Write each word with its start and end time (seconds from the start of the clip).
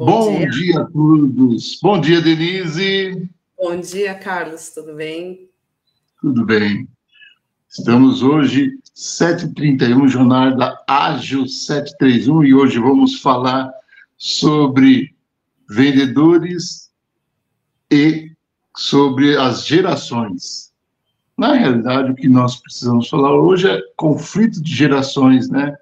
Bom, 0.00 0.32
Bom 0.32 0.38
dia. 0.38 0.50
dia. 0.50 0.80
a 0.80 0.84
todos. 0.86 1.78
Bom 1.82 2.00
dia, 2.00 2.22
Denise. 2.22 3.28
Bom 3.54 3.78
dia, 3.78 4.14
Carlos. 4.14 4.70
Tudo 4.70 4.94
bem? 4.94 5.50
Tudo 6.22 6.46
bem. 6.46 6.88
Estamos 7.68 8.22
hoje, 8.22 8.78
7h31, 8.96 10.08
jornada 10.08 10.82
Ágil 10.88 11.46
731, 11.46 12.44
e 12.44 12.54
hoje 12.54 12.78
vamos 12.78 13.20
falar 13.20 13.70
sobre 14.16 15.14
vendedores 15.68 16.90
e 17.90 18.32
sobre 18.74 19.36
as 19.36 19.66
gerações. 19.66 20.72
Na 21.36 21.52
realidade, 21.52 22.10
o 22.10 22.14
que 22.14 22.26
nós 22.26 22.56
precisamos 22.56 23.06
falar 23.06 23.34
hoje 23.34 23.68
é 23.68 23.82
conflito 23.98 24.62
de 24.62 24.74
gerações, 24.74 25.50
né? 25.50 25.76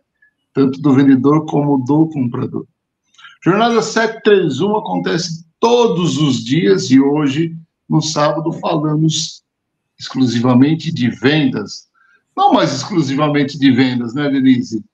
Tanto 0.52 0.82
do 0.82 0.92
vendedor 0.92 1.46
como 1.46 1.78
do 1.78 2.08
comprador. 2.08 2.66
Jornada 3.44 3.80
731 3.80 4.76
acontece 4.76 5.44
todos 5.60 6.18
os 6.18 6.44
dias 6.44 6.90
e 6.90 7.00
hoje, 7.00 7.56
no 7.88 8.00
sábado, 8.02 8.52
falamos 8.52 9.42
exclusivamente 9.98 10.92
de 10.92 11.08
vendas. 11.10 11.88
Não 12.36 12.52
mais 12.52 12.72
exclusivamente 12.72 13.58
de 13.58 13.70
vendas, 13.70 14.14
né, 14.14 14.28
Denise? 14.28 14.84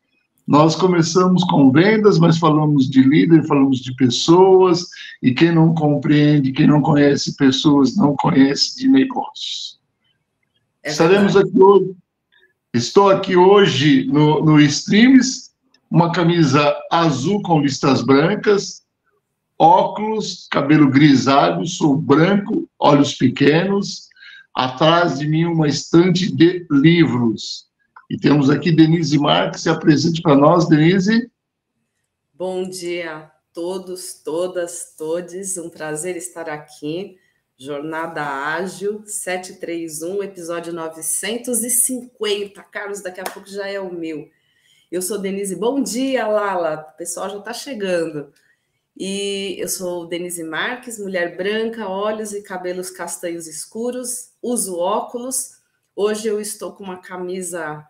Nós 0.46 0.76
começamos 0.76 1.42
com 1.44 1.72
vendas, 1.72 2.18
mas 2.18 2.38
falamos 2.38 2.88
de 2.88 3.02
líder, 3.02 3.46
falamos 3.46 3.78
de 3.80 3.94
pessoas, 3.96 4.86
e 5.22 5.32
quem 5.32 5.52
não 5.52 5.74
compreende, 5.74 6.52
quem 6.52 6.66
não 6.66 6.82
conhece 6.82 7.34
pessoas, 7.36 7.96
não 7.96 8.14
conhece 8.14 8.76
de 8.76 8.88
negócios. 8.88 9.78
É 10.82 10.90
Estaremos 10.90 11.34
aqui 11.34 11.58
hoje. 11.58 11.96
Estou 12.74 13.08
aqui 13.08 13.36
hoje 13.36 14.04
no, 14.06 14.44
no 14.44 14.60
Streams 14.60 15.43
uma 15.94 16.10
camisa 16.10 16.76
azul 16.90 17.40
com 17.40 17.60
listas 17.60 18.02
brancas, 18.02 18.82
óculos, 19.56 20.48
cabelo 20.50 20.90
grisalho, 20.90 21.64
sou 21.68 21.96
branco, 21.96 22.68
olhos 22.76 23.14
pequenos, 23.14 24.08
atrás 24.52 25.20
de 25.20 25.28
mim 25.28 25.44
uma 25.44 25.68
estante 25.68 26.34
de 26.34 26.66
livros. 26.68 27.68
E 28.10 28.18
temos 28.18 28.50
aqui 28.50 28.72
Denise 28.72 29.16
Marques, 29.20 29.60
se 29.60 29.68
apresente 29.70 30.20
para 30.20 30.34
nós, 30.34 30.66
Denise. 30.68 31.30
Bom 32.32 32.68
dia 32.68 33.16
a 33.16 33.30
todos, 33.52 34.14
todas, 34.14 34.96
todes, 34.98 35.56
um 35.56 35.70
prazer 35.70 36.16
estar 36.16 36.50
aqui. 36.50 37.20
Jornada 37.56 38.20
Ágil 38.20 39.04
731, 39.06 40.24
episódio 40.24 40.72
950. 40.72 42.60
Carlos, 42.64 43.00
daqui 43.00 43.20
a 43.20 43.24
pouco 43.24 43.48
já 43.48 43.68
é 43.68 43.78
o 43.78 43.94
meu. 43.94 44.28
Eu 44.90 45.02
sou 45.02 45.18
Denise. 45.18 45.56
Bom 45.56 45.82
dia, 45.82 46.26
Lala. 46.26 46.86
O 46.92 46.96
pessoal 46.96 47.30
já 47.30 47.38
está 47.38 47.52
chegando. 47.52 48.32
E 48.96 49.56
eu 49.58 49.68
sou 49.68 50.06
Denise 50.06 50.44
Marques, 50.44 50.98
mulher 50.98 51.36
branca, 51.36 51.88
olhos 51.88 52.32
e 52.32 52.42
cabelos 52.42 52.90
castanhos 52.90 53.46
escuros, 53.46 54.32
uso 54.40 54.78
óculos. 54.78 55.52
Hoje 55.96 56.28
eu 56.28 56.40
estou 56.40 56.72
com 56.72 56.84
uma 56.84 57.00
camisa 57.00 57.84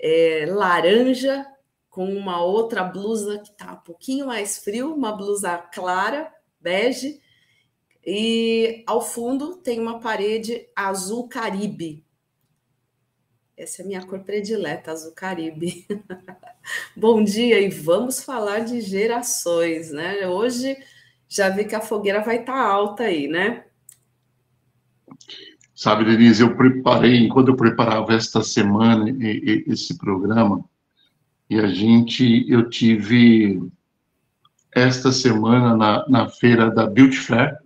é, 0.00 0.46
laranja, 0.48 1.46
com 1.88 2.12
uma 2.12 2.42
outra 2.42 2.82
blusa 2.82 3.38
que 3.38 3.50
está 3.50 3.74
um 3.74 3.84
pouquinho 3.84 4.26
mais 4.26 4.58
frio, 4.58 4.92
uma 4.94 5.12
blusa 5.12 5.56
clara, 5.58 6.32
bege. 6.60 7.20
E 8.04 8.82
ao 8.86 9.00
fundo 9.00 9.56
tem 9.56 9.78
uma 9.78 10.00
parede 10.00 10.68
azul 10.74 11.28
caribe. 11.28 12.04
Essa 13.58 13.82
é 13.82 13.84
a 13.84 13.88
minha 13.88 14.06
cor 14.06 14.20
predileta, 14.20 14.92
azul 14.92 15.10
caribe. 15.10 15.84
Bom 16.96 17.24
dia 17.24 17.60
e 17.60 17.68
vamos 17.68 18.22
falar 18.22 18.60
de 18.60 18.80
gerações, 18.80 19.90
né? 19.90 20.28
Hoje 20.28 20.76
já 21.28 21.48
vi 21.48 21.64
que 21.64 21.74
a 21.74 21.80
fogueira 21.80 22.22
vai 22.22 22.36
estar 22.36 22.52
tá 22.52 22.64
alta 22.64 23.02
aí, 23.02 23.26
né? 23.26 23.64
Sabe, 25.74 26.04
Denise, 26.04 26.40
eu 26.40 26.56
preparei, 26.56 27.16
enquanto 27.16 27.48
eu 27.48 27.56
preparava 27.56 28.14
esta 28.14 28.44
semana 28.44 29.12
esse 29.66 29.98
programa, 29.98 30.64
e 31.50 31.58
a 31.58 31.66
gente, 31.66 32.48
eu 32.48 32.70
tive 32.70 33.60
esta 34.72 35.10
semana 35.10 35.76
na, 35.76 36.08
na 36.08 36.28
feira 36.28 36.70
da 36.70 36.86
Beauty 36.86 37.16
Fair, 37.16 37.58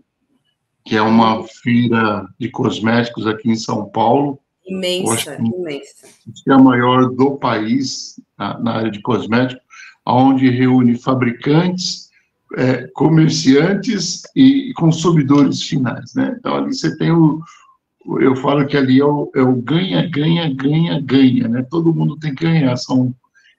que 0.86 0.96
é 0.96 1.02
uma 1.02 1.46
feira 1.46 2.26
de 2.38 2.48
cosméticos 2.48 3.26
aqui 3.26 3.50
em 3.50 3.56
São 3.56 3.90
Paulo, 3.90 4.41
Imensa, 4.64 5.36
que, 5.36 5.42
imensa. 5.42 6.06
é 6.48 6.52
a 6.52 6.58
maior 6.58 7.10
do 7.10 7.36
país 7.36 8.20
na, 8.38 8.58
na 8.58 8.72
área 8.76 8.90
de 8.90 9.00
cosméticos, 9.00 9.62
onde 10.06 10.50
reúne 10.50 10.96
fabricantes, 10.96 12.10
é, 12.56 12.86
comerciantes 12.88 14.22
e 14.36 14.72
consumidores 14.74 15.62
finais, 15.62 16.14
né? 16.14 16.36
Então 16.38 16.54
ali 16.54 16.74
você 16.74 16.96
tem 16.96 17.10
o, 17.10 17.42
eu 18.20 18.36
falo 18.36 18.66
que 18.66 18.76
ali 18.76 19.00
é 19.00 19.04
o, 19.04 19.30
é 19.34 19.42
o 19.42 19.54
ganha, 19.54 20.08
ganha, 20.08 20.52
ganha, 20.52 21.00
ganha, 21.00 21.48
né? 21.48 21.66
Todo 21.70 21.94
mundo 21.94 22.18
tem 22.18 22.34
que 22.34 22.44
ganhar, 22.44 22.76
são 22.76 23.14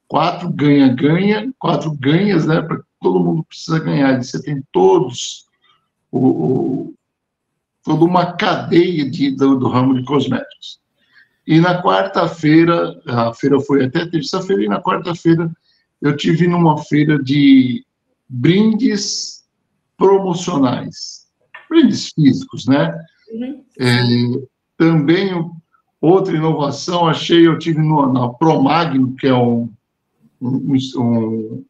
quatro 0.08 0.50
ganha, 0.50 0.90
ganha, 0.90 1.52
quatro 1.58 1.91
ganhas, 1.91 2.46
né? 2.46 2.62
Para 2.62 2.81
todo 3.02 3.24
mundo 3.24 3.44
precisa 3.44 3.80
ganhar. 3.80 4.20
E 4.20 4.24
você 4.24 4.41
tem 4.41 4.64
todos 4.72 5.46
o, 6.12 6.20
o 6.20 6.94
toda 7.84 8.06
uma 8.06 8.34
cadeia 8.34 9.09
de, 9.09 9.31
do, 9.31 9.58
do 9.58 9.68
ramo 9.68 9.96
de 9.96 10.06
cosméticos. 10.06 10.80
E 11.46 11.59
na 11.59 11.81
quarta-feira, 11.81 13.02
a 13.06 13.34
feira 13.34 13.59
foi 13.59 13.84
até 13.84 14.06
terça-feira, 14.06 14.64
e 14.64 14.68
na 14.68 14.81
quarta-feira 14.81 15.52
eu 16.02 16.16
tive 16.16 16.48
numa 16.48 16.78
feira 16.78 17.22
de 17.22 17.86
brindes 18.28 19.44
promocionais, 19.98 21.28
brindes 21.70 22.09
físicos, 22.09 22.66
né? 22.66 22.98
Uhum. 23.32 23.64
É, 23.80 24.03
também 24.78 25.32
outra 26.00 26.36
inovação, 26.36 27.08
achei, 27.08 27.46
eu 27.46 27.59
tive 27.59 27.80
no, 27.80 28.12
na 28.12 28.30
Promagno, 28.30 29.16
que 29.16 29.28
é 29.28 29.34
um, 29.34 29.70
um, 30.42 30.76
um, 30.98 31.66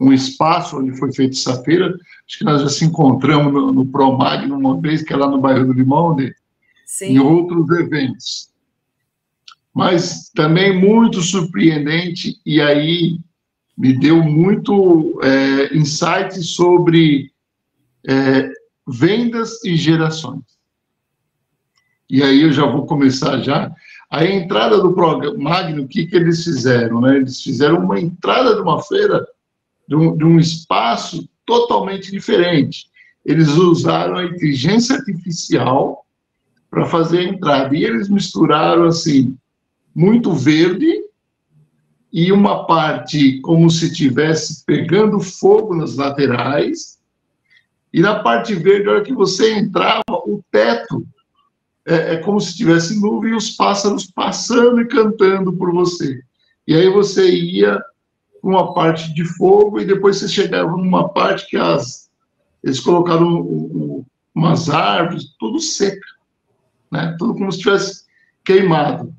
um, 0.00 0.12
espaço 0.12 0.78
onde 0.78 0.96
foi 0.98 1.12
feita 1.12 1.36
essa 1.36 1.62
feira, 1.62 1.96
acho 2.26 2.38
que 2.38 2.44
nós 2.44 2.62
já 2.62 2.68
se 2.68 2.84
encontramos 2.84 3.52
no, 3.52 3.72
no 3.72 3.86
Promagno 3.86 4.56
uma 4.56 4.80
vez, 4.80 5.02
que 5.02 5.12
é 5.12 5.16
lá 5.16 5.28
no 5.28 5.40
bairro 5.40 5.66
do 5.66 5.72
Limão, 5.72 6.16
né? 6.16 6.32
em 7.02 7.18
outros 7.18 7.68
eventos 7.70 8.51
mas 9.74 10.30
também 10.34 10.78
muito 10.78 11.22
surpreendente, 11.22 12.40
e 12.44 12.60
aí 12.60 13.18
me 13.76 13.98
deu 13.98 14.22
muito 14.22 15.18
é, 15.22 15.74
insight 15.76 16.42
sobre 16.42 17.32
é, 18.06 18.50
vendas 18.86 19.64
e 19.64 19.76
gerações. 19.76 20.42
E 22.08 22.22
aí 22.22 22.42
eu 22.42 22.52
já 22.52 22.66
vou 22.66 22.84
começar 22.84 23.38
já. 23.40 23.72
A 24.10 24.26
entrada 24.26 24.78
do 24.78 24.92
programa 24.92 25.38
Magno, 25.38 25.84
o 25.84 25.88
que, 25.88 26.06
que 26.06 26.14
eles 26.14 26.44
fizeram? 26.44 27.00
Né? 27.00 27.16
Eles 27.16 27.42
fizeram 27.42 27.78
uma 27.78 27.98
entrada 27.98 28.54
de 28.54 28.60
uma 28.60 28.82
feira, 28.82 29.26
de 29.88 29.96
um, 29.96 30.14
de 30.14 30.24
um 30.24 30.38
espaço 30.38 31.26
totalmente 31.46 32.10
diferente. 32.10 32.86
Eles 33.24 33.48
usaram 33.48 34.16
a 34.16 34.24
inteligência 34.24 34.96
artificial 34.96 36.04
para 36.70 36.84
fazer 36.84 37.20
a 37.20 37.24
entrada. 37.24 37.74
E 37.74 37.84
eles 37.84 38.10
misturaram, 38.10 38.84
assim, 38.84 39.34
muito 39.94 40.32
verde 40.32 41.02
e 42.12 42.30
uma 42.30 42.66
parte 42.66 43.40
como 43.40 43.70
se 43.70 43.92
tivesse 43.92 44.64
pegando 44.64 45.20
fogo 45.20 45.74
nas 45.74 45.96
laterais. 45.96 47.00
E 47.92 48.00
na 48.00 48.22
parte 48.22 48.54
verde, 48.54 48.84
na 48.84 48.92
hora 48.92 49.02
que 49.02 49.14
você 49.14 49.54
entrava, 49.54 50.02
o 50.10 50.42
teto 50.50 51.06
é, 51.86 52.14
é 52.14 52.16
como 52.18 52.40
se 52.40 52.56
tivesse 52.56 53.00
nuvem 53.00 53.32
e 53.32 53.36
os 53.36 53.50
pássaros 53.50 54.06
passando 54.06 54.80
e 54.80 54.86
cantando 54.86 55.52
por 55.52 55.72
você. 55.72 56.22
E 56.66 56.74
aí 56.74 56.88
você 56.88 57.30
ia 57.30 57.82
para 58.40 58.50
uma 58.50 58.74
parte 58.74 59.12
de 59.14 59.24
fogo 59.24 59.80
e 59.80 59.84
depois 59.84 60.18
você 60.18 60.28
chegava 60.28 60.70
numa 60.70 61.08
parte 61.08 61.48
que 61.48 61.56
as, 61.56 62.10
eles 62.62 62.80
colocaram 62.80 63.40
um, 63.40 64.04
umas 64.34 64.68
árvores, 64.68 65.34
tudo 65.38 65.60
seca, 65.60 66.06
né? 66.90 67.14
Tudo 67.18 67.34
como 67.34 67.50
se 67.50 67.58
tivesse 67.58 68.04
queimado. 68.44 69.14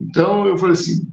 Então, 0.00 0.46
eu 0.46 0.58
falei 0.58 0.74
assim, 0.74 1.06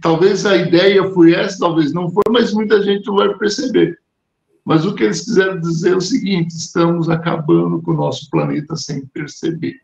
talvez 0.00 0.46
a 0.46 0.56
ideia 0.56 1.08
foi 1.10 1.34
essa, 1.34 1.58
talvez 1.58 1.92
não 1.92 2.10
foi, 2.10 2.22
mas 2.30 2.52
muita 2.52 2.82
gente 2.82 3.10
vai 3.10 3.32
perceber. 3.36 3.98
Mas 4.64 4.84
o 4.84 4.94
que 4.94 5.04
eles 5.04 5.24
quiseram 5.24 5.60
dizer 5.60 5.92
é 5.92 5.96
o 5.96 6.00
seguinte: 6.00 6.50
estamos 6.50 7.08
acabando 7.08 7.82
com 7.82 7.92
o 7.92 7.96
nosso 7.96 8.28
planeta 8.30 8.76
sem 8.76 9.06
perceber. 9.06 9.80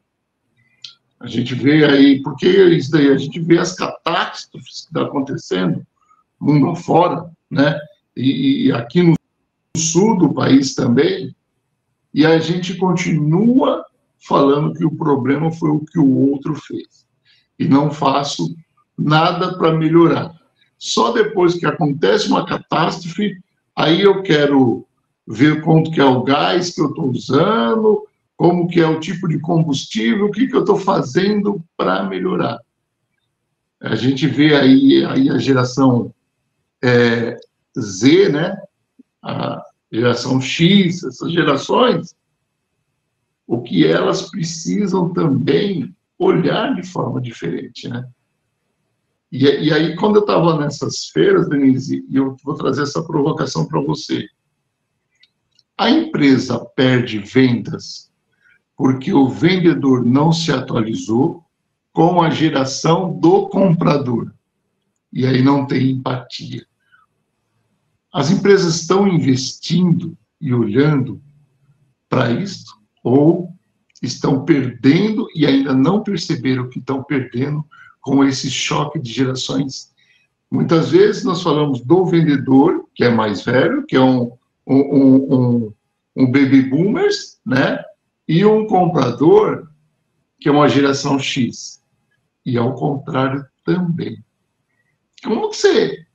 A 1.19 1.27
gente 1.27 1.55
vê 1.55 1.85
aí, 1.85 2.23
porque 2.23 2.47
isso 2.47 2.91
daí, 2.91 3.11
a 3.11 3.17
gente 3.17 3.41
vê 3.41 3.59
as 3.59 3.75
catástrofes 3.75 4.83
que 4.83 4.87
estão 4.87 5.03
tá 5.03 5.09
acontecendo 5.09 5.87
mundo 6.39 6.69
afora, 6.69 7.31
né? 7.51 7.79
E, 8.15 8.67
e 8.67 8.73
aqui 8.73 9.03
no 9.03 9.15
sul 9.77 10.19
do 10.19 10.35
país 10.35 10.75
também, 10.75 11.35
e 12.13 12.25
a 12.27 12.39
gente 12.39 12.75
continua 12.77 13.85
falando 14.19 14.75
que 14.75 14.85
o 14.85 14.95
problema 14.95 15.51
foi 15.51 15.71
o 15.71 15.81
que 15.81 15.99
o 15.99 16.31
outro 16.31 16.55
fez 16.55 17.06
e 17.59 17.67
não 17.67 17.91
faço 17.91 18.55
nada 18.97 19.57
para 19.57 19.75
melhorar. 19.75 20.35
Só 20.79 21.13
depois 21.13 21.55
que 21.55 21.67
acontece 21.67 22.29
uma 22.29 22.47
catástrofe, 22.47 23.39
aí 23.75 24.03
eu 24.03 24.23
quero 24.23 24.87
ver 25.27 25.63
quanto 25.63 25.91
que 25.91 26.01
é 26.01 26.05
o 26.05 26.23
gás 26.23 26.75
que 26.75 26.81
eu 26.81 26.89
estou 26.89 27.11
usando, 27.11 28.07
como 28.37 28.69
que 28.69 28.81
é 28.81 28.87
o 28.87 29.01
tipo 29.01 29.27
de 29.27 29.39
combustível, 29.41 30.27
o 30.27 30.31
que, 30.31 30.47
que 30.47 30.55
eu 30.55 30.61
estou 30.61 30.79
fazendo 30.79 31.63
para 31.77 32.05
melhorar. 32.05 32.61
A 33.81 33.95
gente 33.95 34.27
vê 34.27 34.55
aí, 34.55 35.05
aí 35.05 35.31
a 35.31 35.39
geração 35.39 36.13
é, 36.83 37.37
Z, 37.79 38.29
né? 38.29 38.57
a 39.23 39.65
geração 39.91 40.41
X, 40.41 41.03
essas 41.03 41.33
gerações, 41.33 42.15
o 43.47 43.63
que 43.63 43.87
elas 43.87 44.31
precisam 44.31 45.13
também 45.13 45.96
olhar 46.19 46.75
de 46.75 46.83
forma 46.83 47.21
diferente, 47.21 47.89
né? 47.89 48.09
E, 49.31 49.45
e 49.45 49.73
aí, 49.73 49.97
quando 49.97 50.17
eu 50.17 50.21
estava 50.21 50.57
nessas 50.59 51.07
feiras, 51.09 51.49
Denise, 51.49 52.05
e 52.09 52.17
eu 52.17 52.37
vou 52.45 52.55
trazer 52.55 52.83
essa 52.83 53.03
provocação 53.03 53.67
para 53.67 53.81
você, 53.81 54.27
a 55.77 55.91
empresa 55.91 56.65
perde 56.77 57.19
vendas 57.19 58.11
porque 58.77 59.13
o 59.13 59.29
vendedor 59.29 60.05
não 60.05 60.33
se 60.33 60.53
atualizou 60.53 61.45
com 61.93 62.21
a 62.21 62.29
geração 62.29 63.19
do 63.19 63.49
comprador. 63.49 64.33
E 65.13 65.25
aí 65.27 65.43
não 65.43 65.67
tem 65.67 65.93
empatia. 65.93 66.67
As 68.13 68.31
empresas 68.31 68.77
estão 68.77 69.09
investindo 69.09 70.17
e 70.39 70.53
olhando 70.53 71.23
para 72.09 72.31
isso 72.31 72.79
ou 73.03 73.56
estão 74.03 74.45
perdendo 74.45 75.27
e 75.35 75.47
ainda 75.47 75.75
não 75.75 76.03
perceberam 76.03 76.69
que 76.69 76.79
estão 76.79 77.03
perdendo 77.03 77.65
com 78.01 78.25
esse 78.25 78.51
choque 78.51 78.99
de 78.99 79.13
gerações. 79.13 79.93
Muitas 80.51 80.91
vezes 80.91 81.25
nós 81.25 81.43
falamos 81.43 81.81
do 81.81 82.05
vendedor, 82.05 82.87
que 82.95 83.05
é 83.05 83.11
mais 83.11 83.45
velho, 83.45 83.85
que 83.85 83.97
é 83.97 84.01
um, 84.01 84.31
um, 84.67 85.35
um, 85.35 85.73
um 86.17 86.27
baby 86.31 86.63
boomers, 86.63 87.41
né? 87.45 87.83
E 88.29 88.45
um 88.45 88.67
comprador, 88.67 89.69
que 90.39 90.49
é 90.49 90.53
uma 90.53 90.69
geração 90.69 91.19
X. 91.19 91.83
E 92.45 92.57
ao 92.57 92.75
contrário 92.75 93.45
também. 93.65 94.23
Como 95.25 95.53
você, 95.53 96.07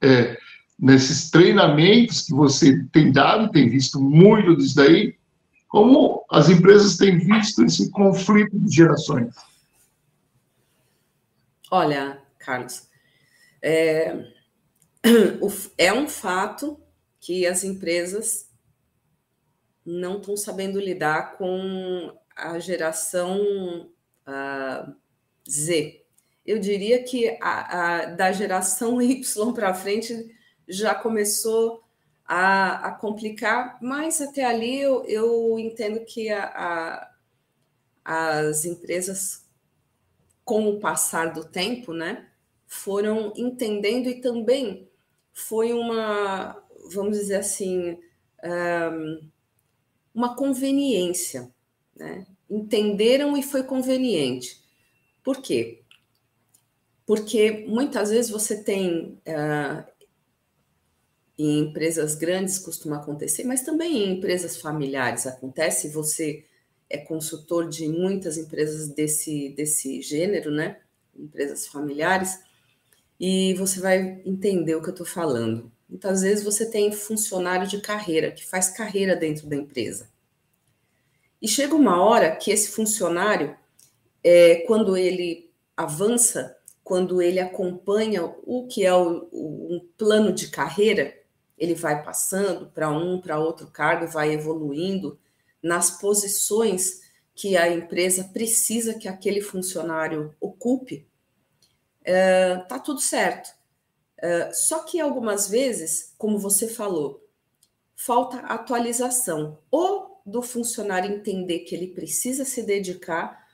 é, 0.00 0.38
nesses 0.78 1.30
treinamentos 1.30 2.22
que 2.22 2.32
você 2.32 2.84
tem 2.92 3.10
dado, 3.10 3.50
tem 3.50 3.68
visto 3.68 4.00
muito 4.00 4.56
disso 4.56 4.76
daí, 4.76 5.15
como 5.76 6.24
as 6.30 6.48
empresas 6.48 6.96
têm 6.96 7.18
visto 7.18 7.62
esse 7.62 7.90
conflito 7.90 8.58
de 8.58 8.76
gerações? 8.76 9.34
Olha, 11.70 12.22
Carlos, 12.38 12.88
é, 13.60 14.24
é 15.76 15.92
um 15.92 16.08
fato 16.08 16.80
que 17.20 17.46
as 17.46 17.62
empresas 17.62 18.50
não 19.84 20.16
estão 20.16 20.34
sabendo 20.34 20.80
lidar 20.80 21.36
com 21.36 22.10
a 22.34 22.58
geração 22.58 23.90
uh, 24.26 24.94
Z. 25.46 26.06
Eu 26.46 26.58
diria 26.58 27.04
que 27.04 27.36
a, 27.38 27.50
a, 27.98 28.06
da 28.06 28.32
geração 28.32 28.96
Y 29.02 29.52
para 29.52 29.74
frente 29.74 30.34
já 30.66 30.94
começou 30.94 31.85
a, 32.26 32.88
a, 32.88 32.92
complicar, 32.92 33.78
mas 33.80 34.20
até 34.20 34.44
ali 34.44 34.80
eu, 34.80 35.04
eu 35.04 35.58
entendo 35.58 36.04
que 36.04 36.28
a, 36.30 37.10
as 38.04 38.64
empresas 38.64 39.44
com 40.44 40.68
o 40.68 40.78
passar 40.78 41.32
do 41.32 41.44
tempo, 41.44 41.92
né, 41.92 42.28
foram 42.66 43.32
entendendo 43.36 44.08
e 44.08 44.20
também 44.20 44.88
foi 45.32 45.72
uma, 45.72 46.56
vamos 46.92 47.18
dizer 47.18 47.36
assim, 47.36 47.98
uma 50.14 50.34
conveniência, 50.34 51.52
né? 51.94 52.26
Entenderam 52.48 53.36
e 53.36 53.42
foi 53.42 53.64
conveniente. 53.64 54.62
Por 55.22 55.42
quê? 55.42 55.82
Porque 57.04 57.66
muitas 57.68 58.10
vezes 58.10 58.30
você 58.30 58.62
tem 58.62 59.20
uh, 59.26 59.84
em 61.38 61.60
empresas 61.60 62.14
grandes 62.14 62.58
costuma 62.58 62.96
acontecer, 62.96 63.44
mas 63.44 63.62
também 63.62 63.96
em 63.96 64.16
empresas 64.16 64.56
familiares 64.56 65.26
acontece. 65.26 65.88
Você 65.90 66.44
é 66.88 66.96
consultor 66.98 67.68
de 67.68 67.88
muitas 67.88 68.38
empresas 68.38 68.88
desse, 68.88 69.50
desse 69.50 70.00
gênero, 70.00 70.50
né? 70.50 70.78
Empresas 71.14 71.66
familiares, 71.66 72.38
e 73.18 73.54
você 73.54 73.80
vai 73.80 74.22
entender 74.24 74.74
o 74.74 74.82
que 74.82 74.88
eu 74.88 74.92
estou 74.92 75.06
falando. 75.06 75.72
Muitas 75.88 76.22
vezes 76.22 76.44
você 76.44 76.68
tem 76.68 76.92
funcionário 76.92 77.66
de 77.66 77.80
carreira 77.80 78.30
que 78.30 78.44
faz 78.44 78.68
carreira 78.68 79.16
dentro 79.16 79.46
da 79.46 79.56
empresa. 79.56 80.10
E 81.40 81.48
chega 81.48 81.74
uma 81.74 82.02
hora 82.02 82.34
que 82.34 82.50
esse 82.50 82.70
funcionário, 82.70 83.56
é, 84.22 84.56
quando 84.66 84.96
ele 84.96 85.50
avança, 85.76 86.56
quando 86.82 87.22
ele 87.22 87.38
acompanha 87.40 88.24
o 88.24 88.66
que 88.66 88.84
é 88.84 88.94
o, 88.94 89.28
o, 89.30 89.76
um 89.76 89.88
plano 89.96 90.32
de 90.32 90.48
carreira, 90.48 91.14
ele 91.56 91.74
vai 91.74 92.02
passando 92.02 92.66
para 92.66 92.90
um, 92.90 93.20
para 93.20 93.38
outro 93.38 93.68
cargo, 93.68 94.06
vai 94.06 94.32
evoluindo, 94.32 95.18
nas 95.62 95.90
posições 95.90 97.00
que 97.34 97.56
a 97.56 97.68
empresa 97.68 98.24
precisa 98.24 98.94
que 98.94 99.08
aquele 99.08 99.40
funcionário 99.40 100.34
ocupe, 100.40 101.06
é, 102.04 102.56
tudo 102.84 103.00
certo. 103.00 103.54
É, 104.18 104.52
só 104.52 104.84
que 104.84 105.00
algumas 105.00 105.48
vezes, 105.48 106.14
como 106.16 106.38
você 106.38 106.68
falou, 106.68 107.22
falta 107.94 108.38
atualização, 108.38 109.58
ou 109.70 110.20
do 110.24 110.42
funcionário 110.42 111.14
entender 111.14 111.60
que 111.60 111.74
ele 111.74 111.88
precisa 111.88 112.44
se 112.44 112.62
dedicar, 112.62 113.46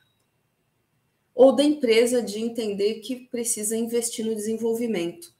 ou 1.35 1.55
da 1.55 1.65
empresa 1.65 2.23
de 2.23 2.39
entender 2.39 3.01
que 3.01 3.17
precisa 3.17 3.77
investir 3.77 4.25
no 4.25 4.35
desenvolvimento. 4.35 5.35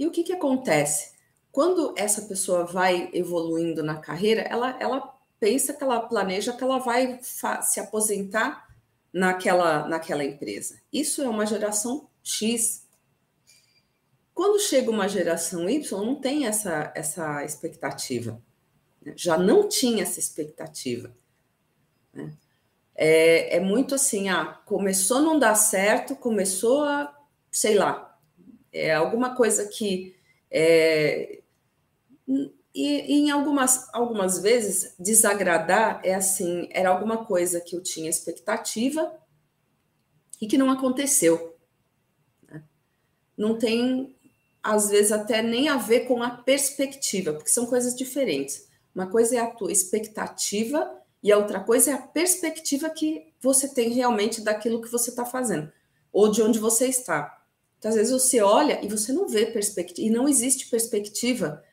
E 0.00 0.06
o 0.06 0.10
que, 0.10 0.24
que 0.24 0.32
acontece? 0.32 1.20
quando 1.52 1.94
essa 1.96 2.22
pessoa 2.22 2.64
vai 2.64 3.10
evoluindo 3.12 3.82
na 3.82 3.96
carreira, 3.96 4.42
ela, 4.42 4.76
ela 4.80 5.18
pensa 5.38 5.72
que 5.72 5.82
ela 5.82 6.00
planeja 6.00 6.52
que 6.52 6.62
ela 6.62 6.78
vai 6.78 7.18
se 7.22 7.80
aposentar 7.80 8.68
naquela, 9.12 9.88
naquela 9.88 10.24
empresa. 10.24 10.80
Isso 10.92 11.22
é 11.22 11.28
uma 11.28 11.46
geração 11.46 12.08
X. 12.22 12.86
Quando 14.32 14.60
chega 14.60 14.90
uma 14.90 15.08
geração 15.08 15.68
Y, 15.68 16.04
não 16.04 16.14
tem 16.14 16.46
essa, 16.46 16.92
essa 16.94 17.44
expectativa. 17.44 18.40
Né? 19.02 19.12
Já 19.16 19.36
não 19.36 19.68
tinha 19.68 20.04
essa 20.04 20.20
expectativa. 20.20 21.12
Né? 22.12 22.32
É, 22.94 23.56
é 23.56 23.60
muito 23.60 23.94
assim, 23.94 24.28
ah, 24.28 24.60
começou 24.66 25.16
a 25.16 25.22
não 25.22 25.38
dar 25.38 25.54
certo, 25.56 26.14
começou 26.14 26.84
a, 26.84 27.16
sei 27.50 27.74
lá, 27.74 28.09
é 28.72 28.94
alguma 28.94 29.34
coisa 29.34 29.66
que 29.68 30.14
é, 30.50 31.40
e, 32.74 33.12
em 33.12 33.30
algumas, 33.30 33.92
algumas 33.92 34.40
vezes, 34.40 34.94
desagradar 34.98 36.00
é 36.04 36.14
assim, 36.14 36.68
era 36.70 36.88
alguma 36.88 37.24
coisa 37.24 37.60
que 37.60 37.74
eu 37.74 37.82
tinha 37.82 38.08
expectativa 38.08 39.12
e 40.40 40.46
que 40.46 40.56
não 40.56 40.70
aconteceu. 40.70 41.56
Né? 42.48 42.62
Não 43.36 43.58
tem, 43.58 44.16
às 44.62 44.88
vezes, 44.88 45.10
até 45.10 45.42
nem 45.42 45.68
a 45.68 45.76
ver 45.76 46.06
com 46.06 46.22
a 46.22 46.30
perspectiva, 46.30 47.32
porque 47.32 47.50
são 47.50 47.66
coisas 47.66 47.94
diferentes. 47.94 48.68
Uma 48.94 49.08
coisa 49.08 49.36
é 49.36 49.40
a 49.40 49.50
tua 49.50 49.72
expectativa 49.72 50.96
e 51.22 51.32
a 51.32 51.38
outra 51.38 51.60
coisa 51.60 51.90
é 51.90 51.94
a 51.94 52.02
perspectiva 52.02 52.88
que 52.88 53.32
você 53.40 53.68
tem 53.68 53.90
realmente 53.90 54.40
daquilo 54.40 54.80
que 54.80 54.90
você 54.90 55.10
está 55.10 55.24
fazendo, 55.24 55.72
ou 56.12 56.30
de 56.30 56.40
onde 56.40 56.58
você 56.58 56.86
está. 56.86 57.39
Então, 57.80 57.88
às 57.88 57.96
vezes 57.96 58.12
você 58.12 58.42
olha 58.42 58.78
e 58.84 58.88
você 58.88 59.10
não 59.10 59.26
vê 59.26 59.46
perspectiva, 59.46 60.06
e 60.06 60.10
não 60.10 60.28
existe 60.28 60.68
perspectiva 60.68 61.64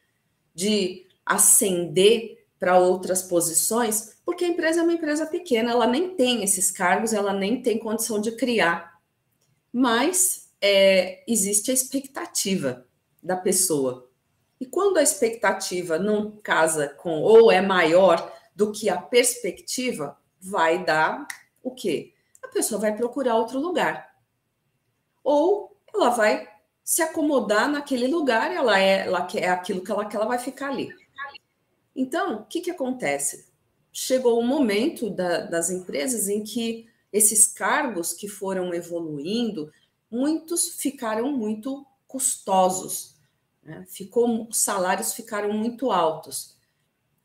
de 0.56 1.06
ascender 1.26 2.46
para 2.58 2.80
outras 2.80 3.22
posições, 3.22 4.16
porque 4.26 4.46
a 4.46 4.48
empresa 4.48 4.80
é 4.80 4.84
uma 4.84 4.94
empresa 4.94 5.26
pequena, 5.26 5.72
ela 5.72 5.86
nem 5.86 6.16
tem 6.16 6.46
esses 6.46 6.72
cargos, 6.72 7.12
ela 7.12 7.34
nem 7.34 7.62
tem 7.62 7.78
condição 7.78 8.22
de 8.22 8.32
criar. 8.32 9.02
Mas 9.72 10.50
é, 10.62 11.26
existe 11.28 11.72
a 11.72 11.74
expectativa 11.74 12.88
da 13.22 13.36
pessoa. 13.36 14.10
E 14.62 14.66
quando 14.66 14.98
a 14.98 15.04
expectativa 15.04 16.00
não 16.00 16.32
casa 16.42 16.88
com 16.88 17.22
ou 17.22 17.52
é 17.52 17.62
maior 17.62 18.34
do 18.56 18.72
que 18.72 18.90
a 18.90 19.00
perspectiva, 19.00 20.18
vai 20.40 20.86
dar 20.86 21.28
o 21.62 21.72
quê? 21.72 22.14
A 22.42 22.48
pessoa 22.48 22.80
vai 22.80 22.96
procurar 22.96 23.36
outro 23.36 23.60
lugar. 23.60 24.10
Ou 25.22 25.77
ela 25.94 26.10
vai 26.10 26.48
se 26.84 27.02
acomodar 27.02 27.70
naquele 27.70 28.08
lugar, 28.08 28.52
ela 28.52 28.80
é, 28.80 29.06
ela 29.06 29.26
quer 29.26 29.50
aquilo 29.50 29.84
que 29.84 29.92
ela 29.92 30.06
quer, 30.06 30.18
ela 30.18 30.26
vai 30.26 30.40
ficar 30.40 30.70
ali. 30.70 30.90
Então, 31.96 32.42
o 32.42 32.46
que, 32.46 32.62
que 32.62 32.72
acontece? 32.72 33.48
Chegou 33.92 34.38
o 34.38 34.44
um 34.44 34.48
momento 34.48 35.10
da, 35.10 35.42
das 35.42 35.70
empresas 35.70 36.30
em 36.30 36.44
que 36.44 36.88
esses 37.12 37.48
cargos 37.48 38.14
que 38.14 38.28
foram 38.28 38.74
evoluindo, 38.74 39.72
muitos 40.10 40.76
ficaram 40.76 41.32
muito 41.32 41.86
custosos. 42.08 43.16
Né? 43.64 43.86
Ficou, 43.90 44.48
os 44.48 44.58
salários 44.58 45.14
ficaram 45.14 45.52
muito 45.52 45.92
altos. 45.92 46.56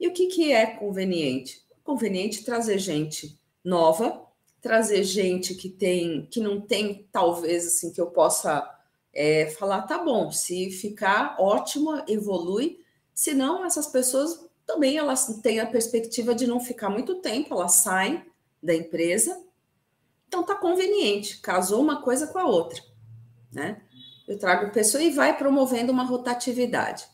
E 0.01 0.09
o 0.09 0.13
que, 0.13 0.27
que 0.27 0.53
é 0.53 0.67
conveniente? 0.67 1.63
Conveniente 1.85 2.45
trazer 2.45 2.79
gente 2.79 3.39
nova, 3.63 4.27
trazer 4.63 5.03
gente 5.03 5.57
que 5.57 5.69
tem, 5.69 6.25
que 6.31 6.41
não 6.41 6.61
tem, 6.61 7.07
talvez 7.11 7.67
assim, 7.67 7.93
que 7.93 8.01
eu 8.01 8.07
possa 8.07 8.65
é, 9.13 9.51
falar, 9.51 9.83
tá 9.83 9.99
bom, 9.99 10.31
se 10.31 10.71
ficar 10.71 11.37
ótimo, 11.39 12.03
evolui. 12.07 12.81
Se 13.13 13.35
não, 13.35 13.65
essas 13.65 13.89
pessoas 13.89 14.47
também 14.65 14.97
elas 14.97 15.41
têm 15.43 15.59
a 15.59 15.67
perspectiva 15.67 16.33
de 16.33 16.47
não 16.47 16.61
ficar 16.61 16.89
muito 16.89 17.17
tempo, 17.17 17.53
elas 17.53 17.75
saem 17.75 18.25
da 18.63 18.73
empresa. 18.73 19.45
Então 20.29 20.45
tá 20.45 20.55
conveniente, 20.55 21.41
casou 21.41 21.83
uma 21.83 22.01
coisa 22.01 22.29
com 22.29 22.39
a 22.39 22.47
outra, 22.47 22.81
né? 23.53 23.83
Eu 24.29 24.39
trago 24.39 24.73
pessoa 24.73 25.03
e 25.03 25.11
vai 25.11 25.37
promovendo 25.37 25.91
uma 25.91 26.05
rotatividade. 26.05 27.05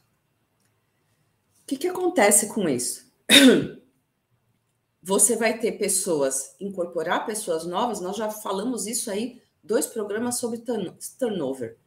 O 1.62 1.66
que, 1.66 1.78
que 1.78 1.88
acontece 1.88 2.48
com 2.48 2.68
isso? 2.68 3.10
Você 5.08 5.36
vai 5.36 5.58
ter 5.58 5.72
pessoas, 5.78 6.54
incorporar 6.60 7.24
pessoas 7.24 7.64
novas, 7.64 7.98
nós 7.98 8.14
já 8.14 8.28
falamos 8.28 8.86
isso 8.86 9.10
aí, 9.10 9.40
dois 9.64 9.86
programas 9.86 10.38
sobre 10.38 10.62
turnover. 11.18 11.78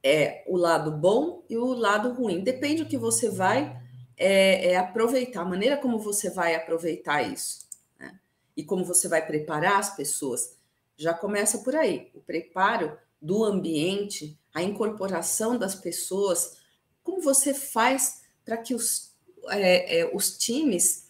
É 0.00 0.44
o 0.46 0.56
lado 0.56 0.92
bom 0.92 1.44
e 1.50 1.56
o 1.56 1.74
lado 1.74 2.12
ruim. 2.12 2.44
Depende 2.44 2.84
do 2.84 2.88
que 2.88 2.96
você 2.96 3.28
vai 3.28 3.76
é, 4.16 4.70
é 4.70 4.76
aproveitar, 4.76 5.40
a 5.40 5.44
maneira 5.44 5.76
como 5.76 5.98
você 5.98 6.30
vai 6.30 6.54
aproveitar 6.54 7.22
isso. 7.22 7.66
Né? 7.98 8.16
E 8.56 8.62
como 8.62 8.84
você 8.84 9.08
vai 9.08 9.26
preparar 9.26 9.80
as 9.80 9.96
pessoas. 9.96 10.56
Já 10.96 11.12
começa 11.12 11.58
por 11.58 11.74
aí. 11.74 12.08
O 12.14 12.20
preparo 12.20 12.96
do 13.20 13.42
ambiente, 13.42 14.38
a 14.54 14.62
incorporação 14.62 15.58
das 15.58 15.74
pessoas, 15.74 16.56
como 17.02 17.20
você 17.20 17.52
faz 17.52 18.22
para 18.44 18.58
que 18.58 18.76
os, 18.76 19.12
é, 19.48 19.98
é, 19.98 20.10
os 20.14 20.38
times, 20.38 21.01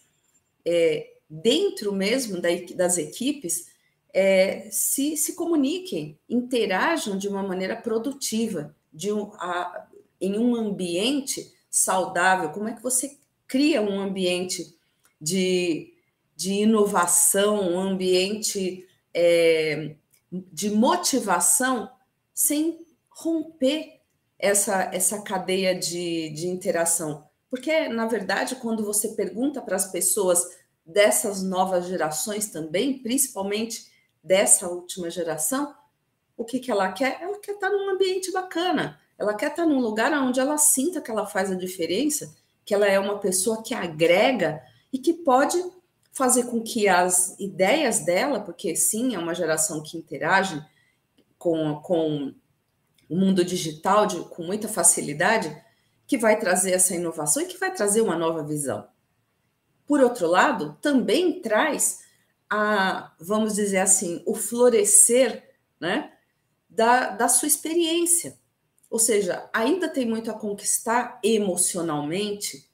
é, 0.65 1.13
dentro 1.29 1.91
mesmo 1.91 2.39
da, 2.39 2.49
das 2.75 2.97
equipes, 2.97 3.67
é, 4.13 4.67
se, 4.69 5.17
se 5.17 5.33
comuniquem, 5.33 6.19
interajam 6.29 7.17
de 7.17 7.27
uma 7.27 7.41
maneira 7.41 7.75
produtiva, 7.75 8.75
de 8.91 9.11
um, 9.11 9.31
a, 9.33 9.87
em 10.21 10.37
um 10.37 10.55
ambiente 10.55 11.51
saudável, 11.69 12.49
como 12.49 12.69
é 12.69 12.73
que 12.73 12.83
você 12.83 13.17
cria 13.47 13.81
um 13.81 13.99
ambiente 13.99 14.77
de, 15.19 15.93
de 16.35 16.53
inovação, 16.53 17.73
um 17.73 17.79
ambiente 17.79 18.87
é, 19.13 19.95
de 20.31 20.69
motivação 20.69 21.89
sem 22.33 22.85
romper 23.09 24.01
essa, 24.37 24.83
essa 24.93 25.21
cadeia 25.21 25.73
de, 25.73 26.29
de 26.31 26.47
interação. 26.47 27.27
Porque, 27.53 27.87
na 27.87 28.07
verdade, 28.07 28.55
quando 28.55 28.83
você 28.83 29.09
pergunta 29.09 29.61
para 29.61 29.75
as 29.75 29.91
pessoas 29.91 30.43
dessas 30.83 31.43
novas 31.43 31.85
gerações 31.85 32.47
também, 32.47 32.97
principalmente 32.97 33.91
dessa 34.23 34.67
última 34.67 35.07
geração, 35.11 35.71
o 36.35 36.43
que, 36.43 36.59
que 36.59 36.71
ela 36.71 36.91
quer? 36.91 37.21
Ela 37.21 37.37
quer 37.37 37.51
estar 37.51 37.69
num 37.69 37.91
ambiente 37.91 38.31
bacana, 38.31 38.99
ela 39.19 39.35
quer 39.35 39.51
estar 39.51 39.67
num 39.67 39.79
lugar 39.79 40.11
onde 40.13 40.39
ela 40.39 40.57
sinta 40.57 40.99
que 40.99 41.11
ela 41.11 41.27
faz 41.27 41.51
a 41.51 41.55
diferença, 41.55 42.35
que 42.65 42.73
ela 42.73 42.87
é 42.87 42.97
uma 42.97 43.19
pessoa 43.19 43.61
que 43.61 43.75
agrega 43.75 44.59
e 44.91 44.97
que 44.97 45.13
pode 45.13 45.63
fazer 46.11 46.45
com 46.45 46.59
que 46.59 46.87
as 46.87 47.39
ideias 47.39 47.99
dela, 48.03 48.39
porque 48.39 48.75
sim, 48.75 49.13
é 49.13 49.19
uma 49.19 49.35
geração 49.35 49.83
que 49.83 49.95
interage, 49.95 50.59
com, 51.37 51.79
com 51.83 52.33
o 53.07 53.15
mundo 53.15 53.45
digital 53.45 54.07
de, 54.07 54.21
com 54.21 54.41
muita 54.41 54.67
facilidade, 54.67 55.55
que 56.07 56.17
vai 56.17 56.39
trazer 56.39 56.71
essa 56.71 56.95
inovação 56.95 57.43
e 57.43 57.47
que 57.47 57.57
vai 57.57 57.73
trazer 57.73 58.01
uma 58.01 58.15
nova 58.15 58.43
visão. 58.43 58.87
Por 59.85 60.01
outro 60.01 60.27
lado, 60.27 60.77
também 60.81 61.41
traz 61.41 62.03
a, 62.49 63.13
vamos 63.19 63.55
dizer 63.55 63.79
assim, 63.79 64.21
o 64.25 64.35
florescer 64.35 65.43
né, 65.79 66.13
da, 66.69 67.09
da 67.09 67.27
sua 67.27 67.47
experiência. 67.47 68.37
Ou 68.89 68.99
seja, 68.99 69.49
ainda 69.51 69.89
tem 69.89 70.05
muito 70.05 70.29
a 70.29 70.35
conquistar 70.35 71.19
emocionalmente, 71.23 72.69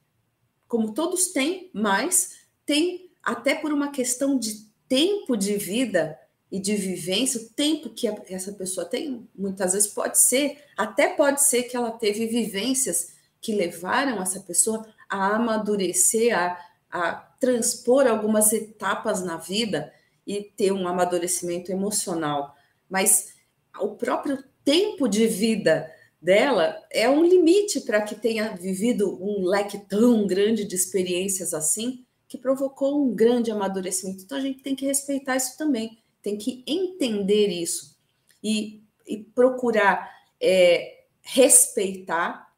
como 0.67 0.93
todos 0.93 1.27
têm, 1.27 1.69
mas 1.73 2.39
tem 2.65 3.09
até 3.23 3.55
por 3.55 3.71
uma 3.71 3.89
questão 3.89 4.37
de 4.37 4.69
tempo 4.87 5.37
de 5.37 5.55
vida 5.55 6.19
e 6.51 6.59
de 6.59 6.75
vivência, 6.75 7.41
o 7.41 7.49
tempo 7.49 7.89
que 7.91 8.07
essa 8.07 8.51
pessoa 8.51 8.85
tem, 8.85 9.27
muitas 9.35 9.73
vezes 9.73 9.87
pode 9.87 10.17
ser, 10.17 10.63
até 10.75 11.07
pode 11.07 11.43
ser 11.43 11.63
que 11.63 11.77
ela 11.77 11.91
teve 11.91 12.25
vivências 12.25 13.18
que 13.41 13.53
levaram 13.53 14.21
essa 14.21 14.39
pessoa 14.41 14.85
a 15.09 15.35
amadurecer, 15.35 16.37
a, 16.37 16.57
a 16.89 17.13
transpor 17.39 18.07
algumas 18.07 18.51
etapas 18.51 19.23
na 19.23 19.37
vida 19.37 19.93
e 20.25 20.43
ter 20.43 20.71
um 20.71 20.87
amadurecimento 20.87 21.71
emocional. 21.71 22.55
Mas 22.89 23.33
o 23.79 23.89
próprio 23.95 24.43
tempo 24.63 25.07
de 25.07 25.25
vida 25.27 25.91
dela 26.21 26.77
é 26.91 27.09
um 27.09 27.23
limite 27.23 27.81
para 27.81 28.01
que 28.01 28.15
tenha 28.15 28.55
vivido 28.55 29.17
um 29.23 29.45
leque 29.45 29.77
tão 29.77 30.27
grande 30.27 30.65
de 30.65 30.75
experiências 30.75 31.53
assim, 31.53 32.05
que 32.27 32.37
provocou 32.37 33.03
um 33.03 33.15
grande 33.15 33.51
amadurecimento. 33.51 34.23
Então 34.23 34.37
a 34.37 34.41
gente 34.41 34.61
tem 34.61 34.75
que 34.75 34.85
respeitar 34.85 35.35
isso 35.37 35.57
também 35.57 35.99
tem 36.21 36.37
que 36.37 36.63
entender 36.67 37.47
isso 37.47 37.97
e, 38.43 38.83
e 39.07 39.17
procurar 39.17 40.09
é, 40.41 41.05
respeitar 41.21 42.48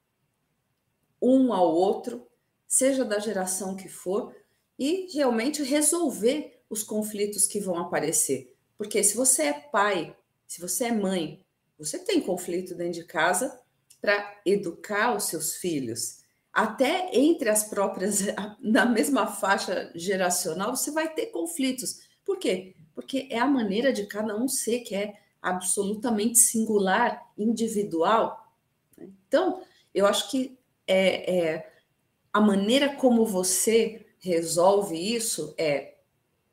um 1.21 1.53
ao 1.53 1.73
outro, 1.73 2.27
seja 2.67 3.05
da 3.05 3.19
geração 3.19 3.75
que 3.75 3.87
for, 3.87 4.35
e 4.77 5.07
realmente 5.13 5.63
resolver 5.63 6.61
os 6.69 6.83
conflitos 6.83 7.45
que 7.47 7.59
vão 7.59 7.77
aparecer. 7.77 8.55
Porque 8.77 9.03
se 9.03 9.15
você 9.15 9.43
é 9.43 9.53
pai, 9.53 10.15
se 10.47 10.59
você 10.59 10.85
é 10.85 10.91
mãe, 10.91 11.45
você 11.77 11.99
tem 11.99 12.21
conflito 12.21 12.73
dentro 12.73 12.93
de 12.93 13.03
casa 13.03 13.59
para 14.01 14.41
educar 14.45 15.15
os 15.15 15.25
seus 15.25 15.55
filhos. 15.55 16.21
Até 16.51 17.15
entre 17.15 17.49
as 17.49 17.63
próprias, 17.63 18.21
na 18.59 18.85
mesma 18.85 19.27
faixa 19.27 19.91
geracional, 19.93 20.75
você 20.75 20.91
vai 20.91 21.13
ter 21.13 21.27
conflitos. 21.27 21.99
Por 22.25 22.37
quê? 22.37 22.75
porque 22.93 23.27
é 23.29 23.39
a 23.39 23.47
maneira 23.47 23.91
de 23.91 24.05
cada 24.05 24.35
um 24.37 24.47
ser 24.47 24.81
que 24.81 24.95
é 24.95 25.19
absolutamente 25.41 26.37
singular, 26.37 27.21
individual. 27.37 28.53
Né? 28.97 29.09
Então, 29.27 29.63
eu 29.93 30.05
acho 30.05 30.29
que 30.29 30.57
é, 30.91 31.37
é, 31.37 31.71
a 32.33 32.41
maneira 32.41 32.95
como 32.95 33.25
você 33.25 34.05
resolve 34.19 34.95
isso 34.95 35.55
é, 35.57 35.95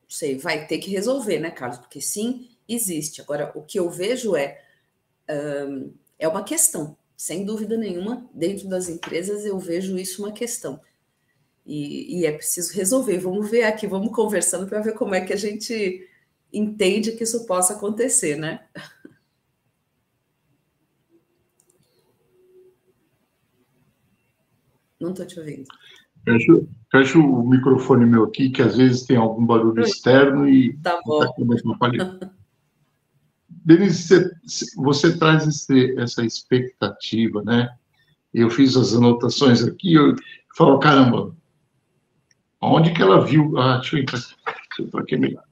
sei, 0.08 0.38
vai 0.38 0.66
ter 0.66 0.78
que 0.78 0.90
resolver, 0.90 1.38
né, 1.38 1.50
Carlos? 1.50 1.78
Porque 1.78 2.00
sim, 2.00 2.48
existe. 2.68 3.20
Agora, 3.20 3.52
o 3.54 3.62
que 3.62 3.78
eu 3.78 3.90
vejo 3.90 4.36
é 4.36 4.62
um, 5.68 5.92
é 6.18 6.28
uma 6.28 6.44
questão, 6.44 6.96
sem 7.16 7.44
dúvida 7.44 7.76
nenhuma, 7.76 8.28
dentro 8.32 8.68
das 8.68 8.88
empresas 8.88 9.44
eu 9.44 9.58
vejo 9.58 9.98
isso 9.98 10.22
uma 10.22 10.32
questão. 10.32 10.80
E, 11.66 12.20
e 12.20 12.26
é 12.26 12.32
preciso 12.32 12.72
resolver. 12.72 13.18
Vamos 13.18 13.50
ver 13.50 13.64
aqui, 13.64 13.86
vamos 13.86 14.14
conversando 14.14 14.66
para 14.66 14.80
ver 14.80 14.94
como 14.94 15.14
é 15.14 15.20
que 15.20 15.32
a 15.32 15.36
gente 15.36 16.08
entende 16.50 17.12
que 17.12 17.24
isso 17.24 17.44
possa 17.44 17.74
acontecer, 17.74 18.36
né? 18.36 18.66
Não 25.00 25.10
estou 25.10 25.26
te 25.26 25.38
ouvindo. 25.38 25.64
Fecha, 26.90 27.18
o 27.18 27.48
microfone 27.48 28.04
meu 28.04 28.24
aqui, 28.24 28.50
que 28.50 28.62
às 28.62 28.76
vezes 28.76 29.04
tem 29.04 29.16
algum 29.16 29.44
barulho 29.46 29.82
externo 29.82 30.48
e. 30.48 30.76
Tá 30.78 31.00
bom. 31.04 31.20
Tá 31.20 32.30
Denise, 33.48 34.30
você, 34.44 34.76
você 34.76 35.18
traz 35.18 35.46
esse, 35.46 35.98
essa 35.98 36.24
expectativa, 36.24 37.42
né? 37.42 37.68
Eu 38.32 38.50
fiz 38.50 38.76
as 38.76 38.94
anotações 38.94 39.62
aqui, 39.62 39.94
eu 39.94 40.14
falo, 40.56 40.78
caramba, 40.78 41.34
onde 42.60 42.92
que 42.92 43.02
ela 43.02 43.24
viu? 43.24 43.58
Ah, 43.58 43.76
deixa 43.76 43.96
eu 43.96 44.02
entrar, 44.02 44.18
deixa 44.18 44.36
eu 44.80 44.86
entrar 44.86 45.02
aqui 45.02 45.16
melhor. 45.16 45.44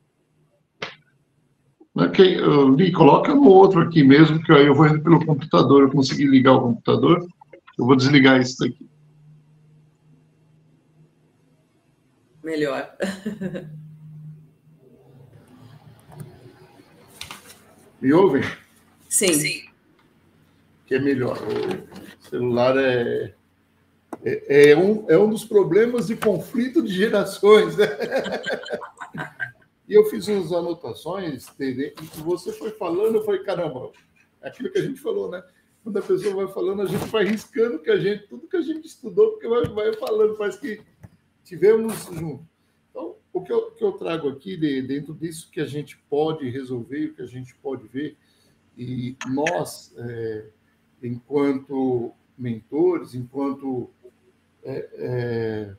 Okay, 1.95 2.37
li, 2.77 2.93
coloca 2.93 3.35
no 3.35 3.49
outro 3.49 3.81
aqui 3.81 4.05
mesmo, 4.05 4.43
que 4.43 4.53
aí 4.53 4.67
eu 4.67 4.75
vou 4.75 4.87
indo 4.87 5.03
pelo 5.03 5.25
computador, 5.25 5.83
eu 5.83 5.91
consegui 5.91 6.27
ligar 6.27 6.53
o 6.53 6.61
computador, 6.61 7.27
eu 7.79 7.87
vou 7.87 7.97
desligar 7.97 8.41
isso 8.41 8.59
daqui. 8.59 8.87
Melhor. 12.47 12.97
Me 18.01 18.13
ouvem? 18.13 18.45
Sim. 19.09 19.35
Sim. 19.35 19.65
Que 20.87 20.95
é 20.95 21.01
melhor. 21.01 21.39
O 21.41 22.29
celular 22.29 22.77
é, 22.77 23.35
é, 24.25 24.71
é, 24.71 24.77
um, 24.77 25.11
é 25.11 25.19
um 25.19 25.29
dos 25.29 25.45
problemas 25.45 26.07
de 26.07 26.15
conflito 26.15 26.85
de 26.85 26.95
gerações, 26.95 27.77
né? 27.77 27.87
E 29.89 29.95
eu 29.95 30.05
fiz 30.07 30.27
umas 30.27 30.53
anotações, 30.53 31.47
e 31.61 31.95
você 32.17 32.51
foi 32.53 32.73
falando, 32.73 33.15
eu 33.15 33.25
falei, 33.25 33.45
caramba, 33.45 33.93
é 34.43 34.49
aquilo 34.49 34.69
que 34.73 34.79
a 34.79 34.83
gente 34.83 35.01
falou, 35.01 35.31
né? 35.31 35.41
quando 35.87 35.99
a 35.99 36.03
pessoa 36.03 36.35
vai 36.35 36.53
falando, 36.53 36.83
a 36.83 36.87
gente 36.87 37.07
vai 37.07 37.25
riscando 37.25 37.79
que 37.79 37.89
a 37.89 37.97
gente, 37.97 38.27
tudo 38.27 38.49
que 38.49 38.57
a 38.57 38.61
gente 38.61 38.85
estudou, 38.89 39.31
porque 39.31 39.47
vai, 39.47 39.69
vai 39.69 39.93
falando, 39.93 40.35
parece 40.35 40.59
que 40.59 40.81
tivemos 41.47 41.95
junto. 42.07 42.45
Então, 42.91 43.15
o 43.33 43.41
que 43.41 43.53
eu, 43.53 43.71
que 43.71 43.85
eu 43.85 43.93
trago 43.93 44.29
aqui, 44.29 44.57
de, 44.57 44.83
dentro 44.83 45.15
disso 45.15 45.49
que 45.51 45.61
a 45.61 45.65
gente 45.65 45.97
pode 46.11 46.51
resolver, 46.51 47.07
o 47.07 47.15
que 47.15 47.23
a 47.23 47.27
gente 47.27 47.55
pode 47.55 47.87
ver, 47.87 48.17
e 48.77 49.17
nós, 49.29 49.95
é, 49.97 50.49
enquanto 51.03 52.13
mentores, 52.37 53.15
enquanto 53.15 53.89
é, 54.63 54.91
é, 54.95 55.77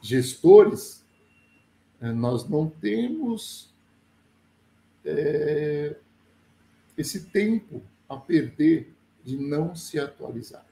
gestores, 0.00 1.04
é, 2.00 2.10
nós 2.10 2.48
não 2.48 2.68
temos 2.68 3.72
é, 5.04 5.94
esse 6.96 7.26
tempo 7.26 7.82
a 8.08 8.16
perder 8.16 8.92
de 9.22 9.36
não 9.36 9.74
se 9.74 10.00
atualizar. 10.00 10.66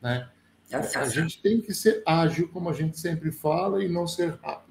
Né? 0.00 0.30
A 0.72 1.08
gente 1.08 1.40
tem 1.42 1.60
que 1.60 1.74
ser 1.74 2.02
ágil, 2.06 2.48
como 2.48 2.70
a 2.70 2.72
gente 2.72 2.98
sempre 2.98 3.32
fala, 3.32 3.82
e 3.82 3.88
não 3.88 4.06
ser 4.06 4.30
rápido. 4.42 4.70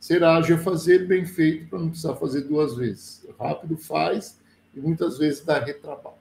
Ser 0.00 0.24
ágil 0.24 0.56
é 0.56 0.58
fazer 0.58 1.06
bem 1.06 1.24
feito 1.24 1.68
para 1.68 1.78
não 1.78 1.88
precisar 1.88 2.16
fazer 2.16 2.42
duas 2.42 2.74
vezes. 2.74 3.24
Rápido 3.38 3.76
faz 3.76 4.40
e 4.74 4.80
muitas 4.80 5.18
vezes 5.18 5.44
dá 5.44 5.58
retrabalho. 5.58 6.16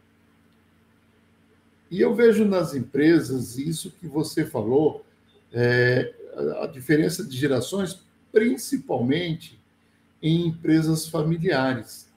E 1.89 1.99
eu 1.99 2.13
vejo 2.13 2.45
nas 2.45 2.73
empresas 2.73 3.57
isso 3.57 3.91
que 3.91 4.07
você 4.07 4.45
falou, 4.45 5.05
é, 5.51 6.13
a 6.61 6.67
diferença 6.67 7.23
de 7.23 7.35
gerações, 7.35 8.01
principalmente 8.31 9.59
em 10.21 10.47
empresas 10.47 11.07
familiares. 11.07 12.07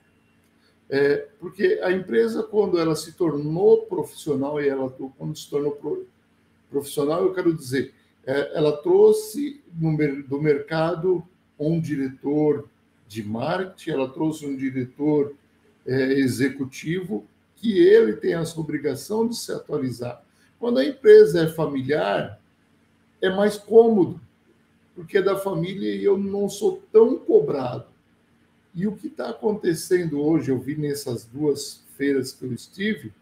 É, 0.89 1.29
porque 1.41 1.81
a 1.83 1.91
empresa, 1.91 2.43
quando 2.43 2.79
ela 2.79 2.95
se 2.95 3.13
tornou 3.13 3.87
profissional, 3.87 4.61
e 4.61 4.69
ela 4.69 4.91
quando 5.17 5.37
se 5.37 5.49
tornou 5.49 5.73
profissional, 6.75 7.23
eu 7.23 7.33
quero 7.33 7.55
dizer, 7.55 7.95
é, 8.27 8.57
ela 8.57 8.77
trouxe 8.77 9.63
do 9.73 10.41
mercado 10.41 11.25
um 11.59 11.81
diretor 11.81 12.69
de 13.07 13.23
marketing, 13.23 13.91
ela 13.91 14.09
trouxe 14.09 14.45
um 14.45 14.57
diretor 14.57 15.37
é, 15.87 16.15
executivo 16.15 17.25
que 17.55 17.79
ele 17.79 18.15
tem 18.15 18.35
essa 18.35 18.59
obrigação 18.59 19.29
de 19.29 19.37
se 19.37 19.53
atualizar. 19.53 20.21
Quando 20.59 20.79
a 20.79 20.85
empresa 20.85 21.45
é 21.45 21.47
familiar, 21.47 22.41
é 23.23 23.31
mais 23.31 23.57
cômodo, 23.57 24.21
porque 24.97 25.19
é 25.19 25.23
da 25.23 25.37
família 25.37 25.95
e 25.95 26.03
eu 26.03 26.19
não 26.19 26.49
sou 26.49 26.83
tão 26.91 27.17
cobrado. 27.17 27.87
E 28.75 28.87
o 28.89 28.97
que 28.97 29.07
está 29.07 29.31
acontecendo 29.31 30.21
hoje, 30.21 30.51
eu 30.51 30.59
vi 30.59 30.75
nessas 30.75 31.25
duas 31.25 31.85
feiras 31.97 32.33
que 32.33 32.45
eu 32.45 32.53
estive, 32.53 33.13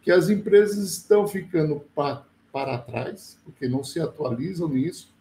que 0.00 0.12
as 0.12 0.28
empresas 0.28 0.92
estão 0.92 1.26
ficando 1.26 1.80
para, 1.94 2.24
para 2.52 2.78
trás, 2.78 3.38
porque 3.44 3.66
não 3.66 3.82
se 3.82 3.98
atualizam 3.98 4.68
nisso. 4.68 5.12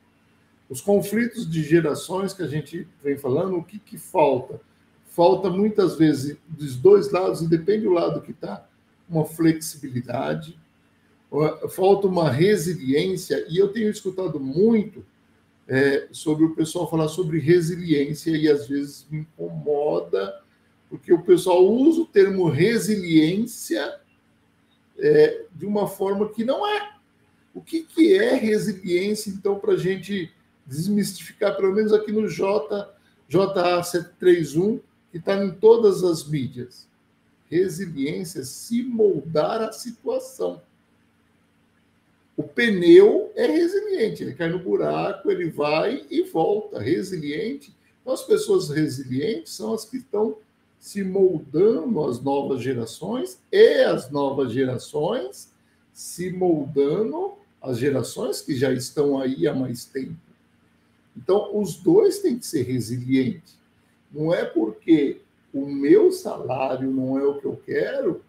Os 0.69 0.81
conflitos 0.81 1.49
de 1.49 1.63
gerações 1.63 2.33
que 2.33 2.43
a 2.43 2.47
gente 2.47 2.87
vem 3.03 3.17
falando, 3.17 3.57
o 3.57 3.63
que, 3.63 3.79
que 3.79 3.97
falta? 3.97 4.59
falta 5.11 5.49
muitas 5.49 5.97
vezes 5.97 6.37
dos 6.47 6.75
dois 6.75 7.11
lados, 7.11 7.41
e 7.41 7.47
depende 7.47 7.83
do 7.83 7.91
lado 7.91 8.21
que 8.21 8.31
está, 8.31 8.65
uma 9.09 9.25
flexibilidade, 9.25 10.57
falta 11.69 12.07
uma 12.07 12.29
resiliência, 12.29 13.45
e 13.49 13.57
eu 13.57 13.69
tenho 13.69 13.89
escutado 13.89 14.39
muito 14.39 15.05
é, 15.67 16.07
sobre 16.11 16.45
o 16.45 16.55
pessoal 16.55 16.89
falar 16.89 17.09
sobre 17.09 17.39
resiliência, 17.39 18.31
e 18.31 18.49
às 18.49 18.67
vezes 18.67 19.05
me 19.11 19.19
incomoda, 19.19 20.41
porque 20.89 21.11
o 21.13 21.21
pessoal 21.21 21.65
usa 21.65 22.01
o 22.01 22.07
termo 22.07 22.49
resiliência 22.49 23.99
é, 24.97 25.45
de 25.53 25.65
uma 25.65 25.87
forma 25.87 26.29
que 26.29 26.43
não 26.43 26.65
é. 26.65 26.91
O 27.53 27.61
que, 27.61 27.83
que 27.83 28.17
é 28.17 28.35
resiliência, 28.35 29.29
então, 29.29 29.59
para 29.59 29.73
a 29.73 29.77
gente 29.77 30.31
desmistificar, 30.65 31.55
pelo 31.55 31.73
menos 31.73 31.91
aqui 31.91 32.11
no 32.11 32.27
J, 32.27 32.89
JA731, 33.29 34.79
que 35.11 35.17
está 35.17 35.43
em 35.43 35.51
todas 35.51 36.03
as 36.03 36.25
mídias. 36.27 36.87
Resiliência, 37.49 38.43
se 38.43 38.81
moldar 38.83 39.61
a 39.61 39.71
situação. 39.71 40.61
O 42.37 42.43
pneu 42.43 43.31
é 43.35 43.45
resiliente, 43.45 44.23
ele 44.23 44.33
cai 44.33 44.49
no 44.49 44.59
buraco, 44.59 45.29
ele 45.29 45.49
vai 45.49 46.05
e 46.09 46.23
volta. 46.23 46.79
Resiliente. 46.79 47.75
Então, 48.01 48.13
as 48.13 48.23
pessoas 48.23 48.69
resilientes 48.69 49.53
são 49.53 49.73
as 49.73 49.83
que 49.83 49.97
estão 49.97 50.37
se 50.79 51.03
moldando 51.03 52.03
às 52.03 52.19
novas 52.21 52.61
gerações 52.61 53.39
e 53.51 53.83
as 53.83 54.09
novas 54.09 54.51
gerações 54.51 55.53
se 55.93 56.31
moldando 56.31 57.33
às 57.61 57.77
gerações 57.77 58.41
que 58.41 58.55
já 58.55 58.71
estão 58.71 59.19
aí 59.19 59.47
há 59.47 59.53
mais 59.53 59.85
tempo. 59.85 60.15
Então, 61.15 61.57
os 61.59 61.75
dois 61.75 62.19
têm 62.19 62.39
que 62.39 62.45
ser 62.45 62.63
resilientes. 62.63 63.57
Não 64.11 64.33
é 64.33 64.45
porque 64.45 65.21
o 65.53 65.65
meu 65.65 66.11
salário 66.11 66.89
não 66.89 67.19
é 67.19 67.23
o 67.23 67.39
que 67.39 67.45
eu 67.45 67.61
quero, 67.65 68.23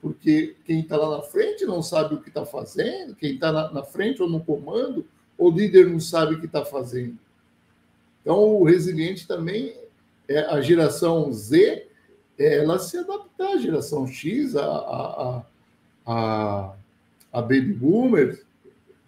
porque 0.00 0.56
quem 0.64 0.80
está 0.80 0.96
lá 0.96 1.18
na 1.18 1.22
frente 1.22 1.66
não 1.66 1.82
sabe 1.82 2.14
o 2.14 2.20
que 2.20 2.28
está 2.28 2.46
fazendo, 2.46 3.14
quem 3.14 3.34
está 3.34 3.52
na, 3.52 3.70
na, 3.70 3.82
frente 3.82 4.22
ou 4.22 4.28
no 4.28 4.42
comando, 4.42 5.04
o 5.36 5.50
líder 5.50 5.86
não 5.86 6.00
sabe 6.00 6.34
o 6.34 6.40
que 6.40 6.46
está 6.46 6.64
fazendo. 6.64 7.18
Então, 8.22 8.38
o 8.38 8.64
resiliente 8.64 9.26
também 9.26 9.76
é 10.28 10.40
a 10.40 10.60
geração 10.60 11.32
Z, 11.32 11.86
é 12.38 12.58
ela 12.58 12.78
se 12.78 12.96
adaptar 12.96 13.54
à 13.54 13.58
geração 13.58 14.06
X, 14.06 14.56
a, 14.56 14.64
a, 14.64 15.42
a, 16.06 16.74
a 17.32 17.42
baby 17.42 17.72
boomers. 17.72 18.38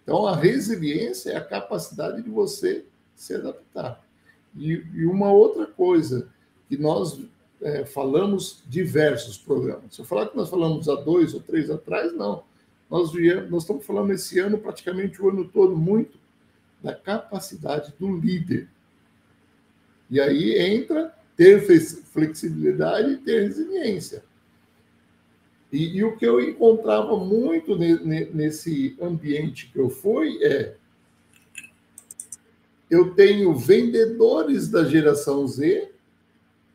Então, 0.03 0.27
a 0.27 0.35
resiliência 0.35 1.31
é 1.31 1.37
a 1.37 1.43
capacidade 1.43 2.21
de 2.21 2.29
você 2.29 2.85
se 3.15 3.33
adaptar. 3.33 4.03
E, 4.55 4.83
e 4.93 5.05
uma 5.05 5.31
outra 5.31 5.65
coisa 5.65 6.29
que 6.67 6.77
nós 6.77 7.19
é, 7.61 7.85
falamos 7.85 8.61
diversos 8.67 9.37
programas. 9.37 9.95
Se 9.95 10.01
eu 10.01 10.05
falar 10.05 10.27
que 10.27 10.37
nós 10.37 10.49
falamos 10.49 10.89
há 10.89 10.95
dois 10.95 11.33
ou 11.33 11.39
três 11.39 11.69
atrás, 11.69 12.13
não. 12.13 12.43
Nós, 12.89 13.11
viemos, 13.11 13.49
nós 13.49 13.63
estamos 13.63 13.85
falando 13.85 14.11
esse 14.11 14.37
ano, 14.39 14.57
praticamente 14.57 15.21
o 15.21 15.29
ano 15.29 15.45
todo, 15.47 15.75
muito 15.75 16.19
da 16.81 16.93
capacidade 16.93 17.93
do 17.97 18.15
líder. 18.15 18.67
E 20.09 20.19
aí 20.19 20.59
entra 20.59 21.15
ter 21.35 21.61
flexibilidade 22.11 23.13
e 23.13 23.17
ter 23.17 23.43
resiliência. 23.43 24.23
E, 25.73 25.97
e, 25.97 26.03
o 26.03 26.15
que 26.15 26.25
eu 26.25 26.39
encontrava 26.39 27.17
muito 27.17 27.75
nesse 27.75 28.95
ambiente 29.01 29.71
que 29.73 29.79
eu 29.79 29.89
fui 29.89 30.37
é 30.43 30.75
eu 32.91 33.15
tenho 33.15 33.55
vendedores 33.55 34.69
da 34.69 34.83
geração 34.83 35.47
Z 35.47 35.91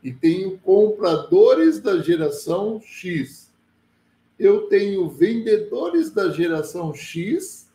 e 0.03 0.13
tenho 0.13 0.59
compradores 0.59 1.79
da 1.79 2.03
geração 2.03 2.81
X. 2.81 3.53
Eu 4.37 4.63
tenho 4.63 5.09
vendedores 5.09 6.11
da 6.11 6.31
geração 6.31 6.93
X 6.93 7.69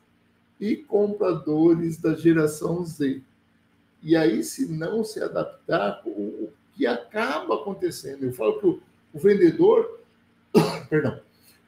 e 0.60 0.76
compradores 0.76 1.98
da 2.02 2.16
geração 2.16 2.84
Z. 2.84 3.22
E 4.02 4.18
aí, 4.18 4.44
se 4.44 4.66
não 4.66 5.06
se 5.06 5.22
adaptar, 5.22 6.02
o, 6.06 6.50
que 6.76 6.86
acaba 6.86 7.56
acontecendo? 7.56 8.26
Eu 8.26 8.34
falo 8.34 8.60
que 8.60 8.68
o, 8.68 8.82
o 9.14 9.20
vendedor, 9.20 10.03
perdão, 10.90 11.20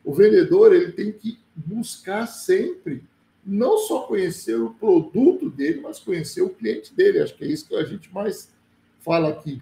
o 0.03 0.13
vendedor 0.13 0.73
ele 0.73 0.91
tem 0.91 1.11
que 1.11 1.39
buscar 1.55 2.27
sempre 2.27 3.03
não 3.45 3.77
só 3.77 4.01
conhecer 4.01 4.55
o 4.55 4.73
produto 4.73 5.49
dele, 5.49 5.81
mas 5.81 5.99
conhecer 5.99 6.41
o 6.41 6.49
cliente 6.49 6.93
dele. 6.93 7.19
Acho 7.19 7.35
que 7.35 7.43
é 7.43 7.47
isso 7.47 7.67
que 7.67 7.75
a 7.75 7.83
gente 7.83 8.11
mais 8.11 8.51
fala 8.99 9.29
aqui. 9.29 9.61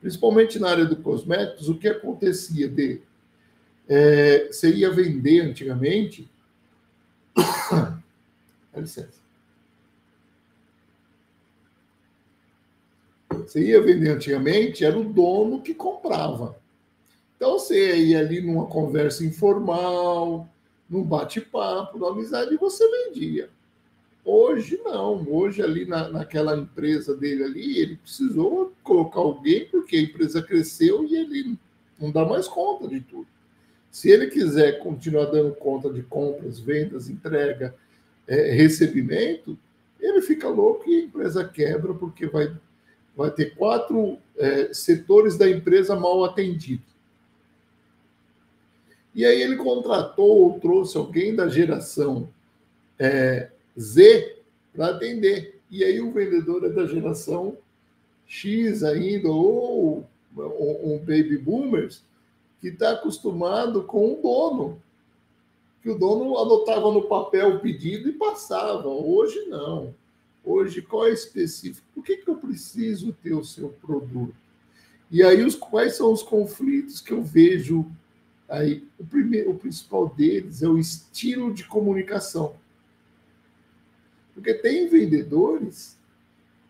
Principalmente 0.00 0.58
na 0.58 0.70
área 0.70 0.84
do 0.84 0.96
cosméticos, 0.96 1.68
o 1.68 1.76
que 1.76 1.88
acontecia 1.88 2.68
de 2.68 3.00
é, 3.88 4.48
você 4.48 4.70
ia 4.70 4.90
vender 4.90 5.40
antigamente. 5.40 6.28
Dá 7.70 8.80
licença. 8.80 9.18
Você 13.30 13.64
ia 13.64 13.80
vender 13.80 14.10
antigamente, 14.10 14.84
era 14.84 14.98
o 14.98 15.04
dono 15.04 15.62
que 15.62 15.72
comprava. 15.72 16.60
Então 17.38 17.52
você 17.52 17.96
ia 17.96 18.18
ali 18.18 18.40
numa 18.40 18.66
conversa 18.66 19.24
informal, 19.24 20.48
num 20.90 21.04
bate-papo, 21.04 21.96
numa 21.96 22.10
amizade, 22.10 22.52
e 22.52 22.58
você 22.58 22.84
vendia. 22.90 23.48
Hoje 24.24 24.78
não, 24.84 25.24
hoje 25.30 25.62
ali 25.62 25.86
na, 25.86 26.08
naquela 26.08 26.56
empresa 26.56 27.16
dele 27.16 27.44
ali, 27.44 27.78
ele 27.78 27.96
precisou 27.96 28.72
colocar 28.82 29.20
alguém 29.20 29.66
porque 29.66 29.96
a 29.96 30.02
empresa 30.02 30.42
cresceu 30.42 31.04
e 31.04 31.14
ele 31.14 31.56
não 31.96 32.10
dá 32.10 32.24
mais 32.24 32.48
conta 32.48 32.88
de 32.88 33.00
tudo. 33.00 33.28
Se 33.88 34.10
ele 34.10 34.26
quiser 34.26 34.80
continuar 34.80 35.26
dando 35.26 35.54
conta 35.54 35.92
de 35.92 36.02
compras, 36.02 36.58
vendas, 36.58 37.08
entrega, 37.08 37.72
é, 38.26 38.50
recebimento, 38.50 39.56
ele 40.00 40.20
fica 40.22 40.48
louco 40.48 40.90
e 40.90 40.96
a 40.96 41.04
empresa 41.04 41.44
quebra 41.48 41.94
porque 41.94 42.26
vai, 42.26 42.52
vai 43.16 43.30
ter 43.30 43.54
quatro 43.54 44.18
é, 44.36 44.74
setores 44.74 45.38
da 45.38 45.48
empresa 45.48 45.94
mal 45.94 46.24
atendidos. 46.24 46.87
E 49.18 49.26
aí 49.26 49.42
ele 49.42 49.56
contratou 49.56 50.42
ou 50.42 50.60
trouxe 50.60 50.96
alguém 50.96 51.34
da 51.34 51.48
geração 51.48 52.28
é, 52.96 53.50
Z 53.76 54.36
para 54.72 54.90
atender. 54.90 55.60
E 55.68 55.82
aí 55.82 56.00
o 56.00 56.12
vendedor 56.12 56.64
é 56.64 56.68
da 56.68 56.86
geração 56.86 57.58
X 58.28 58.84
ainda, 58.84 59.28
ou 59.28 60.06
um 60.36 60.98
baby 60.98 61.36
boomers, 61.36 62.04
que 62.60 62.68
está 62.68 62.92
acostumado 62.92 63.82
com 63.82 64.12
o 64.12 64.22
dono. 64.22 64.80
Que 65.82 65.90
o 65.90 65.98
dono 65.98 66.38
anotava 66.38 66.92
no 66.92 67.08
papel 67.08 67.56
o 67.56 67.58
pedido 67.58 68.08
e 68.08 68.12
passava. 68.12 68.86
Hoje 68.86 69.46
não. 69.48 69.92
Hoje, 70.44 70.80
qual 70.80 71.08
é 71.08 71.10
específico? 71.10 71.84
Por 71.92 72.04
que, 72.04 72.18
que 72.18 72.30
eu 72.30 72.36
preciso 72.36 73.12
ter 73.20 73.34
o 73.34 73.44
seu 73.44 73.70
produto? 73.84 74.36
E 75.10 75.24
aí, 75.24 75.42
os, 75.42 75.56
quais 75.56 75.96
são 75.96 76.12
os 76.12 76.22
conflitos 76.22 77.00
que 77.00 77.10
eu 77.10 77.20
vejo 77.20 77.84
aí? 78.48 78.86
O, 78.98 79.04
primeiro, 79.04 79.50
o 79.50 79.58
principal 79.58 80.08
deles 80.08 80.62
é 80.62 80.68
o 80.68 80.78
estilo 80.78 81.52
de 81.52 81.64
comunicação. 81.64 82.56
Porque 84.34 84.54
tem 84.54 84.88
vendedores, 84.88 85.98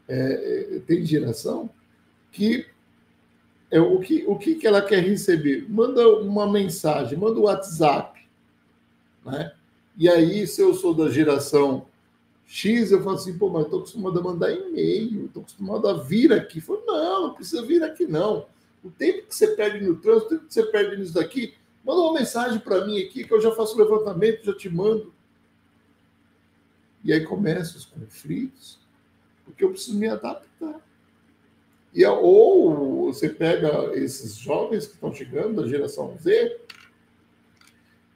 é, 0.09 0.77
é 0.77 0.81
tem 0.81 1.05
geração, 1.05 1.71
que 2.33 2.67
é 3.71 3.81
o 3.81 4.01
que, 4.01 4.25
o 4.27 4.37
que, 4.37 4.55
que 4.55 4.67
ela 4.67 4.81
quer 4.81 5.03
receber? 5.03 5.67
Manda 5.69 6.07
uma 6.21 6.51
mensagem, 6.51 7.19
manda 7.19 7.39
o 7.39 7.43
um 7.43 7.45
WhatsApp. 7.45 8.27
Né? 9.25 9.53
E 9.97 10.09
aí, 10.09 10.47
se 10.47 10.61
eu 10.61 10.73
sou 10.75 10.95
da 10.95 11.11
geração 11.11 11.87
X, 12.47 12.91
eu 12.91 13.03
falo 13.03 13.17
assim, 13.17 13.37
pô, 13.37 13.51
mas 13.51 13.65
estou 13.65 13.81
acostumado 13.81 14.19
a 14.19 14.23
mandar 14.23 14.51
e-mail, 14.51 15.27
estou 15.27 15.43
acostumado 15.43 15.87
a 15.87 15.93
vir 15.93 16.33
aqui. 16.33 16.63
Falo, 16.63 16.83
não, 16.87 17.29
não 17.29 17.35
precisa 17.35 17.63
vir 17.63 17.83
aqui, 17.83 18.07
não. 18.07 18.47
O 18.83 18.91
tempo 18.91 19.27
que 19.27 19.35
você 19.35 19.49
perde 19.49 19.85
no 19.85 19.97
trânsito, 19.97 20.27
o 20.27 20.31
tempo 20.31 20.47
que 20.47 20.55
você 20.55 20.63
perde 20.65 20.97
nisso 20.97 21.13
daqui, 21.13 21.55
manda 21.85 22.01
uma 22.01 22.19
mensagem 22.19 22.59
para 22.59 22.85
mim 22.85 23.01
aqui, 23.01 23.25
que 23.25 23.33
eu 23.33 23.41
já 23.41 23.55
faço 23.55 23.75
o 23.75 23.79
levantamento, 23.79 24.45
já 24.45 24.55
te 24.55 24.69
mando. 24.69 25.13
E 27.05 27.13
aí 27.13 27.25
começam 27.25 27.77
os 27.77 27.85
conflitos, 27.85 28.79
porque 29.45 29.65
eu 29.65 29.71
preciso 29.71 29.99
me 29.99 30.09
adaptar. 30.09 30.81
E, 31.95 32.05
ou 32.05 33.13
você 33.13 33.29
pega 33.29 33.95
esses 33.95 34.35
jovens 34.35 34.87
que 34.87 34.95
estão 34.95 35.13
chegando, 35.15 35.63
da 35.63 35.69
geração 35.69 36.17
Z, 36.19 36.61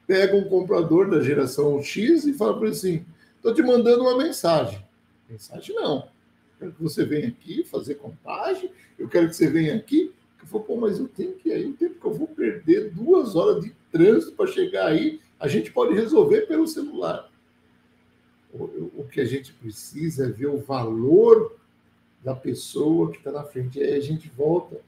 pega 0.05 0.35
um 0.35 0.47
comprador 0.47 1.09
da 1.09 1.21
geração 1.21 1.81
X 1.81 2.25
e 2.25 2.33
fala 2.33 2.53
para 2.53 2.67
ele 2.67 2.75
assim, 2.75 3.05
Estou 3.43 3.53
te 3.53 3.61
mandando 3.61 4.03
uma 4.03 4.17
mensagem. 4.17 4.81
Mensagem 5.29 5.75
não. 5.75 6.07
Quero 6.57 6.71
que 6.71 6.81
você 6.81 7.03
venha 7.03 7.27
aqui 7.27 7.65
fazer 7.65 7.95
contagem. 7.95 8.71
Eu 8.97 9.09
quero 9.09 9.27
que 9.27 9.35
você 9.35 9.49
venha 9.49 9.75
aqui. 9.75 10.13
Eu 10.53 10.59
falo, 10.59 10.63
pô, 10.63 10.75
mas 10.77 10.99
eu 10.99 11.07
tenho 11.07 11.33
que 11.33 11.49
ir 11.49 11.53
aí. 11.53 11.65
O 11.65 11.73
tempo 11.73 11.99
que 11.99 12.05
eu 12.05 12.13
vou 12.13 12.27
perder 12.27 12.91
duas 12.91 13.35
horas 13.35 13.63
de 13.63 13.73
trânsito 13.91 14.33
para 14.33 14.47
chegar 14.47 14.87
aí, 14.87 15.19
a 15.39 15.47
gente 15.47 15.71
pode 15.71 15.93
resolver 15.93 16.41
pelo 16.41 16.67
celular. 16.67 17.29
O, 18.53 19.01
o 19.01 19.07
que 19.11 19.19
a 19.19 19.25
gente 19.25 19.51
precisa 19.53 20.25
é 20.25 20.29
ver 20.29 20.47
o 20.47 20.59
valor 20.59 21.55
da 22.23 22.35
pessoa 22.35 23.11
que 23.11 23.17
está 23.17 23.31
na 23.31 23.43
frente. 23.43 23.81
Aí 23.81 23.95
a 23.95 23.99
gente 23.99 24.29
volta 24.29 24.79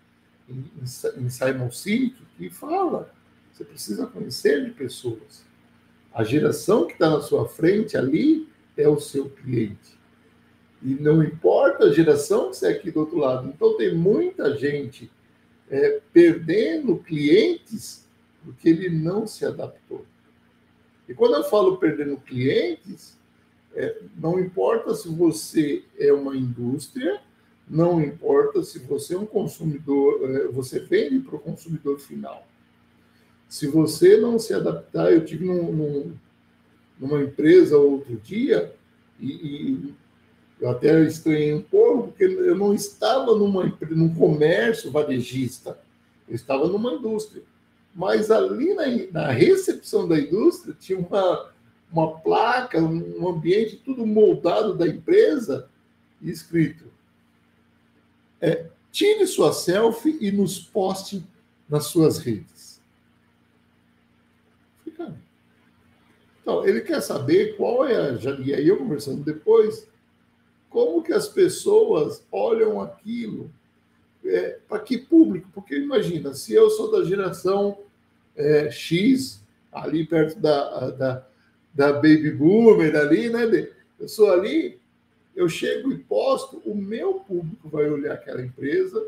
em, 0.48 0.64
em 1.18 1.30
Simon 1.30 1.72
Sinek 1.72 2.16
e 2.40 2.50
fala: 2.50 3.12
você 3.52 3.64
precisa 3.64 4.06
conhecer 4.06 4.66
de 4.66 4.72
pessoas. 4.72 5.44
A 6.14 6.24
geração 6.24 6.86
que 6.86 6.94
está 6.94 7.10
na 7.10 7.22
sua 7.22 7.48
frente 7.48 7.98
ali 7.98 8.48
é 8.78 8.88
o 8.88 9.00
seu 9.00 9.30
cliente. 9.30 9.98
E 10.82 10.94
não 10.94 11.24
importa 11.24 11.86
a 11.86 11.92
geração 11.92 12.52
que 12.52 12.58
você 12.58 12.68
é 12.68 12.72
aqui 12.72 12.92
do 12.92 13.00
outro 13.00 13.18
lado. 13.18 13.48
Então, 13.48 13.76
tem 13.76 13.96
muita 13.96 14.56
gente 14.56 15.12
é, 15.70 16.02
perdendo 16.14 16.98
clientes 16.98 18.06
porque 18.44 18.70
ele 18.70 18.90
não 18.90 19.26
se 19.26 19.46
adaptou. 19.46 20.06
E 21.10 21.14
quando 21.14 21.36
eu 21.36 21.44
falo 21.44 21.78
perdendo 21.78 22.18
clientes, 22.18 23.18
é, 23.74 24.02
não 24.16 24.40
importa 24.40 24.94
se 24.94 25.10
você 25.10 25.84
é 25.98 26.14
uma 26.14 26.36
indústria, 26.36 27.20
não 27.68 28.02
importa 28.02 28.64
se 28.64 28.80
você 28.80 29.16
é 29.16 29.18
um 29.18 29.26
consumidor, 29.26 30.30
é, 30.30 30.48
você 30.48 30.80
vende 30.80 31.20
para 31.20 31.36
o 31.36 31.40
consumidor 31.40 32.00
final. 32.00 32.48
Se 33.50 33.68
você 33.68 34.18
não 34.18 34.40
se 34.40 34.54
adaptar, 34.54 35.12
eu 35.12 35.26
tive 35.26 35.46
num, 35.46 35.72
num, 35.72 36.14
numa 37.00 37.22
empresa 37.22 37.78
outro 37.78 38.16
dia 38.18 38.74
e, 39.20 39.32
e, 39.32 39.96
eu 40.60 40.70
até 40.70 41.02
estranhei 41.04 41.54
um 41.54 41.62
pouco, 41.62 42.10
porque 42.10 42.24
eu 42.24 42.56
não 42.56 42.74
estava 42.74 43.36
numa, 43.36 43.78
num 43.90 44.14
comércio 44.14 44.92
varejista, 44.92 45.80
eu 46.28 46.36
estava 46.36 46.68
numa 46.68 46.94
indústria. 46.94 47.44
Mas 47.94 48.32
ali 48.32 48.74
na, 48.74 48.86
na 49.12 49.32
recepção 49.32 50.08
da 50.08 50.20
indústria 50.20 50.76
tinha 50.80 51.00
uma, 51.00 51.52
uma 51.92 52.20
placa, 52.20 52.80
um 52.82 53.28
ambiente 53.28 53.78
tudo 53.78 54.06
moldado 54.06 54.74
da 54.74 54.88
empresa, 54.88 55.70
escrito: 56.22 56.86
é, 58.42 58.66
tire 58.92 59.26
sua 59.28 59.54
selfie 59.54 60.18
e 60.22 60.32
nos 60.32 60.60
poste 60.60 61.24
nas 61.70 61.86
suas 61.86 62.18
redes. 62.18 62.66
Então, 66.46 66.64
ele 66.64 66.82
quer 66.82 67.02
saber 67.02 67.58
qual 67.58 67.88
é 67.88 67.96
a. 67.96 68.14
E 68.40 68.54
aí 68.54 68.68
eu 68.68 68.78
conversando 68.78 69.24
depois, 69.24 69.88
como 70.76 71.02
que 71.02 71.14
as 71.14 71.30
pessoas 71.30 72.22
olham 72.30 72.82
aquilo, 72.82 73.50
é, 74.26 74.60
para 74.68 74.80
que 74.80 74.98
público? 74.98 75.48
Porque 75.54 75.78
imagina, 75.78 76.34
se 76.34 76.54
eu 76.54 76.70
sou 76.70 76.92
da 76.92 77.06
geração 77.06 77.78
é, 78.36 78.70
X, 78.70 79.42
ali 79.72 80.06
perto 80.06 80.38
da, 80.38 80.90
da, 80.90 81.28
da 81.74 81.94
Baby 81.94 82.30
Boomer, 82.32 82.94
ali, 82.94 83.30
né? 83.30 83.70
Eu 83.98 84.10
sou 84.10 84.30
ali, 84.34 84.78
eu 85.34 85.48
chego 85.48 85.94
e 85.94 85.98
posto, 85.98 86.62
o 86.66 86.76
meu 86.76 87.22
público 87.22 87.70
vai 87.70 87.90
olhar 87.90 88.16
aquela 88.16 88.42
empresa, 88.42 89.02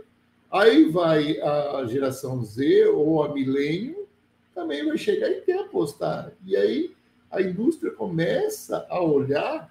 aí 0.50 0.90
vai 0.90 1.38
a 1.42 1.86
geração 1.86 2.46
Z 2.46 2.86
ou 2.86 3.26
a 3.26 3.34
Milênio, 3.34 4.08
também 4.56 4.86
vai 4.86 4.98
chegar 4.98 5.30
e 5.30 5.42
quer 5.42 5.68
postar. 5.68 6.32
E 6.46 6.56
aí 6.56 6.96
a 7.30 7.42
indústria 7.42 7.92
começa 7.92 8.88
a 8.90 9.02
olhar 9.02 9.70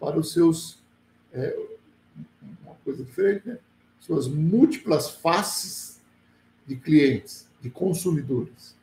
para 0.00 0.18
os 0.18 0.32
seus. 0.32 0.82
É, 1.34 1.56
uma 2.62 2.74
coisa 2.84 3.04
diferente, 3.04 3.48
né? 3.48 3.58
Suas 4.00 4.28
múltiplas 4.28 5.10
faces 5.10 6.00
de 6.66 6.76
clientes, 6.76 7.48
de 7.60 7.70
consumidores. 7.70 8.76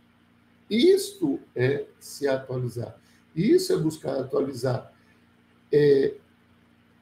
Isto 0.70 1.40
é 1.56 1.86
se 2.00 2.28
atualizar. 2.28 3.00
Isso 3.36 3.74
é 3.74 3.78
buscar 3.78 4.20
atualizar. 4.20 4.92
É, 5.72 6.16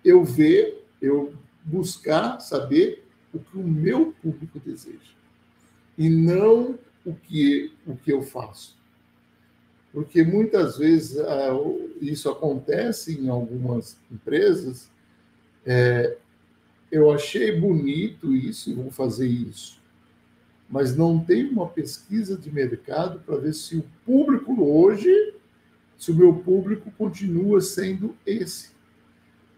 eu 0.03 0.23
ver, 0.23 0.85
eu 1.01 1.33
buscar 1.63 2.39
saber 2.39 3.05
o 3.33 3.39
que 3.39 3.57
o 3.57 3.63
meu 3.63 4.13
público 4.21 4.59
deseja. 4.59 5.13
E 5.97 6.09
não 6.09 6.77
o 7.05 7.13
que, 7.15 7.73
o 7.85 7.95
que 7.95 8.11
eu 8.11 8.21
faço 8.21 8.79
porque 9.91 10.23
muitas 10.23 10.77
vezes 10.77 11.17
ah, 11.19 11.49
isso 12.01 12.29
acontece 12.29 13.19
em 13.19 13.29
algumas 13.29 13.97
empresas. 14.11 14.89
É, 15.71 16.17
eu 16.91 17.11
achei 17.11 17.59
bonito 17.59 18.35
isso 18.35 18.71
e 18.71 18.73
vou 18.73 18.89
fazer 18.89 19.27
isso, 19.27 19.79
mas 20.67 20.97
não 20.97 21.23
tem 21.23 21.47
uma 21.47 21.67
pesquisa 21.67 22.35
de 22.35 22.51
mercado 22.51 23.19
para 23.19 23.35
ver 23.35 23.53
se 23.53 23.77
o 23.77 23.85
público 24.03 24.59
hoje, 24.63 25.35
se 25.95 26.09
o 26.09 26.15
meu 26.15 26.33
público 26.33 26.89
continua 26.97 27.61
sendo 27.61 28.17
esse. 28.25 28.71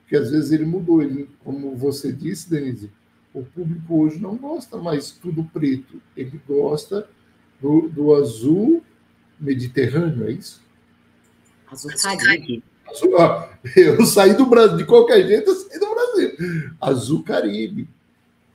Porque 0.02 0.18
às 0.18 0.32
vezes 0.32 0.52
ele 0.52 0.66
mudou, 0.66 1.02
ele, 1.02 1.30
como 1.46 1.78
você 1.78 2.12
disse, 2.12 2.50
Denise, 2.50 2.92
o 3.34 3.44
público 3.44 4.02
hoje 4.04 4.20
não 4.20 4.36
gosta 4.36 4.78
mais 4.78 5.12
tudo 5.12 5.46
preto, 5.46 6.02
ele 6.18 6.42
gosta 6.46 7.08
do, 7.62 7.88
do 7.88 8.14
azul 8.14 8.84
Mediterrâneo, 9.40 10.28
é 10.28 10.34
isso? 10.34 10.62
Azul 11.72 11.92
Caribe. 11.96 12.62
Azul, 12.86 13.18
ah, 13.18 13.50
eu 13.78 14.06
saí 14.06 14.34
do 14.34 14.46
Brasil, 14.46 14.76
de 14.76 14.86
qualquer 14.86 15.26
jeito, 15.26 15.50
eu 15.50 15.56
saí 15.56 15.80
do 15.80 15.91
Brasil. 16.14 16.72
Azul 16.80 17.24
Caribe. 17.24 17.88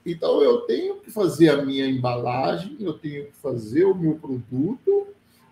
Então, 0.04 0.40
eu 0.40 0.60
tenho 0.60 0.96
que 1.00 1.10
fazer 1.10 1.48
a 1.48 1.64
minha 1.64 1.86
embalagem, 1.88 2.76
eu 2.78 2.92
tenho 2.92 3.26
que 3.26 3.36
fazer 3.42 3.84
o 3.84 3.94
meu 3.94 4.14
produto 4.14 5.08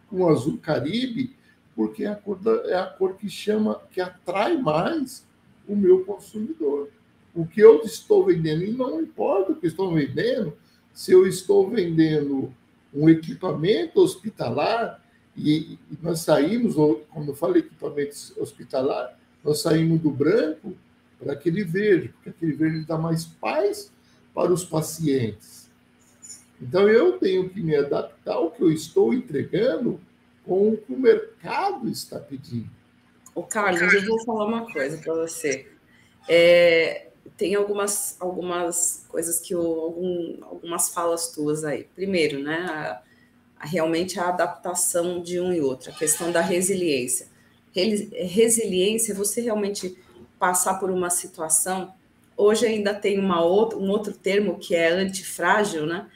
com 0.09 0.29
azul 0.29 0.59
Caribe, 0.59 1.35
porque 1.75 2.05
é 2.05 2.09
a 2.09 2.14
cor, 2.14 2.38
da, 2.38 2.53
é 2.71 2.77
a 2.77 2.87
cor 2.87 3.17
que 3.17 3.29
chama, 3.29 3.81
que 3.90 4.01
atrai 4.01 4.57
mais 4.57 5.27
o 5.67 5.75
meu 5.75 6.05
consumidor. 6.05 6.88
O 7.35 7.45
que 7.45 7.61
eu 7.61 7.81
estou 7.83 8.25
vendendo, 8.25 8.62
e 8.62 8.71
não 8.71 9.01
importa 9.01 9.53
o 9.53 9.57
que 9.57 9.67
estou 9.67 9.93
vendendo, 9.93 10.57
se 10.93 11.11
eu 11.11 11.27
estou 11.27 11.69
vendendo 11.69 12.55
um 12.95 13.09
equipamento 13.09 14.01
hospitalar, 14.01 15.03
e, 15.37 15.81
nós 16.01 16.21
saímos, 16.21 16.77
quando 17.11 17.31
eu 17.31 17.35
falo 17.35 17.57
equipamento 17.57 18.14
hospitalar, 18.38 19.19
nós 19.43 19.61
saímos 19.61 20.01
do 20.01 20.11
branco 20.11 20.75
para 21.24 21.32
aquele 21.32 21.64
verde, 21.64 22.08
porque 22.08 22.28
aquele 22.28 22.52
verde 22.52 22.84
dá 22.84 22.98
mais 22.98 23.24
paz 23.24 23.90
para 24.34 24.52
os 24.52 24.62
pacientes. 24.64 25.70
Então, 26.60 26.88
eu 26.88 27.18
tenho 27.18 27.48
que 27.48 27.60
me 27.60 27.74
adaptar 27.74 28.34
ao 28.34 28.50
que 28.50 28.62
eu 28.62 28.70
estou 28.70 29.12
entregando 29.12 30.00
com 30.44 30.70
o 30.70 30.76
que 30.76 30.92
o 30.92 30.98
mercado 30.98 31.88
está 31.88 32.18
pedindo. 32.18 32.70
O 33.34 33.42
Carlos, 33.42 33.92
eu 33.92 34.04
vou 34.06 34.24
falar 34.24 34.46
uma 34.46 34.72
coisa 34.72 34.98
para 34.98 35.14
você. 35.14 35.66
É, 36.28 37.08
tem 37.37 37.54
algumas, 37.54 38.16
algumas 38.20 39.06
coisas 39.08 39.40
que 39.40 39.54
eu, 39.54 39.60
algum, 39.60 40.38
algumas 40.42 40.90
falas 40.90 41.32
tuas 41.32 41.64
aí. 41.64 41.84
Primeiro, 41.94 42.38
né, 42.38 42.66
a, 42.68 43.02
a, 43.58 43.66
realmente 43.66 44.20
a 44.20 44.28
adaptação 44.28 45.20
de 45.20 45.40
um 45.40 45.52
e 45.52 45.60
outro, 45.60 45.90
a 45.90 45.94
questão 45.94 46.30
da 46.30 46.40
resiliência. 46.40 47.26
Resiliência 47.74 49.14
você 49.14 49.40
realmente 49.40 49.98
passar 50.38 50.79
por 50.79 50.90
uma 50.90 51.11
situação. 51.11 51.94
Hoje 52.37 52.66
ainda 52.66 52.94
tem 52.94 53.18
uma 53.18 53.42
outra, 53.42 53.79
um 53.79 53.88
outro 53.90 54.12
termo 54.12 54.59
que 54.59 54.75
é 54.75 54.88
antifrágil, 54.88 55.87
né? 55.87 56.09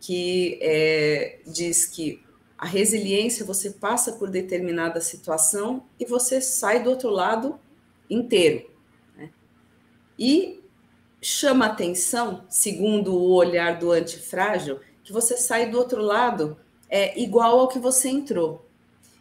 Que 0.00 0.58
é, 0.62 1.40
diz 1.46 1.86
que 1.86 2.22
a 2.56 2.66
resiliência 2.66 3.44
você 3.44 3.70
passa 3.70 4.12
por 4.12 4.30
determinada 4.30 5.00
situação 5.00 5.84
e 5.98 6.04
você 6.04 6.40
sai 6.40 6.82
do 6.82 6.90
outro 6.90 7.08
lado 7.10 7.58
inteiro. 8.10 8.68
Né? 9.16 9.30
E 10.18 10.60
chama 11.22 11.66
atenção, 11.66 12.44
segundo 12.48 13.14
o 13.14 13.32
olhar 13.32 13.78
do 13.78 13.92
antifrágil, 13.92 14.80
que 15.04 15.12
você 15.12 15.36
sai 15.36 15.70
do 15.70 15.78
outro 15.78 16.02
lado 16.02 16.58
é 16.88 17.20
igual 17.20 17.60
ao 17.60 17.68
que 17.68 17.78
você 17.78 18.08
entrou. 18.08 18.67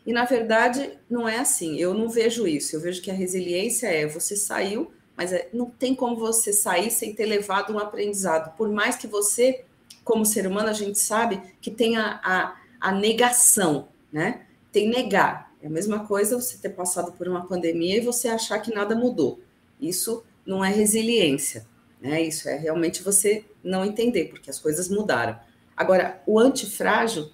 E 0.07 0.13
na 0.13 0.23
verdade 0.23 0.97
não 1.09 1.27
é 1.27 1.37
assim. 1.37 1.75
Eu 1.75 1.93
não 1.93 2.07
vejo 2.07 2.47
isso. 2.47 2.73
Eu 2.73 2.79
vejo 2.79 3.01
que 3.01 3.11
a 3.11 3.13
resiliência 3.13 3.87
é 3.87 4.07
você 4.07 4.37
saiu, 4.37 4.89
mas 5.17 5.33
é, 5.33 5.49
não 5.51 5.69
tem 5.69 5.93
como 5.93 6.15
você 6.15 6.53
sair 6.53 6.89
sem 6.89 7.13
ter 7.13 7.25
levado 7.25 7.73
um 7.73 7.77
aprendizado. 7.77 8.55
Por 8.55 8.69
mais 8.69 8.95
que 8.95 9.05
você, 9.05 9.65
como 10.05 10.25
ser 10.25 10.47
humano, 10.47 10.69
a 10.69 10.73
gente 10.73 10.97
sabe 10.97 11.41
que 11.59 11.69
tem 11.69 11.97
a, 11.97 12.21
a, 12.23 12.55
a 12.79 12.91
negação, 12.93 13.89
né? 14.09 14.45
Tem 14.71 14.87
negar. 14.87 15.51
É 15.61 15.67
a 15.67 15.69
mesma 15.69 16.05
coisa 16.05 16.39
você 16.39 16.57
ter 16.57 16.69
passado 16.69 17.11
por 17.11 17.27
uma 17.27 17.45
pandemia 17.45 17.97
e 17.97 18.01
você 18.01 18.29
achar 18.29 18.59
que 18.59 18.73
nada 18.73 18.95
mudou. 18.95 19.41
Isso 19.81 20.23
não 20.45 20.63
é 20.63 20.69
resiliência. 20.69 21.67
Né? 21.99 22.21
Isso 22.21 22.47
é 22.47 22.55
realmente 22.55 23.03
você 23.03 23.43
não 23.61 23.83
entender, 23.83 24.29
porque 24.29 24.49
as 24.49 24.57
coisas 24.59 24.87
mudaram. 24.87 25.37
Agora, 25.75 26.23
o 26.25 26.39
antifrágil 26.39 27.29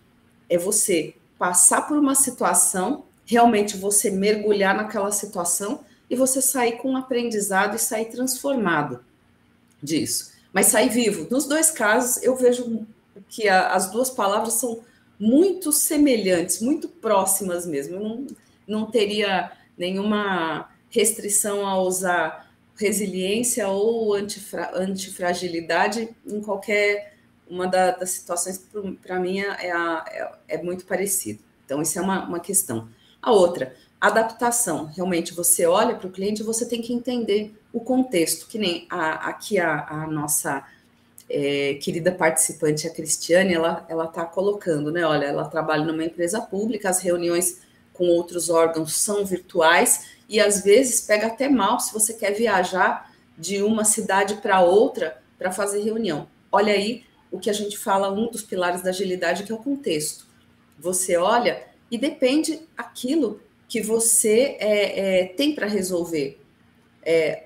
é 0.50 0.58
você 0.58 1.14
passar 1.44 1.82
por 1.82 1.98
uma 1.98 2.16
situação, 2.16 3.04
realmente 3.26 3.76
você 3.76 4.10
mergulhar 4.10 4.74
naquela 4.74 5.12
situação 5.12 5.82
e 6.10 6.16
você 6.16 6.42
sair 6.42 6.78
com 6.78 6.92
um 6.92 6.96
aprendizado 6.96 7.76
e 7.76 7.80
sair 7.80 8.06
transformado 8.06 9.04
disso. 9.82 10.32
Mas 10.54 10.68
sair 10.68 10.88
vivo. 10.88 11.28
Nos 11.30 11.46
dois 11.46 11.70
casos, 11.70 12.24
eu 12.24 12.34
vejo 12.34 12.88
que 13.28 13.50
a, 13.50 13.74
as 13.74 13.92
duas 13.92 14.10
palavras 14.10 14.54
são 14.54 14.80
muito 15.20 15.74
semelhantes, 15.74 16.62
muito 16.62 16.88
próximas 16.88 17.66
mesmo. 17.66 17.96
Eu 17.96 18.00
não, 18.02 18.28
não 18.66 18.86
teria 18.90 19.52
nenhuma 19.78 20.70
restrição 20.90 21.68
a 21.68 21.78
usar 21.78 22.50
resiliência 22.78 23.68
ou 23.68 24.14
antifra, 24.14 24.72
antifragilidade 24.76 26.08
em 26.26 26.40
qualquer 26.40 27.13
uma 27.50 27.68
da, 27.68 27.92
das 27.92 28.12
situações, 28.12 28.66
para 29.02 29.20
mim, 29.20 29.40
é, 29.40 29.68
é, 29.68 30.32
é, 30.48 30.64
muito 30.64 30.86
parecido. 30.86 31.40
Então, 31.66 31.82
isso 31.82 31.98
é 31.98 32.02
uma, 32.02 32.26
uma 32.26 32.40
questão. 32.40 32.88
A 33.22 33.32
outra, 33.32 33.76
adaptação. 34.00 34.86
Realmente, 34.86 35.34
você 35.34 35.66
olha 35.66 35.96
para 35.96 36.08
o 36.08 36.12
cliente, 36.12 36.44
você 36.44 36.66
tem 36.66 36.82
que 36.82 36.94
entender 36.94 37.56
o 37.72 37.80
contexto, 37.80 38.48
que 38.48 38.58
nem 38.58 38.86
a, 38.90 39.30
aqui 39.30 39.60
a, 39.60 39.88
a 39.88 40.08
nossa 40.08 40.66
é, 41.30 41.76
querida 41.76 42.12
participante, 42.12 42.88
a 42.88 42.94
Cristiane, 42.94 43.54
ela 43.54 44.06
está 44.06 44.26
colocando, 44.26 44.92
né? 44.92 45.06
Olha, 45.06 45.26
ela 45.26 45.46
trabalha 45.46 45.86
numa 45.86 46.04
empresa 46.04 46.42
pública, 46.42 46.90
as 46.90 47.00
reuniões 47.00 47.62
com 47.94 48.08
outros 48.08 48.50
órgãos 48.50 48.94
são 48.94 49.26
virtuais, 49.26 50.08
e 50.28 50.40
às 50.40 50.64
vezes 50.64 51.02
pega 51.02 51.28
até 51.28 51.48
mal 51.48 51.80
se 51.80 51.94
você 51.94 52.14
quer 52.14 52.32
viajar 52.32 53.12
de 53.38 53.62
uma 53.62 53.86
cidade 53.86 54.36
para 54.36 54.62
outra 54.62 55.18
para 55.38 55.52
fazer 55.52 55.82
reunião. 55.82 56.28
Olha 56.52 56.74
aí 56.74 57.04
o 57.34 57.40
que 57.40 57.50
a 57.50 57.54
gente 57.54 57.80
fala, 57.80 58.14
um 58.14 58.30
dos 58.30 58.44
pilares 58.44 58.84
da 58.84 58.92
agilidade, 58.92 59.44
que 59.44 59.52
é 59.52 59.56
o 59.56 59.58
contexto. 59.58 60.28
Você 60.80 61.18
olha 61.18 61.64
e 61.90 61.98
depende 61.98 62.62
aquilo 62.78 63.42
que 63.68 63.82
você 63.82 64.56
é, 64.60 65.22
é, 65.22 65.26
tem 65.26 65.56
para 65.56 65.66
resolver. 65.66 66.40
É, 67.02 67.46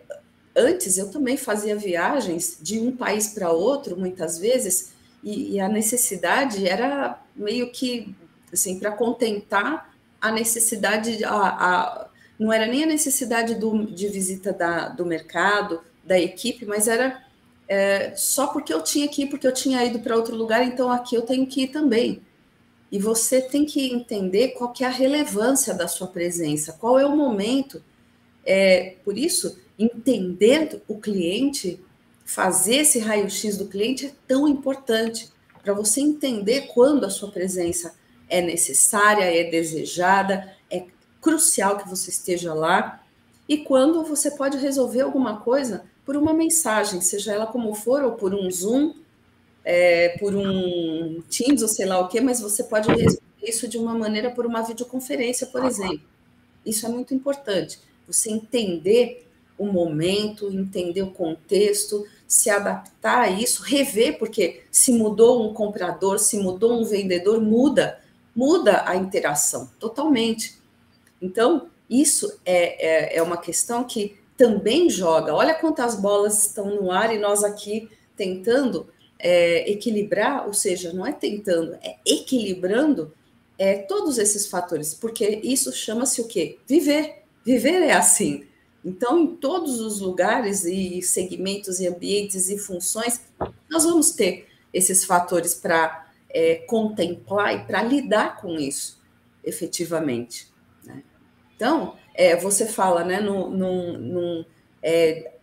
antes 0.53 0.97
eu 0.97 1.09
também 1.09 1.37
fazia 1.37 1.73
viagens 1.73 2.57
de 2.61 2.79
um 2.79 2.91
país 2.91 3.29
para 3.29 3.49
outro, 3.49 3.95
muitas 3.95 4.37
vezes, 4.37 4.91
e, 5.23 5.53
e, 5.53 5.59
a 5.59 5.69
necessidade 5.69 6.67
era 6.67 7.21
meio 7.35 7.71
que 7.71 8.13
assim 8.51 8.77
para 8.77 8.91
contentar 8.91 9.95
a 10.19 10.31
necessidade, 10.31 11.23
a, 11.23 11.31
a, 11.31 12.09
não 12.37 12.51
era 12.51 12.65
nem 12.65 12.83
a 12.83 12.87
necessidade 12.87 13.55
do, 13.55 13.85
de 13.85 14.09
visita 14.09 14.51
da, 14.51 14.89
do 14.89 15.05
mercado, 15.05 15.81
da 16.03 16.19
equipe, 16.19 16.65
mas 16.65 16.87
era 16.89 17.25
é, 17.67 18.15
só 18.15 18.47
porque 18.47 18.73
eu 18.73 18.81
tinha 18.81 19.07
que 19.07 19.23
ir, 19.23 19.27
porque 19.27 19.45
eu 19.45 19.53
tinha 19.53 19.83
ido 19.83 19.99
para 19.99 20.15
outro 20.15 20.35
lugar, 20.35 20.63
então 20.63 20.89
aqui 20.89 21.15
eu 21.15 21.23
tenho 21.23 21.45
que 21.45 21.63
ir 21.63 21.67
também. 21.67 22.21
E 22.91 22.97
você 22.97 23.41
tem 23.41 23.65
que 23.65 23.91
entender 23.91 24.49
qual 24.49 24.71
que 24.71 24.83
é 24.83 24.87
a 24.87 24.91
relevância 24.91 25.73
da 25.73 25.87
sua 25.87 26.07
presença, 26.07 26.77
qual 26.79 26.97
é 26.97 27.05
o 27.05 27.15
momento. 27.15 27.83
É, 28.45 28.95
por 29.03 29.17
isso, 29.17 29.59
entender 29.77 30.81
o 30.87 30.97
cliente, 30.97 31.79
fazer 32.23 32.77
esse 32.77 32.99
raio-x 32.99 33.57
do 33.57 33.67
cliente 33.67 34.05
é 34.05 34.11
tão 34.25 34.47
importante 34.47 35.29
para 35.61 35.73
você 35.73 35.99
entender 35.99 36.67
quando 36.73 37.05
a 37.05 37.09
sua 37.09 37.29
presença 37.29 37.93
é 38.29 38.41
necessária, 38.41 39.23
é 39.23 39.49
desejada, 39.49 40.55
é 40.71 40.85
crucial 41.21 41.77
que 41.77 41.89
você 41.89 42.09
esteja 42.09 42.53
lá 42.53 43.03
e 43.49 43.57
quando 43.59 44.03
você 44.03 44.31
pode 44.31 44.57
resolver 44.57 45.01
alguma 45.01 45.41
coisa 45.41 45.85
por 46.07 46.15
uma 46.15 46.33
mensagem, 46.33 47.01
seja 47.01 47.33
ela 47.33 47.45
como 47.45 47.75
for, 47.75 48.01
ou 48.01 48.13
por 48.13 48.33
um 48.33 48.49
Zoom, 48.49 48.93
é, 49.65 50.17
por 50.17 50.33
um 50.33 51.21
Teams, 51.29 51.61
ou 51.61 51.67
sei 51.67 51.85
lá 51.85 51.99
o 51.99 52.07
que, 52.07 52.21
mas 52.21 52.39
você 52.39 52.63
pode 52.63 52.87
resolver 52.87 53.21
isso 53.43 53.67
de 53.67 53.77
uma 53.77 53.93
maneira 53.93 54.31
por 54.31 54.45
uma 54.45 54.61
videoconferência, 54.61 55.47
por 55.47 55.65
exemplo. 55.65 55.99
Isso 56.65 56.85
é 56.85 56.89
muito 56.89 57.13
importante. 57.13 57.77
Você 58.07 58.31
entender 58.31 59.27
o 59.57 59.65
momento, 59.65 60.49
entender 60.49 61.01
o 61.01 61.11
contexto, 61.11 62.07
se 62.25 62.49
adaptar 62.49 63.23
a 63.23 63.29
isso, 63.29 63.61
rever, 63.61 64.17
porque 64.17 64.61
se 64.71 64.93
mudou 64.93 65.45
um 65.45 65.53
comprador, 65.53 66.19
se 66.19 66.39
mudou 66.39 66.79
um 66.79 66.85
vendedor, 66.85 67.41
muda, 67.41 67.99
muda 68.33 68.83
a 68.87 68.95
interação 68.95 69.69
totalmente. 69.77 70.57
Então, 71.21 71.67
isso 71.89 72.39
é, 72.45 73.15
é, 73.15 73.17
é 73.17 73.21
uma 73.21 73.35
questão 73.35 73.83
que 73.83 74.15
também 74.37 74.89
joga. 74.89 75.33
Olha 75.33 75.55
quantas 75.55 75.95
bolas 75.95 76.45
estão 76.45 76.75
no 76.75 76.91
ar 76.91 77.13
e 77.13 77.19
nós 77.19 77.43
aqui 77.43 77.89
tentando 78.15 78.87
é, 79.19 79.69
equilibrar, 79.69 80.45
ou 80.45 80.53
seja, 80.53 80.93
não 80.93 81.05
é 81.05 81.11
tentando, 81.11 81.73
é 81.81 81.97
equilibrando 82.05 83.13
é, 83.57 83.79
todos 83.79 84.17
esses 84.17 84.47
fatores, 84.47 84.93
porque 84.93 85.41
isso 85.43 85.73
chama-se 85.73 86.21
o 86.21 86.27
quê? 86.27 86.59
Viver. 86.67 87.23
Viver 87.43 87.81
é 87.81 87.93
assim. 87.93 88.45
Então, 88.85 89.19
em 89.19 89.35
todos 89.35 89.79
os 89.79 89.99
lugares 89.99 90.63
e 90.63 91.01
segmentos 91.01 91.79
e 91.79 91.87
ambientes 91.87 92.49
e 92.49 92.57
funções, 92.57 93.21
nós 93.69 93.83
vamos 93.83 94.11
ter 94.11 94.47
esses 94.73 95.03
fatores 95.03 95.55
para 95.55 96.07
é, 96.29 96.55
contemplar 96.67 97.55
e 97.55 97.65
para 97.65 97.81
lidar 97.81 98.37
com 98.37 98.55
isso 98.59 98.97
efetivamente. 99.47 100.51
Então, 101.55 101.95
é, 102.17 102.35
você 102.35 102.65
fala, 102.65 103.03
né, 103.03 103.21
num, 103.21 103.49
num, 103.49 103.97
num 103.97 104.45
é, 104.81 105.33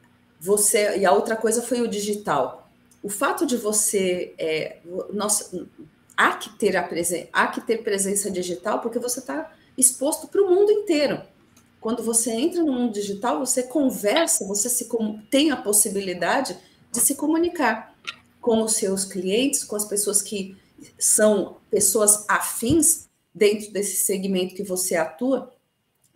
você 0.41 0.99
e 0.99 1.07
a 1.07 1.13
outra 1.13 1.37
coisa 1.37 1.63
foi 1.63 1.81
o 1.81 1.89
digital. 1.89 2.69
O 3.03 3.09
fato 3.09 3.47
de 3.47 3.57
você, 3.57 4.35
é, 4.37 4.79
nossa, 5.13 5.67
há 6.17 6.33
que 6.33 6.51
ter 6.59 6.77
a 6.77 6.83
presença, 6.83 7.29
há 7.33 7.47
que 7.47 7.61
ter 7.61 7.79
presença 7.79 8.31
digital 8.31 8.81
porque 8.81 8.99
você 8.99 9.21
está 9.21 9.53
exposto 9.79 10.27
para 10.27 10.43
o 10.43 10.51
mundo 10.51 10.73
inteiro. 10.73 11.23
Quando 11.81 12.03
você 12.03 12.33
entra 12.33 12.63
no 12.63 12.73
mundo 12.73 12.93
digital, 12.93 13.39
você 13.39 13.63
conversa, 13.63 14.47
você 14.47 14.69
se 14.69 14.89
tem 15.31 15.51
a 15.51 15.57
possibilidade 15.57 16.57
de 16.91 16.99
se 16.99 17.15
comunicar 17.15 17.95
com 18.41 18.63
os 18.63 18.73
seus 18.75 19.05
clientes, 19.05 19.63
com 19.65 19.77
as 19.77 19.85
pessoas 19.85 20.23
que 20.23 20.57
são 20.99 21.59
pessoas 21.71 22.25
afins 22.29 23.09
dentro 23.35 23.71
desse 23.73 23.97
segmento 24.05 24.55
que 24.55 24.63
você 24.63 24.97
atua, 24.97 25.54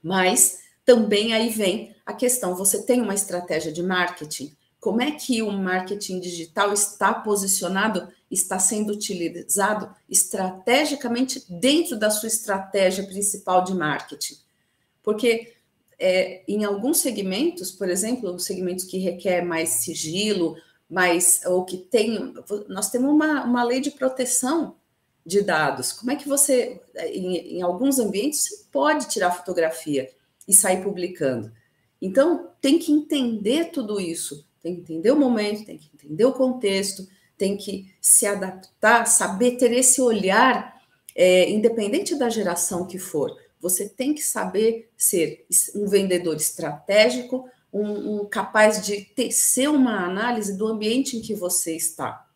mas 0.09 0.61
também 0.87 1.35
aí 1.35 1.51
vem 1.51 1.94
a 2.07 2.14
questão: 2.14 2.57
você 2.57 2.83
tem 2.83 3.03
uma 3.03 3.14
estratégia 3.14 3.71
de 3.71 3.83
marketing? 3.83 4.57
Como 4.81 5.03
é 5.03 5.11
que 5.11 5.42
o 5.42 5.53
marketing 5.53 6.18
digital 6.18 6.73
está 6.73 7.12
posicionado, 7.12 8.09
está 8.31 8.59
sendo 8.59 8.92
utilizado 8.92 9.94
estrategicamente 10.09 11.44
dentro 11.49 11.99
da 11.99 12.09
sua 12.09 12.29
estratégia 12.29 13.05
principal 13.05 13.64
de 13.64 13.75
marketing? 13.75 14.37
Porque 15.03 15.53
é, 15.99 16.42
em 16.49 16.64
alguns 16.64 17.01
segmentos, 17.01 17.71
por 17.71 17.90
exemplo, 17.90 18.38
segmentos 18.38 18.85
que 18.85 18.99
requer 18.99 19.44
mais 19.44 19.68
sigilo, 19.71 20.57
mais 20.88 21.42
ou 21.44 21.66
que 21.66 21.77
tem, 21.77 22.33
nós 22.68 22.88
temos 22.88 23.11
uma, 23.11 23.44
uma 23.44 23.62
lei 23.62 23.81
de 23.81 23.90
proteção 23.90 24.78
de 25.29 25.43
dados. 25.43 25.93
Como 25.93 26.11
é 26.11 26.17
que 26.17 26.27
você, 26.27 26.81
em, 27.12 27.59
em 27.59 27.62
alguns 27.62 27.99
ambientes, 27.99 28.67
pode 28.73 29.09
tirar 29.11 29.31
fotografia 29.31 30.11
e 30.49 30.55
sair 30.55 30.83
publicando. 30.83 31.53
Então, 32.01 32.49
tem 32.62 32.79
que 32.79 32.91
entender 32.91 33.67
tudo 33.67 34.01
isso, 34.01 34.47
tem 34.62 34.75
que 34.75 34.81
entender 34.81 35.11
o 35.11 35.21
momento, 35.21 35.67
tem 35.67 35.77
que 35.77 35.91
entender 35.93 36.25
o 36.25 36.33
contexto, 36.33 37.07
tem 37.37 37.59
que 37.59 37.93
se 38.01 38.27
adaptar, 38.27 39.05
saber 39.07 39.59
ter 39.59 39.71
esse 39.73 40.01
olhar, 40.01 40.81
é, 41.14 41.51
independente 41.51 42.14
da 42.14 42.31
geração 42.31 42.87
que 42.87 42.99
for. 42.99 43.37
Você 43.61 43.87
tem 43.87 44.14
que 44.14 44.23
saber 44.23 44.88
ser 44.97 45.45
um 45.75 45.87
vendedor 45.87 46.37
estratégico, 46.37 47.47
um, 47.71 48.21
um 48.23 48.25
capaz 48.25 48.87
de 48.87 49.03
tecer 49.03 49.69
uma 49.69 50.07
análise 50.07 50.57
do 50.57 50.67
ambiente 50.67 51.19
em 51.19 51.21
que 51.21 51.35
você 51.35 51.77
está. 51.77 52.28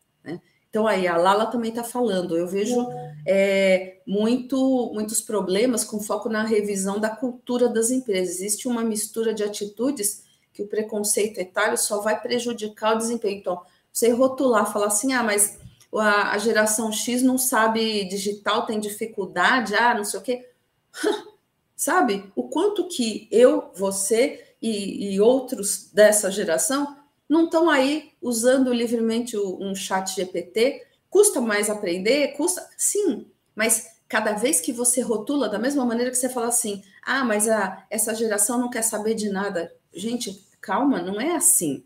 Então, 0.73 0.87
aí, 0.87 1.07
a 1.07 1.19
Lala 1.19 1.45
também 1.45 1.69
está 1.69 1.85
falando, 1.85 2.35
eu 2.35 2.49
vejo 2.49 2.89
é, 3.27 3.99
muito, 4.07 4.91
muitos 4.95 5.21
problemas 5.21 5.85
com 5.85 6.01
foco 6.01 6.31
na 6.31 6.45
revisão 6.45 6.99
da 6.99 7.11
cultura 7.11 7.69
das 7.69 7.91
empresas. 7.91 8.37
Existe 8.37 8.67
uma 8.67 8.83
mistura 8.83 9.35
de 9.35 9.45
atitudes 9.45 10.25
que 10.51 10.63
o 10.63 10.67
preconceito 10.67 11.37
etário 11.37 11.77
só 11.77 12.01
vai 12.01 12.19
prejudicar 12.19 12.95
o 12.95 12.99
desempenho. 12.99 13.37
Então, 13.37 13.61
você 13.93 14.09
rotular, 14.13 14.73
falar 14.73 14.87
assim, 14.87 15.13
ah, 15.13 15.23
mas 15.23 15.59
a, 15.95 16.31
a 16.31 16.39
geração 16.39 16.91
X 16.91 17.23
não 17.23 17.37
sabe 17.37 18.05
digital, 18.07 18.65
tem 18.65 18.81
dificuldade, 18.81 19.75
ah, 19.75 19.93
não 19.93 20.07
sei 20.07 20.21
o 20.21 20.23
quê. 20.23 20.49
Sabe? 21.77 22.33
O 22.35 22.45
quanto 22.45 22.89
que 22.89 23.29
eu, 23.31 23.71
você 23.75 24.43
e, 24.63 25.13
e 25.13 25.21
outros 25.21 25.91
dessa 25.93 26.31
geração 26.31 26.97
não 27.33 27.47
estão 27.47 27.71
aí 27.71 28.13
usando 28.21 28.75
livremente 28.75 29.39
um 29.39 29.75
chat 29.75 30.15
GPT. 30.15 30.87
Custa 31.09 31.41
mais 31.41 31.71
aprender? 31.71 32.37
Custa? 32.37 32.69
Sim, 32.77 33.27
mas 33.55 33.97
cada 34.07 34.35
vez 34.35 34.61
que 34.61 34.71
você 34.71 35.01
rotula, 35.01 35.49
da 35.49 35.59
mesma 35.59 35.83
maneira 35.83 36.11
que 36.11 36.19
você 36.19 36.29
fala 36.29 36.49
assim, 36.49 36.83
ah, 37.03 37.25
mas 37.25 37.49
a, 37.49 37.87
essa 37.89 38.15
geração 38.15 38.61
não 38.61 38.69
quer 38.69 38.83
saber 38.83 39.15
de 39.15 39.31
nada. 39.31 39.75
Gente, 39.95 40.47
calma, 40.61 41.01
não 41.01 41.19
é 41.19 41.35
assim. 41.35 41.83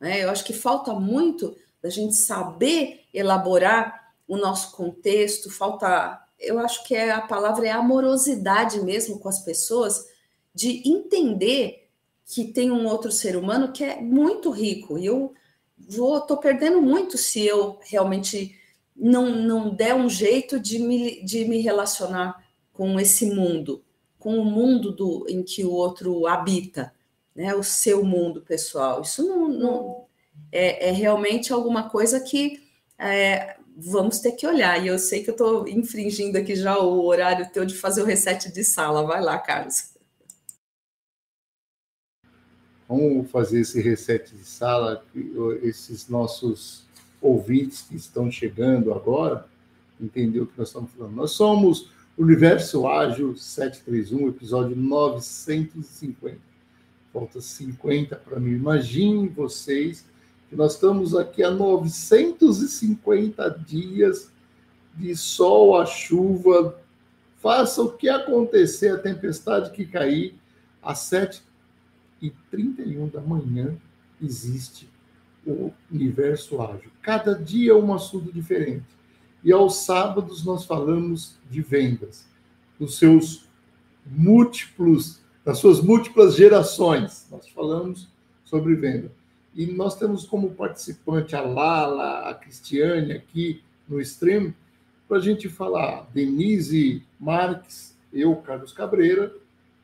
Né? 0.00 0.24
Eu 0.24 0.30
acho 0.30 0.44
que 0.44 0.52
falta 0.52 0.92
muito 0.92 1.56
da 1.80 1.88
gente 1.88 2.16
saber 2.16 3.04
elaborar 3.14 4.12
o 4.26 4.36
nosso 4.36 4.72
contexto, 4.72 5.48
falta, 5.48 6.20
eu 6.40 6.58
acho 6.58 6.84
que 6.84 6.94
é, 6.96 7.12
a 7.12 7.20
palavra 7.20 7.68
é 7.68 7.70
amorosidade 7.70 8.80
mesmo 8.80 9.20
com 9.20 9.28
as 9.28 9.38
pessoas, 9.38 10.06
de 10.52 10.82
entender 10.84 11.87
que 12.28 12.44
tem 12.44 12.70
um 12.70 12.86
outro 12.86 13.10
ser 13.10 13.36
humano 13.36 13.72
que 13.72 13.82
é 13.82 14.00
muito 14.00 14.50
rico. 14.50 14.98
E 14.98 15.06
eu 15.06 15.32
vou, 15.78 16.20
tô 16.20 16.36
perdendo 16.36 16.80
muito 16.82 17.16
se 17.16 17.44
eu 17.44 17.78
realmente 17.82 18.54
não, 18.94 19.30
não 19.30 19.74
der 19.74 19.94
um 19.94 20.10
jeito 20.10 20.60
de 20.60 20.78
me, 20.78 21.22
de 21.24 21.46
me 21.46 21.60
relacionar 21.60 22.44
com 22.72 23.00
esse 23.00 23.26
mundo, 23.26 23.82
com 24.18 24.38
o 24.38 24.44
mundo 24.44 24.92
do, 24.92 25.24
em 25.26 25.42
que 25.42 25.64
o 25.64 25.72
outro 25.72 26.26
habita, 26.26 26.92
né? 27.34 27.54
O 27.54 27.62
seu 27.62 28.04
mundo 28.04 28.42
pessoal. 28.42 29.00
Isso 29.00 29.26
não, 29.26 29.48
não 29.48 30.04
é, 30.52 30.88
é 30.88 30.92
realmente 30.92 31.50
alguma 31.52 31.88
coisa 31.88 32.20
que 32.20 32.62
é, 32.98 33.56
vamos 33.74 34.18
ter 34.18 34.32
que 34.32 34.46
olhar. 34.46 34.84
E 34.84 34.88
eu 34.88 34.98
sei 34.98 35.22
que 35.22 35.30
eu 35.30 35.32
estou 35.34 35.66
infringindo 35.66 36.36
aqui 36.36 36.54
já 36.54 36.78
o 36.78 37.06
horário 37.06 37.50
teu 37.50 37.64
de 37.64 37.74
fazer 37.74 38.02
o 38.02 38.06
reset 38.06 38.52
de 38.52 38.64
sala. 38.64 39.02
Vai 39.04 39.22
lá, 39.22 39.38
Carlos. 39.38 39.97
Vamos 42.88 43.30
fazer 43.30 43.60
esse 43.60 43.82
reset 43.82 44.34
de 44.34 44.44
sala, 44.44 45.04
esses 45.62 46.08
nossos 46.08 46.86
ouvintes 47.20 47.82
que 47.82 47.96
estão 47.96 48.30
chegando 48.30 48.94
agora, 48.94 49.46
entender 50.00 50.40
o 50.40 50.46
que 50.46 50.56
nós 50.56 50.68
estamos 50.68 50.90
falando. 50.92 51.14
Nós 51.14 51.32
somos 51.32 51.90
Universo 52.16 52.88
Ágil 52.88 53.36
731, 53.36 54.28
episódio 54.28 54.74
950. 54.74 56.38
Falta 57.12 57.42
50 57.42 58.16
para 58.16 58.40
mim. 58.40 58.52
Imaginem 58.52 59.28
vocês 59.28 60.06
que 60.48 60.56
nós 60.56 60.74
estamos 60.74 61.14
aqui 61.14 61.42
há 61.42 61.50
950 61.50 63.50
dias 63.66 64.30
de 64.96 65.14
sol 65.14 65.78
a 65.78 65.84
chuva. 65.84 66.74
Faça 67.36 67.82
o 67.82 67.92
que 67.92 68.08
acontecer, 68.08 68.88
a 68.88 68.98
tempestade 68.98 69.72
que 69.72 69.84
cair, 69.84 70.34
às 70.82 71.00
7 71.00 71.42
e 72.20 72.30
31 72.50 73.08
da 73.08 73.20
manhã 73.20 73.76
existe 74.22 74.88
o 75.46 75.72
universo 75.90 76.60
ágil. 76.60 76.90
Cada 77.00 77.34
dia 77.34 77.72
é 77.72 77.74
um 77.74 77.94
assunto 77.94 78.32
diferente. 78.32 78.84
E 79.42 79.52
aos 79.52 79.76
sábados 79.76 80.44
nós 80.44 80.64
falamos 80.64 81.38
de 81.50 81.62
vendas, 81.62 82.26
dos 82.78 82.98
seus 82.98 83.48
múltiplos, 84.04 85.20
das 85.44 85.58
suas 85.58 85.80
múltiplas 85.80 86.34
gerações. 86.34 87.26
Nós 87.30 87.48
falamos 87.48 88.08
sobre 88.44 88.74
venda. 88.74 89.12
E 89.54 89.66
nós 89.66 89.96
temos 89.96 90.26
como 90.26 90.50
participante 90.50 91.34
a 91.34 91.40
Lala, 91.40 92.28
a 92.28 92.34
Cristiane 92.34 93.12
aqui 93.12 93.62
no 93.88 94.00
extremo, 94.00 94.54
para 95.08 95.16
a 95.16 95.20
gente 95.20 95.48
falar 95.48 96.06
Denise 96.12 97.02
Marques, 97.18 97.96
eu, 98.12 98.36
Carlos 98.36 98.72
Cabreira, 98.72 99.34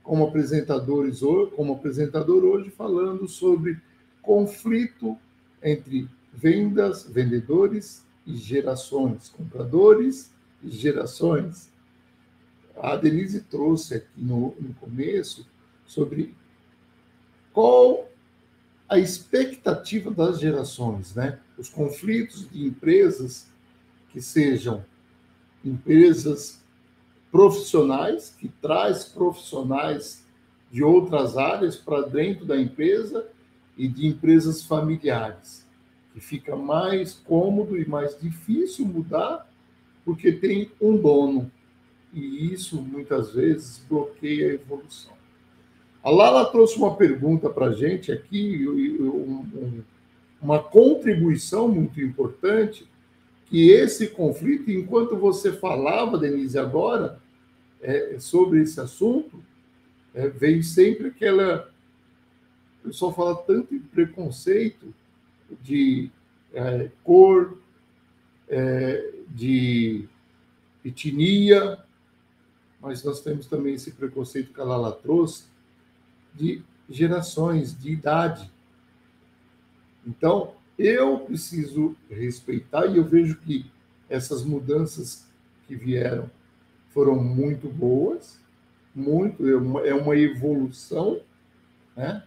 como 0.04 0.28
apresentadores 0.28 1.20
como 1.56 1.72
apresentador 1.72 2.44
hoje 2.44 2.70
falando 2.70 3.26
sobre 3.26 3.80
conflito 4.22 5.18
entre 5.62 6.08
vendas, 6.32 7.04
vendedores 7.04 8.06
e 8.26 8.36
gerações, 8.36 9.30
compradores 9.30 10.30
e 10.62 10.70
gerações. 10.70 11.72
A 12.76 12.96
Denise 12.96 13.40
trouxe 13.42 13.94
aqui 13.94 14.08
no, 14.16 14.54
no 14.60 14.74
começo 14.74 15.46
sobre 15.86 16.34
qual 17.52 18.08
a 18.88 18.98
expectativa 18.98 20.10
das 20.10 20.38
gerações, 20.38 21.14
né? 21.14 21.38
Os 21.56 21.68
conflitos 21.68 22.48
de 22.50 22.66
empresas 22.66 23.46
que 24.10 24.20
sejam 24.20 24.84
empresas 25.64 26.63
profissionais, 27.34 28.32
que 28.38 28.46
traz 28.62 29.06
profissionais 29.06 30.24
de 30.70 30.84
outras 30.84 31.36
áreas 31.36 31.74
para 31.74 32.02
dentro 32.02 32.46
da 32.46 32.56
empresa 32.56 33.26
e 33.76 33.88
de 33.88 34.06
empresas 34.06 34.62
familiares, 34.62 35.66
que 36.12 36.20
fica 36.20 36.54
mais 36.54 37.12
cômodo 37.12 37.76
e 37.76 37.88
mais 37.88 38.16
difícil 38.20 38.86
mudar 38.86 39.50
porque 40.04 40.30
tem 40.30 40.70
um 40.80 40.96
dono. 40.96 41.50
E 42.12 42.52
isso 42.52 42.80
muitas 42.80 43.32
vezes 43.32 43.84
bloqueia 43.88 44.52
a 44.52 44.54
evolução. 44.54 45.14
A 46.04 46.10
Lala 46.10 46.44
trouxe 46.44 46.76
uma 46.76 46.94
pergunta 46.94 47.50
para 47.50 47.66
a 47.66 47.72
gente 47.72 48.12
aqui, 48.12 48.64
uma 50.40 50.62
contribuição 50.62 51.66
muito 51.66 52.00
importante, 52.00 52.86
que 53.46 53.72
esse 53.72 54.06
conflito, 54.06 54.70
enquanto 54.70 55.16
você 55.16 55.52
falava, 55.52 56.16
Denise, 56.16 56.56
agora, 56.56 57.23
é, 57.84 58.18
sobre 58.18 58.62
esse 58.62 58.80
assunto, 58.80 59.44
é, 60.14 60.62
sempre 60.62 61.08
aquela. 61.08 61.70
O 62.82 62.88
pessoal 62.88 63.14
fala 63.14 63.36
tanto 63.36 63.74
em 63.74 63.78
preconceito 63.78 64.94
de 65.62 66.10
é, 66.52 66.90
cor, 67.02 67.58
é, 68.48 69.12
de 69.28 70.08
etnia, 70.84 71.78
mas 72.80 73.04
nós 73.04 73.20
temos 73.20 73.46
também 73.46 73.74
esse 73.74 73.92
preconceito 73.92 74.52
que 74.52 74.60
a 74.60 74.64
Lala 74.64 74.92
trouxe 74.92 75.44
de 76.34 76.62
gerações, 76.88 77.78
de 77.78 77.92
idade. 77.92 78.50
Então, 80.06 80.54
eu 80.78 81.18
preciso 81.20 81.96
respeitar, 82.10 82.86
e 82.86 82.96
eu 82.96 83.04
vejo 83.04 83.36
que 83.36 83.70
essas 84.08 84.44
mudanças 84.44 85.26
que 85.66 85.74
vieram 85.74 86.30
foram 86.94 87.16
muito 87.16 87.68
boas, 87.68 88.38
muito, 88.94 89.44
é, 89.46 89.88
é 89.88 89.94
uma 89.94 90.16
evolução, 90.16 91.20
né? 91.96 92.22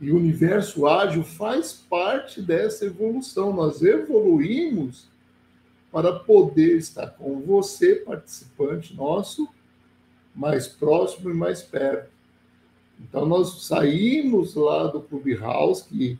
E 0.00 0.10
o 0.10 0.16
universo 0.16 0.86
ágil 0.86 1.22
faz 1.22 1.72
parte 1.72 2.40
dessa 2.40 2.86
evolução. 2.86 3.52
Nós 3.52 3.82
evoluímos 3.82 5.06
para 5.92 6.12
poder 6.12 6.76
estar 6.76 7.08
com 7.08 7.40
você, 7.40 7.96
participante 7.96 8.96
nosso, 8.96 9.48
mais 10.34 10.66
próximo 10.66 11.30
e 11.30 11.34
mais 11.34 11.62
perto. 11.62 12.10
Então, 12.98 13.26
nós 13.26 13.64
saímos 13.64 14.54
lá 14.54 14.86
do 14.86 15.02
Clubhouse, 15.02 15.84
que 15.84 16.18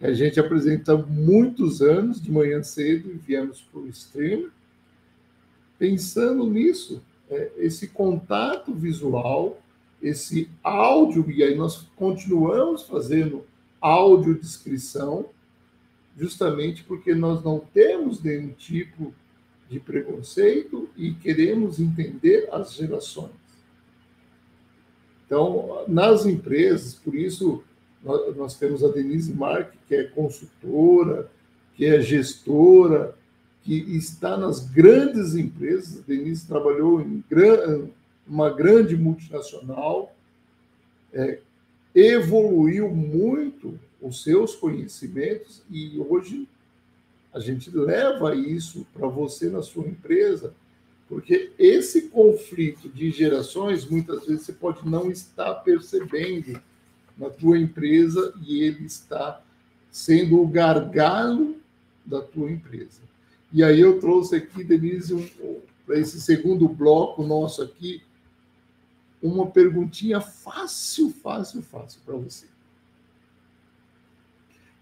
a 0.00 0.12
gente 0.12 0.38
apresenta 0.38 0.96
muitos 0.96 1.82
anos, 1.82 2.20
de 2.20 2.30
manhã 2.30 2.62
cedo, 2.62 3.10
e 3.10 3.14
viemos 3.14 3.60
para 3.62 3.80
o 3.80 3.88
stream, 3.88 4.50
pensando 5.78 6.48
nisso, 6.48 7.02
é, 7.30 7.52
esse 7.58 7.88
contato 7.88 8.72
visual, 8.72 9.60
esse 10.02 10.50
áudio, 10.62 11.30
e 11.30 11.42
aí 11.42 11.54
nós 11.54 11.86
continuamos 11.96 12.82
fazendo 12.82 13.44
audiodescrição, 13.80 15.26
justamente 16.16 16.84
porque 16.84 17.14
nós 17.14 17.42
não 17.42 17.58
temos 17.58 18.22
nenhum 18.22 18.50
tipo 18.50 19.12
de 19.68 19.80
preconceito 19.80 20.88
e 20.96 21.14
queremos 21.14 21.80
entender 21.80 22.48
as 22.52 22.74
gerações. 22.74 23.32
Então, 25.26 25.84
nas 25.88 26.26
empresas, 26.26 26.94
por 26.94 27.14
isso 27.14 27.64
nós 28.36 28.56
temos 28.56 28.84
a 28.84 28.88
Denise 28.88 29.32
Mark, 29.32 29.72
que 29.88 29.94
é 29.94 30.04
consultora, 30.04 31.30
que 31.74 31.86
é 31.86 32.00
gestora, 32.00 33.16
que 33.64 33.74
está 33.96 34.36
nas 34.36 34.60
grandes 34.60 35.34
empresas. 35.34 36.00
Denise 36.00 36.46
trabalhou 36.46 37.00
em 37.00 37.24
uma 38.26 38.50
grande 38.50 38.96
multinacional, 38.96 40.14
é, 41.12 41.40
evoluiu 41.94 42.88
muito 42.90 43.78
os 44.00 44.22
seus 44.22 44.54
conhecimentos 44.54 45.62
e 45.70 45.98
hoje 45.98 46.46
a 47.32 47.40
gente 47.40 47.70
leva 47.70 48.34
isso 48.34 48.86
para 48.92 49.08
você 49.08 49.48
na 49.48 49.62
sua 49.62 49.86
empresa, 49.86 50.54
porque 51.08 51.52
esse 51.58 52.02
conflito 52.08 52.88
de 52.88 53.10
gerações 53.10 53.84
muitas 53.88 54.26
vezes 54.26 54.46
você 54.46 54.52
pode 54.52 54.88
não 54.88 55.10
estar 55.10 55.54
percebendo 55.56 56.60
na 57.16 57.30
tua 57.30 57.58
empresa 57.58 58.34
e 58.46 58.62
ele 58.62 58.84
está 58.84 59.40
sendo 59.90 60.40
o 60.40 60.46
gargalo 60.46 61.56
da 62.04 62.20
tua 62.20 62.50
empresa. 62.50 63.00
E 63.54 63.62
aí 63.62 63.78
eu 63.78 64.00
trouxe 64.00 64.34
aqui, 64.34 64.64
Denise, 64.64 65.14
um, 65.14 65.60
para 65.86 65.96
esse 65.96 66.20
segundo 66.20 66.68
bloco 66.68 67.22
nosso 67.22 67.62
aqui, 67.62 68.02
uma 69.22 69.48
perguntinha 69.48 70.20
fácil, 70.20 71.12
fácil, 71.22 71.62
fácil 71.62 72.00
para 72.04 72.16
você. 72.16 72.48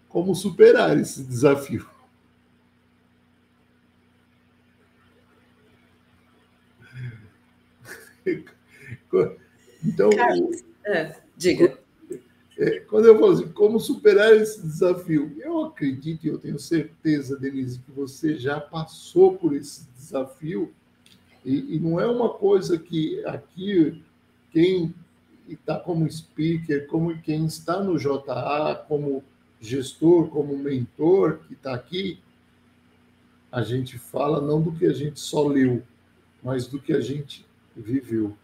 Como 0.09 0.35
superar 0.35 0.99
esse 0.99 1.23
desafio? 1.23 1.87
Então, 9.85 10.09
Carlos, 10.17 10.65
é, 10.87 11.21
diga. 11.37 11.79
Quando 12.89 13.07
eu 13.07 13.19
falo 13.19 13.33
assim, 13.33 13.49
como 13.49 13.81
superar 13.81 14.35
esse 14.35 14.63
desafio? 14.63 15.35
Eu 15.39 15.65
acredito 15.65 16.25
e 16.25 16.29
eu 16.29 16.39
tenho 16.39 16.59
certeza, 16.59 17.39
Denise, 17.39 17.79
que 17.79 17.91
você 17.91 18.37
já 18.37 18.61
passou 18.61 19.37
por 19.37 19.55
esse 19.55 19.89
desafio 19.97 20.73
e, 21.45 21.77
e 21.77 21.81
não 21.81 21.99
é 21.99 22.07
uma 22.07 22.29
coisa 22.29 22.79
que 22.79 23.25
aqui 23.25 24.03
quem 24.51 24.95
está 25.49 25.79
como 25.79 26.11
speaker, 26.11 26.87
como 26.87 27.17
quem 27.21 27.47
está 27.47 27.83
no 27.83 27.99
JA, 27.99 28.85
como 28.87 29.25
gestor, 29.61 30.29
como 30.29 30.57
mentor 30.57 31.41
que 31.47 31.55
está 31.55 31.75
aqui, 31.75 32.21
a 33.51 33.63
gente 33.63 33.99
fala 33.99 34.41
não 34.41 34.63
do 34.63 34.73
que 34.73 34.87
a 34.87 34.93
gente 34.93 35.21
só 35.21 35.47
leu, 35.47 35.83
mas 36.43 36.67
do 36.67 36.81
que 36.81 36.93
a 36.93 37.01
gente 37.01 37.47
viveu. 37.77 38.37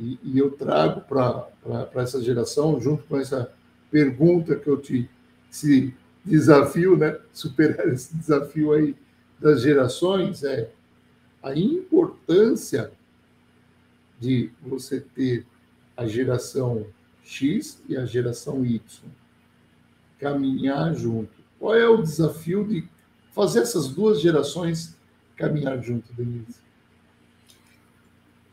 E, 0.00 0.18
e 0.24 0.38
eu 0.38 0.50
trago 0.50 1.02
para 1.02 2.02
essa 2.02 2.22
geração, 2.22 2.80
junto 2.80 3.04
com 3.04 3.18
essa 3.18 3.52
pergunta 3.90 4.56
que 4.56 4.68
eu 4.68 4.80
te 4.80 5.08
esse 5.50 5.92
desafio, 6.24 6.96
né? 6.96 7.18
superar 7.32 7.88
esse 7.92 8.16
desafio 8.16 8.72
aí 8.72 8.96
das 9.38 9.62
gerações, 9.62 10.42
é 10.42 10.70
a 11.42 11.54
importância 11.54 12.90
de 14.18 14.50
você 14.62 15.00
ter 15.00 15.46
a 15.96 16.06
geração 16.06 16.86
X 17.22 17.82
e 17.88 17.96
a 17.96 18.04
geração 18.04 18.64
Y 18.64 18.80
caminhar 20.18 20.94
junto. 20.94 21.32
Qual 21.58 21.74
é 21.74 21.88
o 21.88 22.02
desafio 22.02 22.64
de 22.64 22.86
fazer 23.32 23.60
essas 23.60 23.88
duas 23.88 24.20
gerações 24.20 24.96
caminhar 25.36 25.82
junto, 25.82 26.12
Denise? 26.12 26.60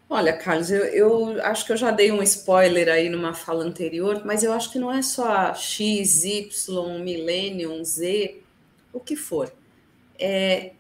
Olha, 0.10 0.32
Carlos, 0.38 0.72
eu, 0.72 0.86
eu, 0.86 1.41
acho 1.43 1.66
que 1.66 1.74
eu 1.74 1.78
já 1.78 1.91
dei 1.91 2.14
um 2.14 2.24
spoiler 2.24 2.88
aí 2.88 3.10
numa 3.10 3.34
fala 3.34 3.66
anterior, 3.66 4.22
mas 4.26 4.41
eu 4.41 4.53
acho 4.53 4.72
que 4.72 4.80
não 4.80 4.89
é 4.89 5.01
só 5.01 5.53
X, 5.53 6.24
Y, 6.24 6.99
Millennium, 7.03 7.84
Z, 7.84 8.41
o 8.93 9.01
que 9.01 9.18
for. 9.18 9.51
É, 10.18 10.72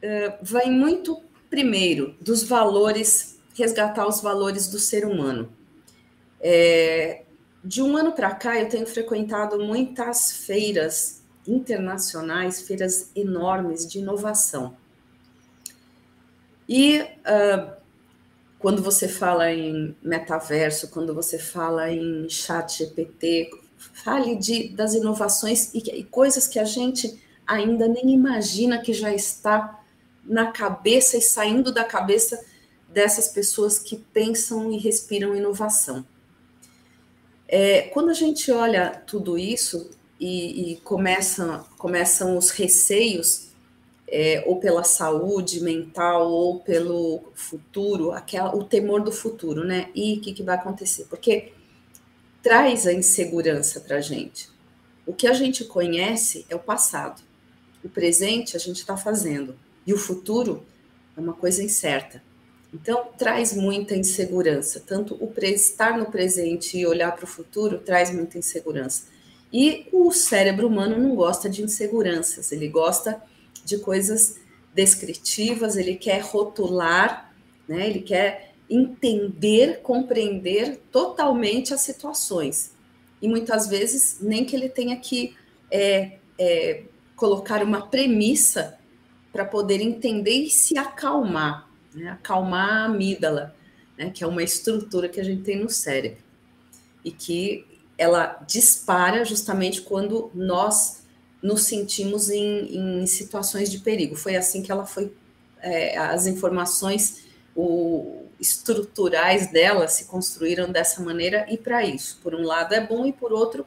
é, 0.00 0.38
vai 0.40 0.70
muito, 0.70 1.22
primeiro, 1.50 2.16
dos 2.22 2.42
valores, 2.42 3.38
resgatar 3.54 4.06
os 4.08 4.22
valores 4.22 4.66
do 4.68 4.78
ser 4.78 5.04
humano. 5.04 5.52
É, 6.40 7.22
de 7.62 7.82
um 7.82 7.96
ano 7.98 8.12
para 8.12 8.34
cá, 8.34 8.58
eu 8.58 8.68
tenho 8.68 8.86
frequentado 8.86 9.58
muitas 9.58 10.32
feiras 10.46 11.22
internacionais, 11.46 12.62
feiras 12.62 13.10
enormes 13.14 13.86
de 13.86 13.98
inovação. 13.98 14.74
E 16.66 17.00
uh, 17.00 17.83
quando 18.64 18.82
você 18.82 19.06
fala 19.06 19.52
em 19.52 19.94
metaverso, 20.02 20.88
quando 20.88 21.14
você 21.14 21.38
fala 21.38 21.92
em 21.92 22.26
chat 22.30 22.78
GPT, 22.78 23.50
fale 23.76 24.36
de, 24.36 24.68
das 24.68 24.94
inovações 24.94 25.70
e, 25.74 25.80
e 25.80 26.02
coisas 26.02 26.48
que 26.48 26.58
a 26.58 26.64
gente 26.64 27.22
ainda 27.46 27.86
nem 27.86 28.14
imagina 28.14 28.80
que 28.80 28.94
já 28.94 29.12
está 29.12 29.84
na 30.24 30.50
cabeça 30.50 31.18
e 31.18 31.20
saindo 31.20 31.70
da 31.70 31.84
cabeça 31.84 32.42
dessas 32.88 33.28
pessoas 33.28 33.78
que 33.78 33.98
pensam 34.14 34.72
e 34.72 34.78
respiram 34.78 35.36
inovação. 35.36 36.02
É, 37.46 37.82
quando 37.92 38.08
a 38.08 38.14
gente 38.14 38.50
olha 38.50 39.02
tudo 39.06 39.36
isso 39.36 39.90
e, 40.18 40.72
e 40.72 40.76
começam, 40.76 41.66
começam 41.76 42.38
os 42.38 42.48
receios 42.48 43.43
é, 44.16 44.44
ou 44.46 44.60
pela 44.60 44.84
saúde 44.84 45.60
mental, 45.60 46.30
ou 46.30 46.60
pelo 46.60 47.32
futuro, 47.34 48.12
aquela, 48.12 48.54
o 48.54 48.62
temor 48.62 49.02
do 49.02 49.10
futuro, 49.10 49.64
né? 49.64 49.90
E 49.92 50.14
o 50.14 50.20
que, 50.20 50.32
que 50.32 50.42
vai 50.44 50.54
acontecer? 50.54 51.06
Porque 51.10 51.52
traz 52.40 52.86
a 52.86 52.92
insegurança 52.92 53.80
para 53.80 53.96
a 53.96 54.00
gente. 54.00 54.48
O 55.04 55.12
que 55.12 55.26
a 55.26 55.32
gente 55.32 55.64
conhece 55.64 56.46
é 56.48 56.54
o 56.54 56.60
passado. 56.60 57.22
O 57.82 57.88
presente 57.88 58.56
a 58.56 58.60
gente 58.60 58.76
está 58.76 58.96
fazendo. 58.96 59.56
E 59.84 59.92
o 59.92 59.98
futuro 59.98 60.64
é 61.16 61.20
uma 61.20 61.32
coisa 61.32 61.60
incerta. 61.60 62.22
Então, 62.72 63.08
traz 63.18 63.52
muita 63.52 63.96
insegurança. 63.96 64.78
Tanto 64.78 65.16
o 65.16 65.34
estar 65.42 65.98
no 65.98 66.06
presente 66.06 66.78
e 66.78 66.86
olhar 66.86 67.16
para 67.16 67.24
o 67.24 67.28
futuro 67.28 67.78
traz 67.78 68.14
muita 68.14 68.38
insegurança. 68.38 69.06
E 69.52 69.88
o 69.92 70.12
cérebro 70.12 70.68
humano 70.68 70.96
não 71.00 71.16
gosta 71.16 71.50
de 71.50 71.62
inseguranças, 71.62 72.52
ele 72.52 72.68
gosta 72.68 73.20
de 73.64 73.78
coisas 73.78 74.36
descritivas, 74.74 75.76
ele 75.76 75.96
quer 75.96 76.20
rotular, 76.20 77.32
né? 77.68 77.88
ele 77.88 78.00
quer 78.00 78.54
entender, 78.68 79.80
compreender 79.82 80.80
totalmente 80.90 81.72
as 81.72 81.80
situações. 81.80 82.72
E 83.22 83.28
muitas 83.28 83.68
vezes 83.68 84.18
nem 84.20 84.44
que 84.44 84.56
ele 84.56 84.68
tenha 84.68 84.96
que 84.96 85.36
é, 85.70 86.18
é, 86.38 86.82
colocar 87.16 87.62
uma 87.62 87.86
premissa 87.86 88.78
para 89.32 89.44
poder 89.44 89.80
entender 89.80 90.44
e 90.44 90.50
se 90.50 90.76
acalmar, 90.78 91.68
né? 91.94 92.10
acalmar 92.10 92.68
a 92.68 92.84
amígdala, 92.84 93.54
né? 93.96 94.10
que 94.10 94.24
é 94.24 94.26
uma 94.26 94.42
estrutura 94.42 95.08
que 95.08 95.20
a 95.20 95.24
gente 95.24 95.42
tem 95.42 95.58
no 95.58 95.70
cérebro 95.70 96.22
e 97.04 97.10
que 97.10 97.66
ela 97.96 98.42
dispara 98.46 99.24
justamente 99.24 99.82
quando 99.82 100.30
nós 100.34 101.03
nos 101.44 101.64
sentimos 101.64 102.30
em, 102.30 103.02
em 103.02 103.06
situações 103.06 103.70
de 103.70 103.80
perigo. 103.80 104.16
Foi 104.16 104.34
assim 104.34 104.62
que 104.62 104.72
ela 104.72 104.86
foi, 104.86 105.12
é, 105.60 105.94
as 105.98 106.26
informações 106.26 107.24
o, 107.54 108.24
estruturais 108.40 109.52
dela 109.52 109.86
se 109.86 110.06
construíram 110.06 110.72
dessa 110.72 111.02
maneira 111.02 111.44
e 111.50 111.58
para 111.58 111.84
isso, 111.84 112.18
por 112.22 112.34
um 112.34 112.44
lado 112.44 112.74
é 112.74 112.80
bom 112.80 113.04
e 113.04 113.12
por 113.12 113.30
outro 113.30 113.66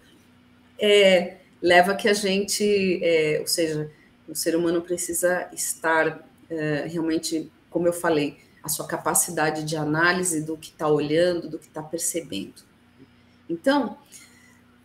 é, 0.80 1.38
leva 1.62 1.94
que 1.94 2.10
a 2.10 2.14
gente, 2.14 3.00
é, 3.04 3.38
ou 3.42 3.48
seja, 3.48 3.92
o 4.28 4.34
ser 4.34 4.56
humano 4.56 4.82
precisa 4.82 5.48
estar 5.54 6.28
é, 6.50 6.88
realmente, 6.88 7.52
como 7.70 7.88
eu 7.88 7.94
falei, 7.94 8.38
a 8.64 8.70
sua 8.70 8.88
capacidade 8.88 9.64
de 9.64 9.78
análise 9.78 10.42
do 10.42 10.58
que 10.58 10.72
está 10.72 10.88
olhando, 10.88 11.48
do 11.48 11.60
que 11.60 11.68
está 11.68 11.84
percebendo. 11.84 12.64
Então, 13.48 14.00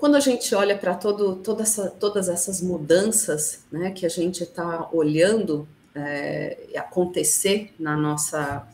quando 0.02 0.16
a 0.16 0.20
gente 0.20 0.52
olha 0.52 0.76
para 0.76 0.96
toda 0.96 1.62
essa, 1.62 1.88
todas 1.88 2.28
essas 2.28 2.60
mudanças 2.60 3.64
né, 3.70 3.92
que 3.92 4.04
a 4.04 4.08
gente 4.08 4.42
está 4.42 4.90
olhando 4.92 5.68
é, 5.94 6.70
acontecer 6.74 7.72
na 7.78 7.96
nossa, 7.96 8.66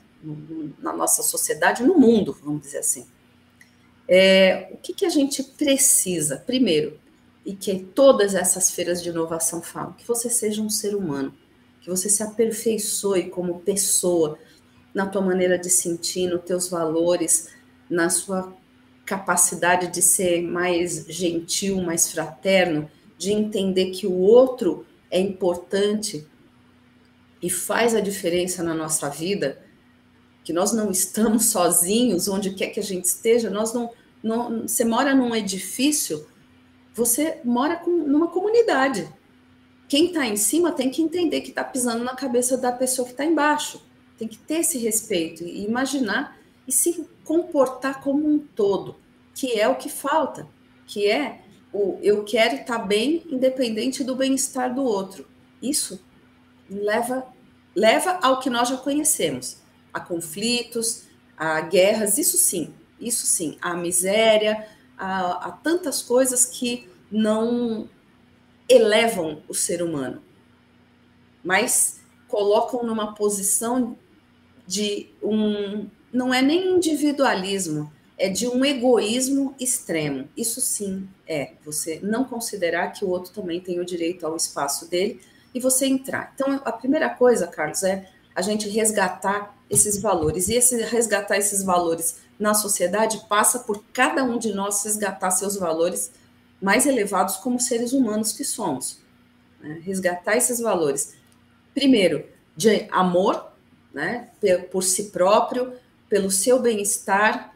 na 0.79 0.91
nossa 0.91 1.23
sociedade, 1.23 1.83
no 1.83 1.99
mundo, 1.99 2.35
vamos 2.43 2.63
dizer 2.63 2.79
assim, 2.79 3.07
é, 4.09 4.71
o 4.73 4.79
que, 4.79 4.95
que 4.95 5.05
a 5.05 5.11
gente 5.11 5.43
precisa? 5.43 6.39
Primeiro, 6.47 6.99
e 7.45 7.55
que 7.55 7.79
todas 7.79 8.35
essas 8.35 8.71
feiras 8.71 9.03
de 9.03 9.11
inovação 9.11 9.61
falam, 9.61 9.93
que 9.93 10.09
você 10.09 10.31
seja 10.31 10.63
um 10.63 10.71
ser 10.71 10.95
humano, 10.95 11.35
que 11.83 11.91
você 11.91 12.09
se 12.09 12.23
aperfeiçoe 12.23 13.29
como 13.29 13.61
pessoa, 13.61 14.39
na 14.95 15.05
tua 15.05 15.21
maneira 15.21 15.59
de 15.59 15.69
sentir, 15.69 16.27
nos 16.31 16.43
teus 16.45 16.71
valores, 16.71 17.51
na 17.91 18.09
sua 18.09 18.51
capacidade 19.09 19.89
de 19.89 20.03
ser 20.03 20.43
mais 20.43 21.07
gentil, 21.09 21.81
mais 21.81 22.13
fraterno, 22.13 22.91
de 23.17 23.33
entender 23.33 23.91
que 23.91 24.07
o 24.07 24.13
outro 24.13 24.85
é 25.11 25.19
importante. 25.19 26.27
e 27.41 27.49
faz 27.49 27.95
a 27.95 28.01
diferença 28.01 28.65
na 28.65 28.75
nossa 28.75 29.09
vida, 29.09 29.65
que 30.43 30.53
nós 30.53 30.73
não 30.73 30.91
estamos 30.91 31.47
sozinhos, 31.55 32.27
onde 32.27 32.53
quer 32.53 32.69
que 32.69 32.81
a 32.81 32.83
gente 32.83 33.05
esteja, 33.05 33.49
nós 33.49 33.73
não, 33.73 33.93
não 34.21 34.63
você 34.63 34.85
mora 34.85 35.15
num 35.15 35.35
edifício, 35.35 36.27
você 36.93 37.39
mora 37.45 37.77
com, 37.77 37.91
numa 37.91 38.27
comunidade. 38.27 39.09
Quem 39.89 40.09
está 40.09 40.27
em 40.27 40.37
cima 40.37 40.73
tem 40.73 40.91
que 40.91 41.01
entender 41.01 41.43
que 41.43 41.51
está 41.51 41.63
pisando 41.63 42.03
na 42.03 42.17
cabeça 42.17 42.59
da 42.59 42.73
pessoa 42.73 43.07
que 43.07 43.13
está 43.13 43.25
embaixo. 43.25 43.81
Tem 44.19 44.27
que 44.27 44.37
ter 44.37 44.57
esse 44.57 44.79
respeito 44.79 45.45
e 45.45 45.65
imaginar 45.65 46.37
e 46.67 46.73
se 46.73 47.07
comportar 47.29 48.01
como 48.01 48.27
um 48.27 48.39
todo, 48.39 48.97
que 49.35 49.61
é 49.61 49.69
o 49.69 49.77
que 49.77 49.91
falta, 49.91 50.49
que 50.87 51.07
é 51.07 51.43
o 51.71 51.99
eu 52.03 52.25
quero 52.25 52.55
estar 52.55 52.79
bem 52.79 53.23
independente 53.29 54.03
do 54.03 54.17
bem-estar 54.17 54.75
do 54.75 54.83
outro. 54.83 55.29
Isso 55.61 56.03
leva 56.71 57.27
leva 57.77 58.19
ao 58.23 58.41
que 58.41 58.49
nós 58.49 58.71
já 58.71 58.79
conhecemos, 58.79 59.59
a 59.93 60.01
conflitos, 60.01 61.05
a 61.37 61.61
guerras, 61.61 62.17
isso 62.17 62.39
sim, 62.39 62.73
isso 62.99 63.27
sim, 63.27 63.59
a 63.61 63.75
miséria, 63.75 64.67
a, 64.97 65.49
a 65.49 65.53
tantas 65.53 66.03
coisas 66.03 66.47
que 66.47 66.89
não 67.11 67.91
elevam 68.67 69.43
o 69.47 69.55
ser 69.55 69.83
humano, 69.83 70.23
mas 71.45 72.01
colocam 72.27 72.83
numa 72.83 73.15
posição 73.15 73.99
de 74.67 75.11
um 75.23 75.89
não 76.13 76.33
é 76.33 76.43
nem 76.43 76.77
individualismo, 76.77 77.93
é 78.19 78.29
de 78.29 78.49
um 78.49 78.65
egoísmo 78.65 79.55
extremo. 79.61 80.29
Isso 80.37 80.61
sim 80.61 81.09
é 81.27 81.53
você 81.65 82.01
não 82.03 82.25
considerar 82.25 82.93
que 82.93 83.05
o 83.05 83.09
outro 83.09 83.33
também 83.33 83.61
tem 83.61 83.79
o 83.79 83.85
direito 83.85 84.27
ao 84.27 84.37
espaço 84.37 84.91
dele 84.91 85.21
e 85.55 85.61
você 85.61 85.87
entrar. 85.87 86.33
Então, 86.35 86.61
a 86.65 86.73
primeira 86.73 87.09
coisa, 87.09 87.47
Carlos, 87.47 87.83
é 87.83 88.09
a 88.35 88.43
gente 88.43 88.69
resgatar 88.69 89.57
esses 89.71 90.01
valores. 90.01 90.49
E 90.49 90.55
esse 90.55 90.83
resgatar 90.83 91.37
esses 91.37 91.63
valores 91.63 92.17
na 92.39 92.55
sociedade 92.55 93.25
passa 93.29 93.61
por 93.61 93.85
cada 93.93 94.25
um 94.25 94.39
de 94.39 94.53
nós 94.53 94.85
resgatar 94.85 95.31
seus 95.31 95.57
valores 95.57 96.13
mais 96.61 96.87
elevados 96.87 97.37
como 97.37 97.61
seres 97.61 97.93
humanos 97.93 98.33
que 98.33 98.45
somos. 98.45 99.01
Né? 99.61 99.81
Resgatar 99.85 100.37
esses 100.37 100.59
valores. 100.61 101.15
Primeiro, 101.75 102.25
de 102.57 102.87
amor, 102.91 103.53
né? 103.93 104.29
por 104.71 104.83
si 104.83 105.05
próprio, 105.05 105.73
pelo 106.09 106.31
seu 106.31 106.61
bem-estar, 106.61 107.55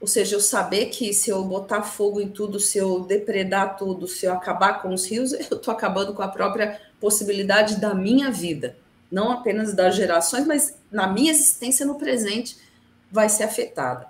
ou 0.00 0.06
seja, 0.06 0.36
eu 0.36 0.40
saber 0.40 0.86
que 0.86 1.14
se 1.14 1.30
eu 1.30 1.42
botar 1.44 1.82
fogo 1.82 2.20
em 2.20 2.28
tudo, 2.28 2.60
se 2.60 2.76
eu 2.76 3.00
depredar 3.00 3.76
tudo, 3.76 4.06
se 4.06 4.26
eu 4.26 4.32
acabar 4.32 4.82
com 4.82 4.92
os 4.92 5.06
rios, 5.06 5.32
eu 5.50 5.56
estou 5.56 5.72
acabando 5.72 6.12
com 6.12 6.22
a 6.22 6.28
própria 6.28 6.80
possibilidade 7.00 7.76
da 7.76 7.94
minha 7.94 8.30
vida, 8.30 8.76
não 9.10 9.30
apenas 9.30 9.72
das 9.72 9.94
gerações, 9.94 10.46
mas 10.46 10.76
na 10.90 11.06
minha 11.06 11.30
existência 11.30 11.86
no 11.86 11.94
presente 11.94 12.58
vai 13.10 13.28
ser 13.28 13.44
afetada. 13.44 14.08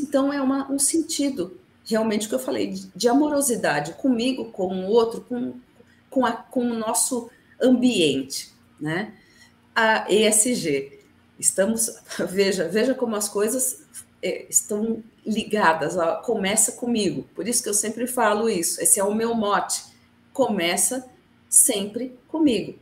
Então 0.00 0.32
é 0.32 0.40
uma, 0.40 0.70
um 0.70 0.78
sentido 0.78 1.60
realmente 1.84 2.28
que 2.28 2.34
eu 2.34 2.38
falei 2.38 2.68
de, 2.68 2.90
de 2.94 3.08
amorosidade 3.08 3.92
comigo, 3.94 4.46
com 4.46 4.84
o 4.84 4.88
outro, 4.88 5.20
com, 5.22 5.54
com, 6.08 6.24
a, 6.24 6.32
com 6.32 6.60
o 6.60 6.74
nosso 6.74 7.28
ambiente, 7.60 8.52
né? 8.80 9.12
A 9.74 10.06
ESG 10.10 10.99
Estamos, 11.40 11.90
veja, 12.28 12.68
veja 12.68 12.94
como 12.94 13.16
as 13.16 13.28
coisas 13.28 13.82
é, 14.22 14.46
estão 14.48 15.02
ligadas, 15.26 15.96
ó, 15.96 16.16
começa 16.16 16.72
comigo. 16.72 17.26
Por 17.34 17.48
isso 17.48 17.62
que 17.62 17.68
eu 17.68 17.74
sempre 17.74 18.06
falo 18.06 18.48
isso, 18.48 18.80
esse 18.80 19.00
é 19.00 19.04
o 19.04 19.14
meu 19.14 19.34
mote. 19.34 19.82
Começa 20.32 21.08
sempre 21.48 22.16
comigo. 22.28 22.78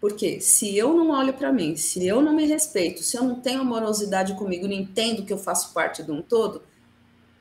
Porque 0.00 0.38
se 0.38 0.76
eu 0.76 0.92
não 0.92 1.10
olho 1.10 1.32
para 1.32 1.50
mim, 1.50 1.76
se 1.76 2.06
eu 2.06 2.20
não 2.20 2.34
me 2.34 2.44
respeito, 2.44 3.02
se 3.02 3.16
eu 3.16 3.24
não 3.24 3.40
tenho 3.40 3.62
amorosidade 3.62 4.34
comigo, 4.34 4.68
não 4.68 4.74
entendo 4.74 5.24
que 5.24 5.32
eu 5.32 5.38
faço 5.38 5.72
parte 5.72 6.02
de 6.02 6.12
um 6.12 6.20
todo, 6.20 6.56
o 6.56 6.62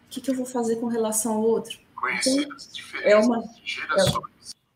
que, 0.10 0.22
que 0.22 0.32
eu 0.32 0.36
vou 0.36 0.46
fazer 0.46 0.78
com 0.78 0.88
relação 0.88 1.34
ao 1.34 1.42
outro? 1.42 1.78
Conhecer 1.94 2.44
então, 2.44 2.56
as 2.56 2.72
diferenças 2.72 3.12
é 3.12 3.18
uma, 3.18 3.44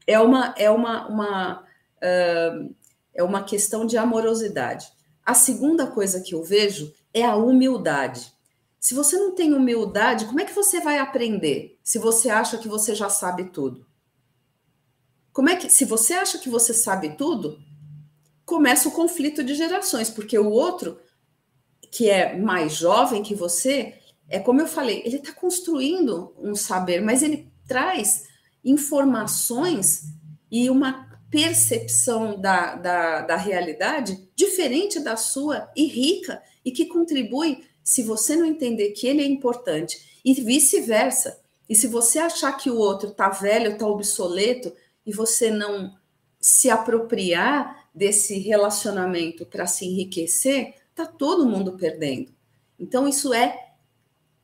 é, 0.05 0.13
é 0.13 0.19
uma 0.19 0.53
é 0.57 0.69
uma, 0.69 1.07
uma 1.07 1.63
uh, 2.03 2.75
é 3.15 3.23
uma 3.23 3.43
questão 3.43 3.85
de 3.85 3.97
amorosidade. 3.97 4.91
A 5.27 5.33
segunda 5.33 5.85
coisa 5.85 6.21
que 6.21 6.33
eu 6.33 6.41
vejo 6.41 6.93
é 7.13 7.21
a 7.21 7.35
humildade. 7.35 8.31
Se 8.79 8.93
você 8.93 9.17
não 9.17 9.35
tem 9.35 9.53
humildade, 9.53 10.23
como 10.23 10.39
é 10.39 10.45
que 10.45 10.53
você 10.53 10.79
vai 10.79 10.99
aprender 10.99 11.77
se 11.83 11.99
você 11.99 12.29
acha 12.29 12.57
que 12.57 12.69
você 12.69 12.95
já 12.95 13.09
sabe 13.09 13.49
tudo? 13.49 13.85
Como 15.33 15.49
é 15.49 15.57
que, 15.57 15.69
se 15.69 15.83
você 15.83 16.13
acha 16.13 16.37
que 16.37 16.49
você 16.49 16.73
sabe 16.73 17.17
tudo, 17.17 17.59
começa 18.45 18.87
o 18.87 18.93
conflito 18.93 19.43
de 19.43 19.53
gerações, 19.53 20.09
porque 20.09 20.39
o 20.39 20.49
outro, 20.49 20.97
que 21.91 22.09
é 22.09 22.37
mais 22.37 22.71
jovem 22.71 23.21
que 23.21 23.35
você, 23.35 23.99
é 24.29 24.39
como 24.39 24.61
eu 24.61 24.67
falei, 24.67 25.01
ele 25.03 25.17
está 25.17 25.33
construindo 25.33 26.33
um 26.39 26.55
saber, 26.55 27.01
mas 27.01 27.21
ele 27.21 27.51
traz 27.67 28.23
informações 28.63 30.03
e 30.49 30.69
uma 30.69 31.06
percepção 31.29 32.39
da, 32.39 32.75
da, 32.75 33.21
da 33.21 33.35
realidade 33.35 34.29
diferente 34.35 34.99
da 34.99 35.15
sua 35.15 35.69
e 35.75 35.85
rica, 35.85 36.41
e 36.63 36.71
que 36.71 36.85
contribui 36.85 37.63
se 37.83 38.03
você 38.03 38.35
não 38.35 38.45
entender 38.45 38.91
que 38.91 39.07
ele 39.07 39.21
é 39.21 39.25
importante, 39.25 40.19
e 40.23 40.33
vice-versa. 40.33 41.39
E 41.69 41.75
se 41.75 41.87
você 41.87 42.19
achar 42.19 42.51
que 42.53 42.69
o 42.69 42.77
outro 42.77 43.09
está 43.09 43.29
velho, 43.29 43.71
está 43.71 43.87
obsoleto, 43.87 44.73
e 45.05 45.13
você 45.13 45.49
não 45.49 45.95
se 46.39 46.69
apropriar 46.69 47.89
desse 47.93 48.37
relacionamento 48.39 49.45
para 49.45 49.65
se 49.65 49.85
enriquecer, 49.85 50.75
está 50.89 51.05
todo 51.05 51.47
mundo 51.47 51.77
perdendo. 51.77 52.31
Então, 52.79 53.07
isso 53.07 53.33
é 53.33 53.73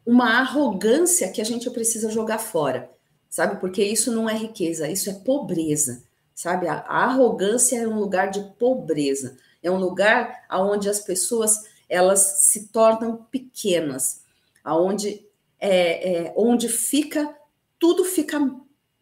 uma 0.05 0.39
arrogância 0.39 1.31
que 1.31 1.41
a 1.41 1.45
gente 1.45 1.69
precisa 1.69 2.09
jogar 2.09 2.39
fora, 2.39 2.89
sabe? 3.29 3.59
Porque 3.59 3.83
isso 3.83 4.11
não 4.11 4.29
é 4.29 4.35
riqueza, 4.35 4.89
isso 4.89 5.09
é 5.09 5.13
pobreza 5.13 6.03
sabe? 6.33 6.67
A, 6.67 6.79
a, 6.79 7.05
arrogância 7.05 7.77
é 7.77 7.87
um 7.87 7.99
lugar 7.99 8.29
de 8.29 8.41
pobreza, 8.57 9.37
é 9.61 9.69
um 9.69 9.77
lugar 9.77 10.45
onde 10.51 10.89
as 10.89 10.99
pessoas 10.99 11.63
elas 11.89 12.19
se 12.41 12.67
tornam 12.69 13.17
pequenas, 13.29 14.23
aonde 14.63 15.25
é, 15.59 16.25
é, 16.25 16.33
onde 16.35 16.67
fica 16.67 17.35
tudo 17.79 18.05
fica 18.05 18.39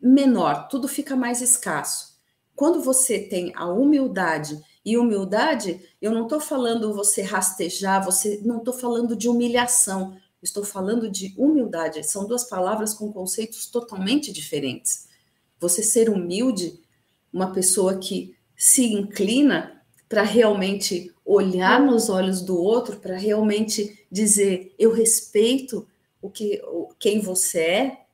menor, 0.01 0.67
tudo 0.67 0.87
fica 0.87 1.15
mais 1.15 1.39
escasso. 1.39 2.19
Quando 2.55 2.81
você 2.81 3.19
tem 3.19 3.51
a 3.55 3.67
humildade 3.67 4.59
e 4.83 4.97
humildade, 4.97 5.87
eu 6.01 6.11
não 6.11 6.23
estou 6.23 6.39
falando 6.39 6.93
você 6.93 7.21
rastejar, 7.21 8.03
você 8.03 8.41
não 8.43 8.57
estou 8.57 8.73
falando 8.73 9.15
de 9.15 9.29
humilhação, 9.29 10.17
estou 10.41 10.63
falando 10.63 11.09
de 11.09 11.33
humildade. 11.37 12.03
São 12.03 12.25
duas 12.25 12.43
palavras 12.43 12.93
com 12.93 13.13
conceitos 13.13 13.67
totalmente 13.67 14.33
diferentes. 14.33 15.07
Você 15.59 15.83
ser 15.83 16.09
humilde 16.09 16.80
uma 17.31 17.51
pessoa 17.51 17.97
que 17.97 18.35
se 18.55 18.85
inclina 18.93 19.81
para 20.07 20.23
realmente 20.23 21.13
olhar 21.25 21.79
nos 21.79 22.09
olhos 22.09 22.41
do 22.41 22.57
outro, 22.57 22.97
para 22.97 23.15
realmente 23.17 24.05
dizer 24.11 24.75
eu 24.77 24.91
respeito 24.91 25.87
o 26.21 26.29
que 26.29 26.61
quem 26.99 27.21
você 27.21 27.59
é 27.59 28.05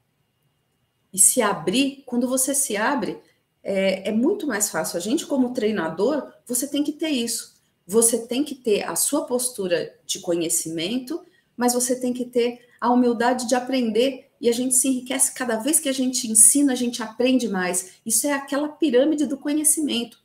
e 1.11 1.17
se 1.19 1.41
abrir. 1.41 2.03
Quando 2.05 2.27
você 2.27 2.53
se 2.53 2.77
abre, 2.77 3.19
é, 3.63 4.09
é 4.09 4.11
muito 4.11 4.45
mais 4.45 4.69
fácil. 4.69 4.97
A 4.97 5.01
gente, 5.01 5.25
como 5.25 5.53
treinador, 5.53 6.31
você 6.45 6.67
tem 6.67 6.83
que 6.83 6.93
ter 6.93 7.09
isso. 7.09 7.55
Você 7.85 8.27
tem 8.27 8.43
que 8.43 8.55
ter 8.55 8.83
a 8.83 8.95
sua 8.95 9.25
postura 9.25 9.93
de 10.05 10.19
conhecimento, 10.19 11.25
mas 11.55 11.73
você 11.73 11.99
tem 11.99 12.13
que 12.13 12.25
ter 12.25 12.67
a 12.79 12.91
humildade 12.91 13.47
de 13.47 13.55
aprender 13.55 14.26
e 14.39 14.49
a 14.49 14.51
gente 14.51 14.75
se 14.75 14.87
enriquece 14.87 15.33
cada 15.33 15.57
vez 15.57 15.79
que 15.79 15.89
a 15.89 15.93
gente 15.93 16.29
ensina, 16.29 16.73
a 16.73 16.75
gente 16.75 17.01
aprende 17.01 17.47
mais. 17.47 17.93
Isso 18.05 18.27
é 18.27 18.33
aquela 18.33 18.69
pirâmide 18.69 19.25
do 19.25 19.37
conhecimento. 19.37 20.21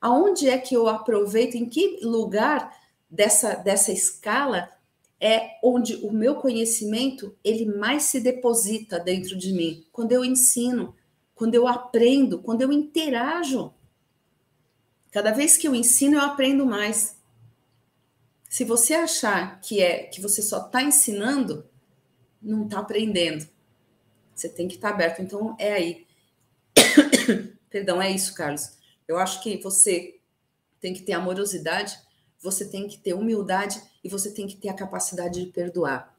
Aonde 0.00 0.48
é 0.48 0.56
que 0.58 0.74
eu 0.74 0.88
aproveito, 0.88 1.56
em 1.56 1.68
que 1.68 1.98
lugar 2.02 2.72
dessa, 3.10 3.54
dessa 3.54 3.92
escala 3.92 4.70
é 5.20 5.58
onde 5.62 5.96
o 5.96 6.12
meu 6.12 6.36
conhecimento 6.36 7.34
ele 7.42 7.64
mais 7.64 8.04
se 8.04 8.20
deposita 8.20 9.00
dentro 9.00 9.36
de 9.36 9.52
mim? 9.52 9.84
Quando 9.90 10.12
eu 10.12 10.24
ensino, 10.24 10.94
quando 11.34 11.54
eu 11.54 11.66
aprendo, 11.66 12.38
quando 12.38 12.62
eu 12.62 12.70
interajo. 12.70 13.72
Cada 15.10 15.32
vez 15.32 15.56
que 15.56 15.66
eu 15.66 15.74
ensino, 15.74 16.16
eu 16.16 16.22
aprendo 16.22 16.64
mais. 16.64 17.16
Se 18.48 18.64
você 18.64 18.94
achar 18.94 19.60
que 19.60 19.82
é 19.82 20.04
que 20.04 20.20
você 20.20 20.40
só 20.40 20.64
está 20.64 20.82
ensinando, 20.82 21.68
não 22.40 22.64
está 22.64 22.78
aprendendo. 22.78 23.46
Você 24.36 24.50
tem 24.50 24.68
que 24.68 24.74
estar 24.74 24.90
tá 24.90 24.94
aberto. 24.94 25.22
Então, 25.22 25.56
é 25.58 25.72
aí. 25.72 26.06
Perdão, 27.70 28.00
é 28.00 28.10
isso, 28.10 28.34
Carlos. 28.34 28.76
Eu 29.08 29.18
acho 29.18 29.42
que 29.42 29.56
você 29.56 30.20
tem 30.80 30.92
que 30.92 31.02
ter 31.02 31.14
amorosidade, 31.14 31.98
você 32.40 32.68
tem 32.68 32.86
que 32.86 32.98
ter 32.98 33.14
humildade 33.14 33.80
e 34.04 34.08
você 34.08 34.30
tem 34.30 34.46
que 34.46 34.56
ter 34.56 34.68
a 34.68 34.74
capacidade 34.74 35.42
de 35.44 35.50
perdoar. 35.50 36.14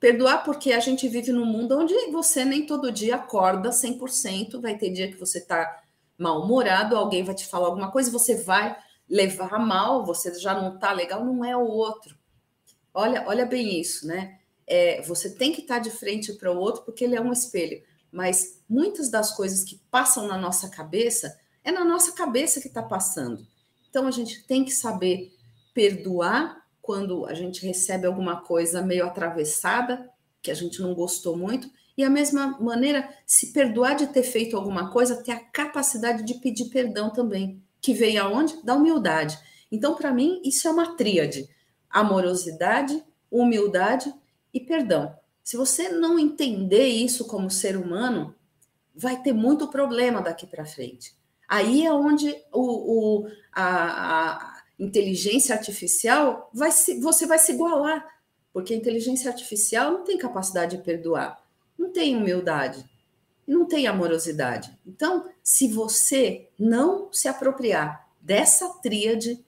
Perdoar 0.00 0.44
porque 0.44 0.72
a 0.72 0.80
gente 0.80 1.08
vive 1.08 1.30
num 1.30 1.44
mundo 1.44 1.76
onde 1.78 1.94
você 2.10 2.44
nem 2.44 2.64
todo 2.64 2.90
dia 2.90 3.16
acorda 3.16 3.70
100%, 3.70 4.60
vai 4.60 4.78
ter 4.78 4.90
dia 4.90 5.08
que 5.08 5.18
você 5.18 5.38
está 5.38 5.82
mal-humorado, 6.16 6.96
alguém 6.96 7.22
vai 7.22 7.34
te 7.34 7.46
falar 7.46 7.66
alguma 7.66 7.90
coisa, 7.90 8.10
você 8.10 8.36
vai 8.36 8.76
levar 9.08 9.58
mal, 9.58 10.04
você 10.04 10.34
já 10.38 10.54
não 10.54 10.74
está 10.74 10.92
legal, 10.92 11.24
não 11.24 11.44
é 11.44 11.56
o 11.56 11.66
outro. 11.66 12.16
Olha, 12.94 13.24
olha 13.26 13.44
bem 13.44 13.80
isso, 13.80 14.06
né? 14.06 14.38
É, 14.68 15.02
você 15.02 15.30
tem 15.30 15.52
que 15.52 15.62
estar 15.62 15.78
de 15.78 15.90
frente 15.90 16.32
para 16.34 16.52
o 16.52 16.58
outro 16.58 16.82
porque 16.82 17.04
ele 17.04 17.16
é 17.16 17.20
um 17.20 17.32
espelho. 17.32 17.82
Mas 18.12 18.60
muitas 18.68 19.10
das 19.10 19.34
coisas 19.34 19.64
que 19.64 19.80
passam 19.90 20.26
na 20.26 20.38
nossa 20.38 20.68
cabeça 20.68 21.38
é 21.64 21.72
na 21.72 21.84
nossa 21.84 22.12
cabeça 22.12 22.60
que 22.60 22.68
está 22.68 22.82
passando. 22.82 23.46
Então 23.88 24.06
a 24.06 24.10
gente 24.10 24.46
tem 24.46 24.64
que 24.64 24.70
saber 24.70 25.32
perdoar 25.74 26.64
quando 26.80 27.26
a 27.26 27.34
gente 27.34 27.66
recebe 27.66 28.06
alguma 28.06 28.40
coisa 28.40 28.80
meio 28.82 29.04
atravessada, 29.04 30.08
que 30.42 30.50
a 30.50 30.54
gente 30.54 30.80
não 30.80 30.94
gostou 30.94 31.36
muito, 31.36 31.70
e 31.98 32.04
a 32.04 32.08
mesma 32.08 32.56
maneira, 32.60 33.12
se 33.26 33.52
perdoar 33.52 33.94
de 33.94 34.06
ter 34.06 34.22
feito 34.22 34.56
alguma 34.56 34.90
coisa, 34.90 35.22
ter 35.22 35.32
a 35.32 35.40
capacidade 35.40 36.22
de 36.22 36.34
pedir 36.34 36.66
perdão 36.66 37.10
também, 37.10 37.62
que 37.80 37.92
vem 37.92 38.16
aonde? 38.16 38.62
Da 38.62 38.74
humildade. 38.74 39.38
Então, 39.70 39.94
para 39.94 40.12
mim, 40.12 40.40
isso 40.44 40.66
é 40.66 40.70
uma 40.70 40.96
tríade: 40.96 41.48
amorosidade, 41.90 43.02
humildade 43.30 44.14
e 44.52 44.60
perdão. 44.60 45.14
Se 45.42 45.56
você 45.56 45.88
não 45.88 46.18
entender 46.18 46.86
isso 46.86 47.26
como 47.26 47.50
ser 47.50 47.76
humano, 47.76 48.34
vai 48.94 49.22
ter 49.22 49.32
muito 49.32 49.68
problema 49.68 50.20
daqui 50.20 50.46
para 50.46 50.66
frente. 50.66 51.14
Aí 51.48 51.86
é 51.86 51.92
onde 51.92 52.34
o, 52.52 53.22
o 53.22 53.28
a, 53.52 54.34
a, 54.34 54.62
inteligência 54.78 55.54
artificial 55.54 56.50
vai 56.52 56.70
se, 56.70 57.00
você 57.00 57.26
vai 57.26 57.38
se 57.38 57.52
igualar, 57.52 58.06
porque 58.52 58.74
a 58.74 58.76
inteligência 58.76 59.30
artificial 59.30 59.92
não 59.92 60.04
tem 60.04 60.18
capacidade 60.18 60.76
de 60.76 60.82
perdoar, 60.82 61.42
não 61.78 61.90
tem 61.90 62.16
humildade, 62.16 62.84
não 63.46 63.66
tem 63.66 63.86
amorosidade. 63.86 64.76
Então, 64.86 65.30
se 65.42 65.68
você 65.68 66.50
não 66.58 67.10
se 67.10 67.28
apropriar 67.28 68.06
dessa 68.20 68.68
tríade, 68.82 69.42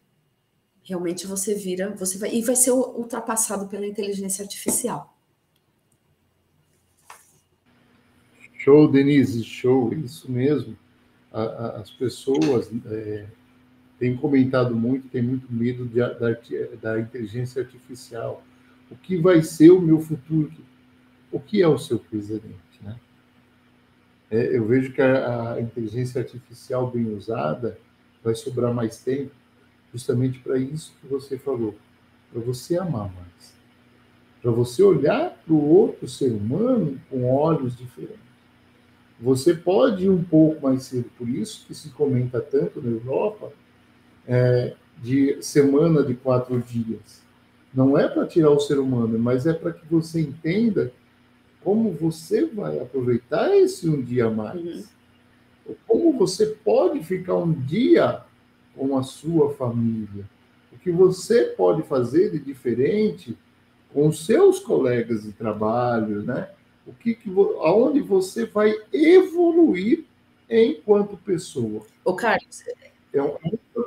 realmente 0.90 1.24
você 1.24 1.54
vira, 1.54 1.94
você 1.94 2.18
vai 2.18 2.34
e 2.34 2.42
vai 2.42 2.56
ser 2.56 2.72
ultrapassado 2.72 3.68
pela 3.68 3.86
inteligência 3.86 4.42
artificial. 4.42 5.16
Show, 8.58 8.90
Denise, 8.90 9.44
show, 9.44 9.94
isso 9.94 10.30
mesmo. 10.30 10.76
A, 11.32 11.42
a, 11.42 11.80
as 11.80 11.90
pessoas 11.92 12.68
é, 12.86 13.26
têm 14.00 14.16
comentado 14.16 14.74
muito, 14.74 15.08
têm 15.08 15.22
muito 15.22 15.50
medo 15.50 15.86
de, 15.86 16.00
da, 16.00 16.36
da 16.82 17.00
inteligência 17.00 17.62
artificial. 17.62 18.42
O 18.90 18.96
que 18.96 19.16
vai 19.16 19.42
ser 19.42 19.70
o 19.70 19.80
meu 19.80 20.00
futuro? 20.00 20.52
O 21.30 21.38
que 21.38 21.62
é 21.62 21.68
o 21.68 21.78
seu 21.78 22.00
presidente? 22.00 22.82
Né? 22.82 22.98
É, 24.28 24.56
eu 24.56 24.66
vejo 24.66 24.92
que 24.92 25.00
a, 25.00 25.52
a 25.52 25.60
inteligência 25.60 26.20
artificial 26.20 26.90
bem 26.90 27.14
usada 27.14 27.78
vai 28.24 28.34
sobrar 28.34 28.74
mais 28.74 28.98
tempo, 28.98 29.30
justamente 29.92 30.38
para 30.38 30.58
isso 30.58 30.94
que 31.00 31.06
você 31.06 31.38
falou, 31.38 31.74
para 32.32 32.40
você 32.40 32.78
amar 32.78 33.12
mais, 33.12 33.54
para 34.40 34.50
você 34.50 34.82
olhar 34.82 35.30
para 35.44 35.52
o 35.52 35.68
outro 35.68 36.08
ser 36.08 36.32
humano 36.32 37.00
com 37.10 37.30
olhos 37.30 37.76
diferentes. 37.76 38.18
Você 39.20 39.52
pode 39.52 40.06
ir 40.06 40.10
um 40.10 40.24
pouco 40.24 40.62
mais 40.62 40.84
cedo, 40.84 41.10
por 41.18 41.28
isso 41.28 41.66
que 41.66 41.74
se 41.74 41.90
comenta 41.90 42.40
tanto 42.40 42.80
na 42.80 42.90
Europa, 42.90 43.52
é, 44.26 44.74
de 45.02 45.42
semana 45.42 46.02
de 46.02 46.14
quatro 46.14 46.58
dias. 46.60 47.22
Não 47.72 47.98
é 47.98 48.08
para 48.08 48.26
tirar 48.26 48.50
o 48.50 48.60
ser 48.60 48.78
humano, 48.78 49.18
mas 49.18 49.46
é 49.46 49.52
para 49.52 49.72
que 49.72 49.84
você 49.90 50.20
entenda 50.20 50.92
como 51.62 51.92
você 51.92 52.46
vai 52.46 52.78
aproveitar 52.78 53.54
esse 53.56 53.88
um 53.88 54.00
dia 54.00 54.26
a 54.26 54.30
mais. 54.30 54.88
Uhum. 55.66 55.74
Como 55.86 56.18
você 56.18 56.46
pode 56.46 57.02
ficar 57.04 57.36
um 57.36 57.52
dia 57.52 58.22
com 58.76 58.96
a 58.96 59.02
sua 59.02 59.52
família. 59.54 60.24
O 60.72 60.78
que 60.78 60.90
você 60.90 61.44
pode 61.44 61.82
fazer 61.82 62.30
de 62.30 62.38
diferente 62.38 63.36
com 63.92 64.08
os 64.08 64.24
seus 64.24 64.60
colegas 64.60 65.24
de 65.24 65.32
trabalho, 65.32 66.22
né? 66.22 66.48
o 66.86 66.92
que, 66.92 67.14
que 67.14 67.30
aonde 67.60 68.00
você 68.00 68.46
vai 68.46 68.74
evoluir 68.92 70.04
enquanto 70.48 71.16
pessoa. 71.16 71.82
O 72.04 72.14
Carlos, 72.14 72.62
é 73.12 73.22
um... 73.22 73.36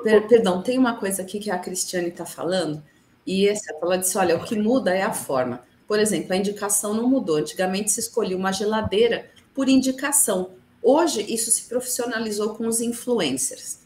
per, 0.04 0.28
perdão, 0.28 0.62
tem 0.62 0.78
uma 0.78 0.96
coisa 0.96 1.22
aqui 1.22 1.40
que 1.40 1.52
a 1.52 1.60
Cristiane 1.60 2.08
está 2.08 2.26
falando, 2.26 2.82
e 3.26 3.48
essa, 3.48 3.74
ela 3.82 3.98
disse: 3.98 4.18
olha, 4.18 4.38
o 4.38 4.44
que 4.44 4.56
muda 4.56 4.94
é 4.94 5.02
a 5.02 5.14
forma. 5.14 5.62
Por 5.88 6.00
exemplo, 6.00 6.34
a 6.34 6.38
indicação 6.38 6.94
não 6.94 7.08
mudou. 7.08 7.36
Antigamente 7.36 7.92
se 7.92 8.00
escolhia 8.00 8.38
uma 8.38 8.52
geladeira 8.52 9.30
por 9.54 9.68
indicação. 9.68 10.52
Hoje 10.82 11.22
isso 11.22 11.52
se 11.52 11.68
profissionalizou 11.68 12.56
com 12.56 12.68
os 12.68 12.82
influencers. 12.82 13.80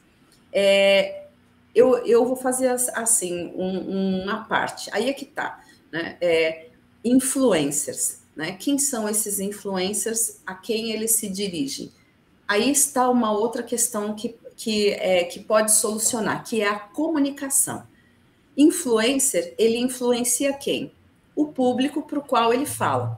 É, 0.52 1.26
eu, 1.74 1.98
eu 2.06 2.26
vou 2.26 2.36
fazer 2.36 2.70
assim 2.96 3.52
um, 3.56 4.24
uma 4.24 4.46
parte. 4.46 4.90
Aí 4.92 5.10
é 5.10 5.14
que 5.14 5.26
tá, 5.26 5.64
né? 5.92 6.18
É, 6.20 6.70
influencers. 7.04 8.20
Né? 8.36 8.54
Quem 8.54 8.78
são 8.78 9.08
esses 9.08 9.40
influencers? 9.40 10.40
A 10.46 10.54
quem 10.54 10.92
eles 10.92 11.12
se 11.12 11.30
dirigem? 11.30 11.92
Aí 12.48 12.72
está 12.72 13.10
uma 13.10 13.32
outra 13.32 13.62
questão 13.62 14.16
que, 14.16 14.36
que, 14.56 14.92
é, 14.92 15.24
que 15.26 15.40
pode 15.40 15.74
solucionar, 15.74 16.44
que 16.44 16.62
é 16.62 16.68
a 16.68 16.80
comunicação. 16.80 17.86
Influencer, 18.56 19.54
ele 19.58 19.78
influencia 19.78 20.54
quem? 20.54 20.92
O 21.36 21.48
público 21.48 22.02
para 22.02 22.20
o 22.20 22.24
qual 22.24 22.54
ele 22.54 22.66
fala. 22.66 23.18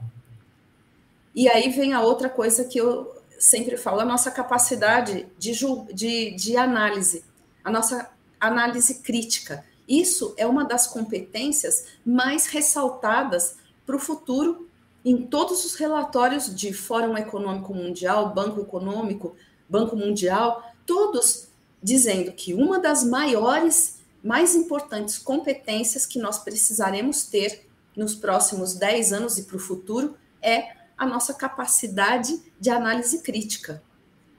E 1.36 1.48
aí 1.48 1.70
vem 1.70 1.94
a 1.94 2.02
outra 2.02 2.28
coisa 2.28 2.66
que 2.66 2.80
eu 2.80 3.19
sempre 3.40 3.78
falo, 3.78 4.02
a 4.02 4.06
nossa 4.06 4.30
capacidade 4.30 5.26
de, 5.38 5.54
de, 5.94 6.32
de 6.32 6.58
análise, 6.58 7.24
a 7.64 7.72
nossa 7.72 8.12
análise 8.40 8.96
crítica. 8.96 9.66
Isso 9.88 10.36
é 10.38 10.46
uma 10.46 10.66
das 10.66 10.86
competências 10.86 11.86
mais 12.06 12.46
ressaltadas 12.48 13.56
para 13.86 13.96
o 13.96 14.00
futuro 14.00 14.70
em 15.04 15.26
todos 15.26 15.66
os 15.66 15.76
relatórios 15.76 16.54
de 16.54 16.74
Fórum 16.74 17.18
Econômico 17.18 17.74
Mundial, 17.74 18.34
Banco 18.34 18.62
Econômico, 18.62 19.36
Banco 19.68 19.96
Mundial, 19.96 20.64
todos 20.86 21.48
dizendo 21.82 22.32
que 22.34 22.54
uma 22.54 22.80
das 22.80 23.04
maiores, 23.04 24.00
mais 24.22 24.54
importantes 24.54 25.18
competências 25.18 26.06
que 26.06 26.20
nós 26.20 26.40
precisaremos 26.40 27.24
ter 27.24 27.66
nos 27.96 28.14
próximos 28.14 28.74
10 28.74 29.14
anos 29.14 29.38
e 29.38 29.44
para 29.44 29.56
o 29.56 29.60
futuro 29.60 30.16
é 30.42 30.74
a 30.98 31.06
nossa 31.06 31.34
capacidade 31.34 32.38
de 32.60 32.70
análise 32.70 33.22
crítica. 33.22 33.82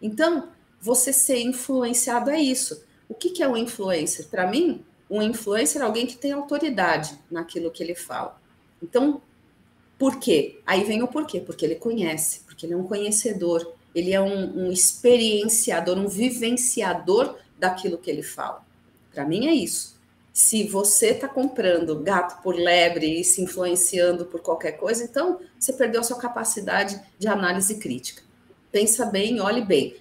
Então, 0.00 0.48
você 0.80 1.12
ser 1.12 1.40
influenciado 1.40 2.30
é 2.30 2.40
isso. 2.40 2.84
O 3.08 3.14
que, 3.14 3.30
que 3.30 3.42
é 3.42 3.48
um 3.48 3.56
influencer? 3.56 4.28
Para 4.28 4.46
mim, 4.46 4.84
um 5.10 5.20
influencer 5.20 5.82
é 5.82 5.84
alguém 5.84 6.06
que 6.06 6.16
tem 6.16 6.32
autoridade 6.32 7.18
naquilo 7.30 7.70
que 7.70 7.82
ele 7.82 7.94
fala. 7.94 8.40
Então, 8.82 9.20
por 9.98 10.18
quê? 10.18 10.60
Aí 10.64 10.84
vem 10.84 11.02
o 11.02 11.08
porquê, 11.08 11.40
porque 11.40 11.64
ele 11.64 11.74
conhece, 11.74 12.40
porque 12.46 12.64
ele 12.64 12.72
é 12.72 12.76
um 12.76 12.86
conhecedor, 12.86 13.74
ele 13.94 14.12
é 14.12 14.20
um, 14.20 14.66
um 14.66 14.72
experienciador, 14.72 15.98
um 15.98 16.08
vivenciador 16.08 17.36
daquilo 17.58 17.98
que 17.98 18.10
ele 18.10 18.22
fala. 18.22 18.64
Para 19.12 19.26
mim 19.26 19.46
é 19.46 19.52
isso. 19.52 19.99
Se 20.40 20.64
você 20.66 21.08
está 21.08 21.28
comprando 21.28 22.00
gato 22.00 22.42
por 22.42 22.54
lebre 22.54 23.20
e 23.20 23.22
se 23.22 23.42
influenciando 23.42 24.24
por 24.24 24.40
qualquer 24.40 24.72
coisa, 24.72 25.04
então 25.04 25.38
você 25.58 25.70
perdeu 25.70 26.00
a 26.00 26.02
sua 26.02 26.16
capacidade 26.16 26.98
de 27.18 27.28
análise 27.28 27.74
crítica. 27.74 28.22
Pensa 28.72 29.04
bem, 29.04 29.38
olhe 29.38 29.60
bem. 29.60 29.96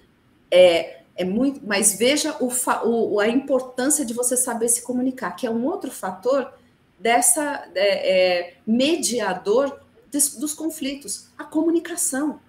É, 0.49 1.01
é 1.17 1.25
muito, 1.25 1.59
mas 1.67 1.93
veja 1.93 2.37
o, 2.39 2.49
o, 2.85 3.19
a 3.19 3.27
importância 3.27 4.05
de 4.05 4.13
você 4.13 4.37
saber 4.37 4.69
se 4.69 4.81
comunicar, 4.81 5.35
que 5.35 5.45
é 5.45 5.51
um 5.51 5.65
outro 5.65 5.91
fator 5.91 6.53
dessa 6.97 7.69
é, 7.75 8.47
é, 8.47 8.53
mediador 8.65 9.81
dos, 10.09 10.37
dos 10.37 10.53
conflitos, 10.53 11.27
a 11.37 11.43
comunicação. 11.43 12.39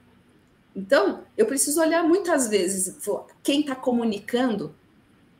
Então, 0.76 1.24
eu 1.36 1.44
preciso 1.44 1.80
olhar 1.80 2.04
muitas 2.04 2.46
vezes 2.46 2.96
quem 3.42 3.62
está 3.62 3.74
comunicando 3.74 4.76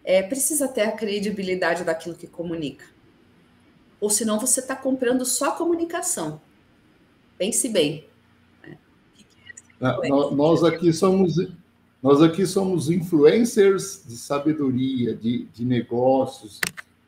é, 0.04 0.22
precisa 0.22 0.68
ter 0.68 0.82
a 0.82 0.92
credibilidade 0.92 1.84
daquilo 1.84 2.14
que 2.14 2.26
comunica. 2.26 2.84
Ou 4.00 4.08
senão 4.08 4.38
você 4.38 4.60
está 4.60 4.74
comprando 4.74 5.24
só 5.24 5.52
comunicação. 5.52 6.40
Pense 7.36 7.68
bem. 7.68 8.06
Né? 9.80 9.96
É 10.02 10.08
nós 10.08 10.64
aqui 10.64 10.92
somos 10.92 11.36
nós 12.02 12.22
aqui 12.22 12.46
somos 12.46 12.88
influencers 12.88 14.02
de 14.06 14.16
sabedoria, 14.16 15.14
de, 15.14 15.44
de 15.52 15.66
negócios, 15.66 16.58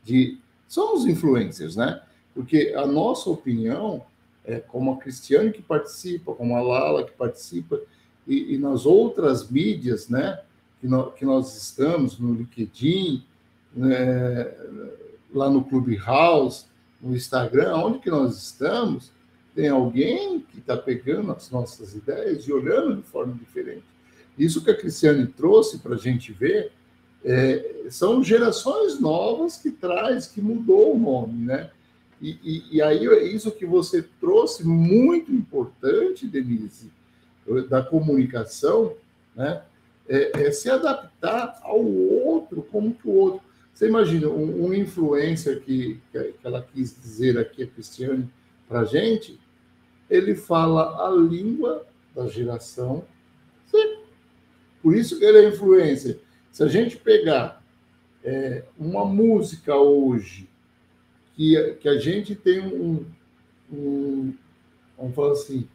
de 0.05 0.39
somos 0.69 1.07
influencers, 1.07 1.77
né? 1.77 2.03
Porque 2.35 2.75
a 2.77 2.87
nossa 2.87 3.31
opinião 3.31 4.05
é, 4.45 4.59
como 4.59 4.93
a 4.93 4.97
Cristiane 4.97 5.53
que 5.53 5.63
participa, 5.63 6.35
como 6.35 6.57
a 6.57 6.61
Lala 6.61 7.05
que 7.05 7.13
participa, 7.13 7.81
e, 8.27 8.55
e 8.55 8.59
nas 8.59 8.87
outras 8.87 9.49
mídias, 9.49 10.09
né, 10.09 10.41
que, 10.83 10.89
no, 10.89 11.13
que 11.13 11.25
nós 11.25 11.57
estamos, 11.57 12.19
no 12.19 12.35
LinkedIn, 12.35 13.25
né, 13.73 14.53
lá 15.33 15.49
no 15.49 15.65
Clubhouse, 15.65 16.67
no 17.01 17.15
Instagram, 17.15 17.77
onde 17.77 18.01
que 18.01 18.11
nós 18.11 18.37
estamos, 18.37 19.13
tem 19.55 19.69
alguém 19.69 20.41
que 20.41 20.59
está 20.59 20.77
pegando 20.77 21.31
as 21.31 21.49
nossas 21.51 21.95
ideias 21.95 22.45
e 22.45 22.53
olhando 22.53 22.97
de 22.97 23.03
forma 23.03 23.33
diferente. 23.35 23.85
Isso 24.37 24.65
que 24.65 24.73
a 24.73 24.77
Cristiane 24.77 25.27
trouxe 25.27 25.79
para 25.79 25.95
a 25.95 25.99
gente 25.99 26.33
ver 26.33 26.73
é, 27.25 27.85
são 27.89 28.25
gerações 28.25 28.99
novas 28.99 29.57
que 29.57 29.71
traz, 29.71 30.27
que 30.27 30.41
mudou 30.41 30.97
o 30.97 30.99
nome, 30.99 31.45
né? 31.45 31.71
E, 32.21 32.39
e, 32.43 32.77
e, 32.77 32.83
aí 32.83 33.05
isso 33.35 33.51
que 33.53 33.67
você 33.67 34.03
trouxe 34.21 34.67
muito 34.67 35.33
importante, 35.33 36.27
Denise, 36.27 36.91
da 37.69 37.83
comunicação, 37.83 38.95
né? 39.37 39.63
É, 40.09 40.47
é 40.47 40.51
se 40.51 40.69
adaptar 40.69 41.59
ao 41.63 41.85
outro, 41.85 42.63
como 42.71 42.95
que 42.95 43.07
o 43.07 43.13
outro. 43.13 43.41
Você 43.73 43.89
imagina 43.89 44.29
um, 44.29 44.67
um 44.67 44.75
influencer 44.75 45.61
que, 45.61 45.99
que 46.11 46.35
ela 46.45 46.63
quis 46.63 46.95
dizer 47.01 47.39
aqui 47.39 47.63
a 47.63 47.67
Cristiane 47.67 48.29
para 48.69 48.81
a 48.81 48.85
gente, 48.85 49.39
ele 50.11 50.35
fala 50.35 51.07
a 51.07 51.11
língua 51.11 51.87
da 52.15 52.27
geração. 52.27 53.05
Sim. 53.67 53.99
Por 54.83 54.95
isso 54.95 55.19
que 55.19 55.25
ele 55.25 55.39
é 55.39 55.49
influencer. 55.49 56.19
Se 56.51 56.63
a 56.63 56.69
gente 56.69 56.97
pegar 56.97 57.63
é, 58.23 58.65
uma 58.79 59.05
música 59.05 59.75
hoje 59.77 60.49
que, 61.35 61.77
que 61.81 61.89
a 61.89 61.99
gente 61.99 62.35
tem 62.35 62.61
um, 62.61 63.05
um, 63.73 64.35
vamos 64.99 65.15
falar 65.15 65.33
assim, 65.33 65.67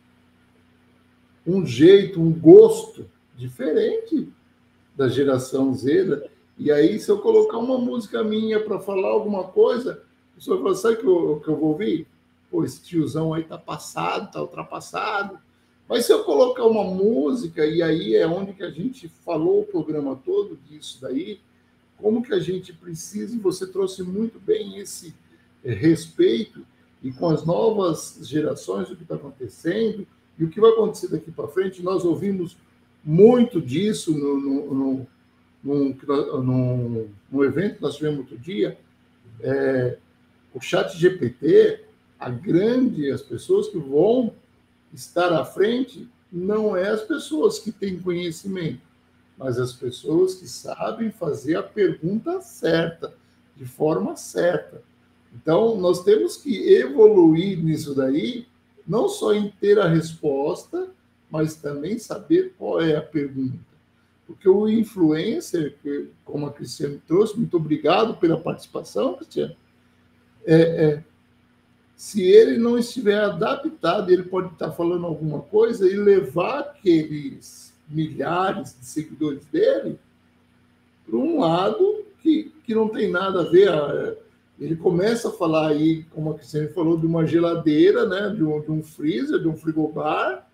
um 1.45 1.65
jeito, 1.65 2.21
um 2.21 2.32
gosto 2.32 3.09
diferente 3.38 4.27
da 4.95 5.07
geração 5.07 5.73
Z. 5.73 6.29
E 6.57 6.71
aí, 6.71 6.99
se 6.99 7.09
eu 7.09 7.19
colocar 7.19 7.59
uma 7.59 7.77
música 7.77 8.23
minha 8.23 8.59
para 8.59 8.79
falar 8.79 9.09
alguma 9.09 9.43
coisa, 9.45 10.03
a 10.33 10.35
pessoa 10.35 10.61
fala, 10.61 10.75
sabe 10.75 10.95
o 10.95 10.99
que 10.99 11.05
eu, 11.05 11.39
que 11.41 11.47
eu 11.47 11.55
vou 11.55 11.69
ouvir? 11.69 12.07
Pô, 12.49 12.63
esse 12.63 12.81
tiozão 12.81 13.33
aí 13.33 13.43
tá 13.43 13.57
passado, 13.57 14.31
tá 14.31 14.41
ultrapassado. 14.41 15.39
Mas 15.88 16.05
se 16.05 16.11
eu 16.11 16.23
colocar 16.23 16.65
uma 16.65 16.83
música, 16.83 17.65
e 17.65 17.81
aí 17.81 18.15
é 18.15 18.27
onde 18.27 18.53
que 18.53 18.63
a 18.63 18.71
gente 18.71 19.07
falou 19.23 19.61
o 19.61 19.65
programa 19.65 20.19
todo 20.25 20.57
disso 20.67 20.97
daí, 21.01 21.39
como 21.97 22.21
que 22.21 22.33
a 22.33 22.39
gente 22.39 22.73
precisa, 22.73 23.35
e 23.35 23.39
você 23.39 23.65
trouxe 23.65 24.03
muito 24.03 24.39
bem 24.39 24.79
esse 24.79 25.15
é, 25.63 25.73
respeito, 25.73 26.65
e 27.01 27.11
com 27.11 27.29
as 27.29 27.45
novas 27.45 28.19
gerações, 28.23 28.89
o 28.89 28.95
que 28.95 29.03
está 29.03 29.15
acontecendo, 29.15 30.05
e 30.38 30.43
o 30.43 30.49
que 30.49 30.59
vai 30.59 30.71
acontecer 30.71 31.07
daqui 31.07 31.31
para 31.31 31.47
frente, 31.47 31.81
nós 31.81 32.03
ouvimos 32.03 32.57
muito 33.07 33.61
disso 33.61 34.11
no, 34.11 34.37
no, 34.37 35.07
no, 35.63 36.43
no, 36.43 37.09
no 37.31 37.45
evento 37.45 37.77
que 37.77 37.81
nós 37.81 37.95
tivemos 37.95 38.19
outro 38.19 38.37
dia, 38.37 38.77
é, 39.39 39.97
o 40.53 40.59
chat 40.59 40.93
GPT, 40.97 41.85
a 42.19 42.29
grande, 42.29 43.09
as 43.09 43.21
pessoas 43.21 43.69
que 43.69 43.77
vão 43.77 44.33
estar 44.93 45.31
à 45.31 45.45
frente 45.45 46.05
não 46.29 46.75
é 46.75 46.89
as 46.89 47.01
pessoas 47.03 47.59
que 47.59 47.71
têm 47.71 47.97
conhecimento, 47.97 48.81
mas 49.37 49.57
as 49.57 49.71
pessoas 49.71 50.35
que 50.35 50.47
sabem 50.47 51.09
fazer 51.09 51.55
a 51.55 51.63
pergunta 51.63 52.41
certa, 52.41 53.13
de 53.55 53.63
forma 53.63 54.17
certa. 54.17 54.83
Então, 55.33 55.77
nós 55.77 56.03
temos 56.03 56.35
que 56.35 56.73
evoluir 56.73 57.63
nisso 57.63 57.95
daí, 57.95 58.45
não 58.85 59.07
só 59.07 59.33
em 59.33 59.49
ter 59.61 59.79
a 59.79 59.87
resposta, 59.87 60.89
mas 61.30 61.55
também 61.55 61.97
saber 61.99 62.53
qual 62.57 62.82
é 62.82 62.95
a 62.95 63.01
pergunta. 63.01 63.59
Porque 64.25 64.47
o 64.47 64.67
influencer, 64.67 65.75
como 66.25 66.45
a 66.45 66.51
Cristiane 66.51 67.01
trouxe, 67.07 67.38
muito 67.38 67.57
obrigado 67.57 68.17
pela 68.17 68.39
participação, 68.39 69.15
Cristiane, 69.15 69.57
é, 70.45 70.55
é, 70.55 71.03
se 71.95 72.21
ele 72.21 72.57
não 72.57 72.78
estiver 72.78 73.19
adaptado, 73.19 74.11
ele 74.11 74.23
pode 74.23 74.53
estar 74.53 74.71
falando 74.71 75.05
alguma 75.05 75.41
coisa 75.41 75.89
e 75.89 75.95
levar 75.95 76.59
aqueles 76.59 77.73
milhares 77.89 78.78
de 78.80 78.86
seguidores 78.86 79.45
dele 79.45 79.99
para 81.05 81.17
um 81.17 81.39
lado 81.39 82.05
que, 82.21 82.51
que 82.63 82.75
não 82.75 82.89
tem 82.89 83.09
nada 83.09 83.41
a 83.41 83.49
ver. 83.49 84.17
Ele 84.59 84.75
começa 84.75 85.30
a 85.30 85.32
falar 85.32 85.69
aí, 85.69 86.03
como 86.13 86.32
a 86.32 86.34
Cristiane 86.36 86.67
falou, 86.69 86.97
de 86.97 87.05
uma 87.05 87.25
geladeira, 87.25 88.05
né? 88.07 88.34
de, 88.36 88.43
um, 88.43 88.61
de 88.61 88.71
um 88.71 88.84
freezer, 88.84 89.39
de 89.39 89.47
um 89.47 89.55
frigobar. 89.55 90.46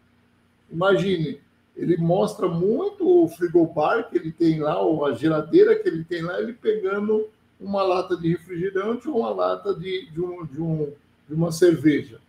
Imagine, 0.73 1.39
ele 1.77 1.95
mostra 1.97 2.47
muito 2.47 3.07
o 3.07 3.29
frigobar 3.29 4.09
que 4.09 4.17
ele 4.17 4.31
tem 4.31 4.59
lá, 4.59 4.81
ou 4.81 5.05
a 5.05 5.13
geladeira 5.13 5.77
que 5.77 5.87
ele 5.87 6.03
tem 6.03 6.21
lá, 6.21 6.41
ele 6.41 6.53
pegando 6.53 7.29
uma 7.61 7.83
lata 7.83 8.17
de 8.17 8.29
refrigerante 8.29 9.07
ou 9.07 9.19
uma 9.19 9.29
lata 9.29 9.73
de, 9.73 10.09
de, 10.11 10.21
um, 10.21 10.45
de 10.45 10.61
um 10.61 10.93
de 11.27 11.33
uma 11.33 11.51
cerveja. 11.51 12.19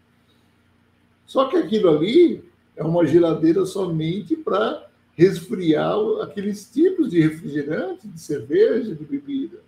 Só 1.26 1.46
que 1.46 1.56
aquilo 1.56 1.88
ali 1.90 2.44
é 2.76 2.82
uma 2.82 3.06
geladeira 3.06 3.64
somente 3.64 4.36
para 4.36 4.88
resfriar 5.14 5.96
aqueles 6.22 6.70
tipos 6.70 7.10
de 7.10 7.20
refrigerante, 7.20 8.08
de 8.08 8.20
cerveja, 8.20 8.94
de 8.94 9.04
bebida. 9.04 9.58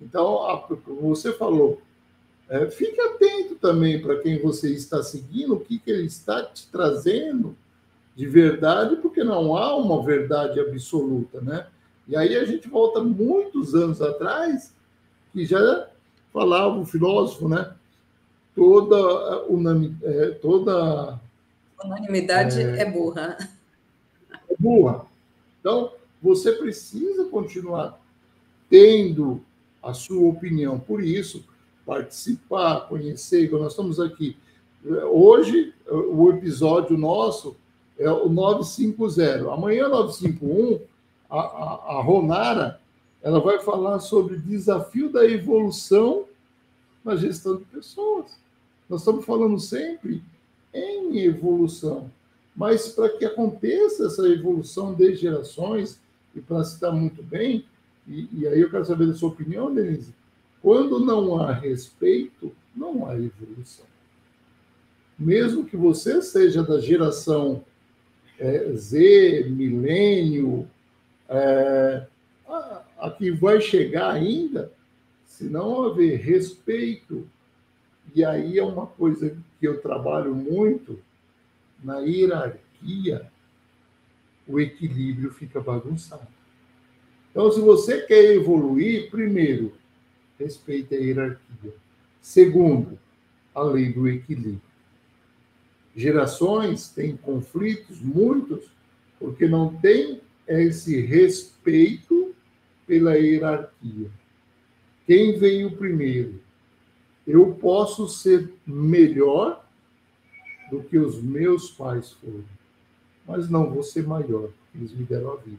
Então, 0.00 0.38
como 0.84 1.14
você 1.14 1.32
falou, 1.32 1.80
é, 2.48 2.70
fique 2.70 3.00
atento 3.00 3.56
também 3.56 4.00
para 4.00 4.20
quem 4.20 4.38
você 4.40 4.70
está 4.72 5.02
seguindo, 5.02 5.54
o 5.54 5.60
que, 5.60 5.78
que 5.78 5.90
ele 5.90 6.06
está 6.06 6.44
te 6.44 6.68
trazendo 6.68 7.56
de 8.16 8.26
verdade, 8.26 8.96
porque 8.96 9.22
não 9.22 9.56
há 9.56 9.76
uma 9.76 10.02
verdade 10.02 10.58
absoluta, 10.58 11.40
né? 11.40 11.66
E 12.08 12.16
aí 12.16 12.36
a 12.36 12.44
gente 12.44 12.68
volta 12.68 13.02
muitos 13.02 13.74
anos 13.74 14.00
atrás, 14.00 14.72
que 15.32 15.44
já 15.44 15.88
falava 16.32 16.78
o 16.78 16.86
filósofo, 16.86 17.48
né? 17.48 17.76
toda, 18.56 19.46
unami, 19.46 19.94
é, 20.02 20.30
toda 20.30 21.20
unanimidade 21.84 22.60
é, 22.60 22.80
é 22.80 22.90
burra. 22.90 23.36
É 24.48 24.56
burra. 24.58 25.04
Então, 25.60 25.92
você 26.22 26.52
precisa 26.52 27.26
continuar 27.26 28.00
tendo 28.70 29.42
a 29.82 29.92
sua 29.92 30.28
opinião. 30.30 30.80
Por 30.80 31.04
isso, 31.04 31.44
participar, 31.84 32.88
conhecer, 32.88 33.50
nós 33.52 33.72
estamos 33.72 34.00
aqui. 34.00 34.36
Hoje, 35.12 35.74
o 35.86 36.30
episódio 36.30 36.96
nosso 36.96 37.56
é 37.98 38.10
o 38.10 38.28
950. 38.28 39.52
Amanhã, 39.52 39.88
951, 39.88 40.80
a, 41.30 41.40
a, 41.40 41.98
a 41.98 42.02
Ronara 42.02 42.80
ela 43.22 43.40
vai 43.40 43.58
falar 43.58 43.98
sobre 43.98 44.36
desafio 44.36 45.10
da 45.10 45.24
evolução 45.24 46.26
na 47.04 47.16
gestão 47.16 47.56
de 47.56 47.64
pessoas. 47.64 48.38
Nós 48.88 49.00
estamos 49.00 49.24
falando 49.24 49.58
sempre 49.58 50.22
em 50.72 51.18
evolução, 51.18 52.10
mas 52.54 52.88
para 52.88 53.08
que 53.08 53.24
aconteça 53.24 54.06
essa 54.06 54.28
evolução 54.28 54.94
de 54.94 55.14
gerações, 55.14 55.98
e 56.34 56.40
para 56.40 56.62
citar 56.64 56.92
muito 56.92 57.22
bem, 57.22 57.64
e, 58.06 58.28
e 58.32 58.46
aí 58.46 58.60
eu 58.60 58.70
quero 58.70 58.84
saber 58.84 59.06
da 59.06 59.14
sua 59.14 59.30
opinião, 59.30 59.74
Denise, 59.74 60.14
quando 60.62 61.00
não 61.00 61.40
há 61.40 61.52
respeito, 61.52 62.52
não 62.74 63.08
há 63.08 63.14
evolução. 63.14 63.86
Mesmo 65.18 65.64
que 65.64 65.76
você 65.76 66.20
seja 66.20 66.62
da 66.62 66.78
geração 66.78 67.64
é, 68.38 68.72
Z, 68.74 69.46
milênio, 69.50 70.68
é, 71.28 72.06
a, 72.48 72.84
a 72.98 73.10
que 73.10 73.30
vai 73.30 73.60
chegar 73.60 74.10
ainda, 74.12 74.72
se 75.24 75.44
não 75.44 75.84
haver 75.84 76.18
respeito 76.20 77.28
e 78.16 78.24
aí 78.24 78.58
é 78.58 78.64
uma 78.64 78.86
coisa 78.86 79.36
que 79.60 79.68
eu 79.68 79.80
trabalho 79.82 80.34
muito, 80.34 80.98
na 81.84 81.98
hierarquia, 81.98 83.30
o 84.48 84.58
equilíbrio 84.58 85.30
fica 85.32 85.60
bagunçado. 85.60 86.26
Então, 87.30 87.52
se 87.52 87.60
você 87.60 88.06
quer 88.06 88.32
evoluir, 88.32 89.10
primeiro, 89.10 89.74
respeite 90.38 90.94
a 90.94 90.98
hierarquia. 90.98 91.74
Segundo, 92.22 92.98
a 93.54 93.62
lei 93.62 93.92
do 93.92 94.08
equilíbrio. 94.08 94.62
Gerações 95.96 96.90
têm 96.90 97.16
conflitos, 97.16 98.00
muitos, 98.00 98.66
porque 99.18 99.48
não 99.48 99.74
tem 99.76 100.20
esse 100.46 101.00
respeito 101.00 102.34
pela 102.86 103.16
hierarquia. 103.16 104.10
Quem 105.06 105.38
veio 105.38 105.76
primeiro? 105.76 106.46
eu 107.26 107.54
posso 107.54 108.08
ser 108.08 108.52
melhor 108.64 109.64
do 110.70 110.82
que 110.82 110.96
os 110.96 111.20
meus 111.20 111.70
pais 111.70 112.12
foram, 112.12 112.44
mas 113.26 113.50
não 113.50 113.70
vou 113.70 113.82
ser 113.82 114.06
maior, 114.06 114.48
porque 114.48 114.78
eles 114.78 114.92
me 114.92 115.04
deram 115.04 115.32
a 115.32 115.36
vida. 115.36 115.58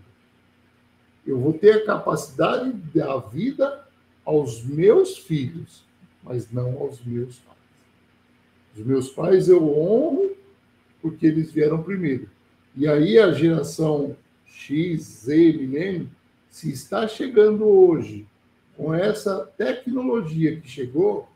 Eu 1.25 1.39
vou 1.39 1.53
ter 1.53 1.71
a 1.71 1.85
capacidade 1.85 2.71
de 2.71 2.99
dar 2.99 3.11
a 3.11 3.19
vida 3.19 3.85
aos 4.23 4.63
meus 4.63 5.17
filhos, 5.17 5.83
mas 6.23 6.49
não 6.51 6.77
aos 6.77 7.03
meus 7.03 7.37
pais. 7.39 7.56
Os 8.77 8.85
meus 8.85 9.09
pais 9.09 9.49
eu 9.49 9.63
honro 9.63 10.35
porque 11.01 11.25
eles 11.25 11.51
vieram 11.51 11.81
primeiro. 11.81 12.29
E 12.75 12.87
aí 12.87 13.17
a 13.17 13.31
geração 13.31 14.15
X, 14.45 15.23
Z, 15.25 15.53
milênio, 15.53 16.09
se 16.49 16.71
está 16.71 17.07
chegando 17.07 17.65
hoje 17.65 18.27
com 18.75 18.93
essa 18.93 19.45
tecnologia 19.57 20.59
que 20.59 20.69
chegou, 20.69 21.27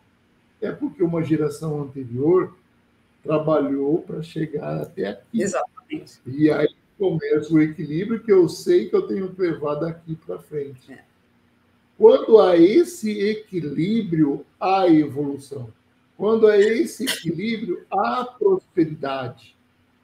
é 0.61 0.71
porque 0.71 1.01
uma 1.01 1.23
geração 1.23 1.81
anterior 1.81 2.55
trabalhou 3.23 3.99
para 4.03 4.21
chegar 4.21 4.81
até 4.81 5.07
aqui. 5.07 5.41
Exatamente. 5.41 6.19
E 6.27 6.51
aí 6.51 6.69
começa 6.97 7.51
o 7.51 7.59
equilíbrio 7.59 8.21
que 8.21 8.31
eu 8.31 8.47
sei 8.47 8.87
que 8.87 8.95
eu 8.95 9.07
tenho 9.07 9.33
que 9.33 9.41
levar 9.41 9.75
daqui 9.75 10.15
para 10.15 10.37
frente. 10.37 10.91
É. 10.91 11.03
Quando 11.97 12.39
há 12.39 12.55
esse 12.57 13.19
equilíbrio, 13.19 14.45
há 14.59 14.87
evolução. 14.87 15.71
Quando 16.17 16.47
há 16.47 16.57
esse 16.57 17.05
equilíbrio, 17.05 17.85
há 17.89 18.25
prosperidade. 18.25 19.55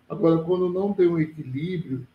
Agora, 0.09 0.43
quando 0.43 0.69
não 0.69 0.93
tem 0.93 1.07
um 1.07 1.19
equilíbrio, 1.19 2.07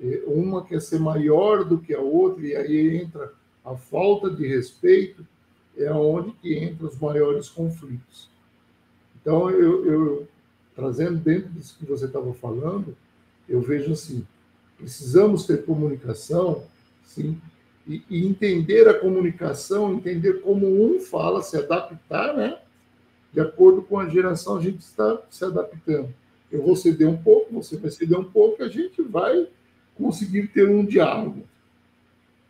é, 0.00 0.22
uma 0.26 0.64
quer 0.64 0.80
ser 0.80 1.00
maior 1.00 1.64
do 1.64 1.78
que 1.78 1.94
a 1.94 2.00
outra, 2.00 2.46
e 2.46 2.54
aí 2.54 2.96
entra 2.96 3.32
a 3.64 3.74
falta 3.74 4.30
de 4.30 4.46
respeito, 4.46 5.26
é 5.76 5.90
onde 5.90 6.32
que 6.32 6.58
entram 6.58 6.88
os 6.88 6.98
maiores 6.98 7.48
conflitos. 7.48 8.28
Então, 9.20 9.48
eu, 9.50 9.86
eu 9.86 10.28
trazendo 10.74 11.18
dentro 11.18 11.50
disso 11.50 11.76
que 11.78 11.86
você 11.86 12.06
estava 12.06 12.32
falando, 12.34 12.96
eu 13.48 13.60
vejo 13.60 13.92
assim, 13.92 14.26
precisamos 14.76 15.46
ter 15.46 15.64
comunicação, 15.64 16.64
sim, 17.04 17.40
e, 17.86 18.02
e, 18.08 18.26
entender 18.26 18.88
a 18.88 18.98
comunicação, 18.98 19.92
entender 19.92 20.40
como 20.40 20.66
um 20.66 21.00
fala, 21.00 21.42
se 21.42 21.56
adaptar, 21.56 22.36
né? 22.36 22.58
De 23.32 23.40
acordo 23.40 23.82
com 23.82 23.98
a 23.98 24.08
geração, 24.08 24.56
a 24.56 24.60
gente 24.60 24.80
está 24.80 25.20
se 25.30 25.44
adaptando. 25.44 26.12
Eu 26.50 26.62
vou 26.62 26.76
ceder 26.76 27.08
um 27.08 27.16
pouco, 27.16 27.54
você 27.54 27.76
vai 27.78 27.90
ceder 27.90 28.18
um 28.18 28.24
pouco, 28.24 28.62
a 28.62 28.68
gente 28.68 29.00
vai 29.02 29.48
conseguir 29.96 30.48
ter 30.48 30.68
um 30.68 30.84
diálogo. 30.84 31.42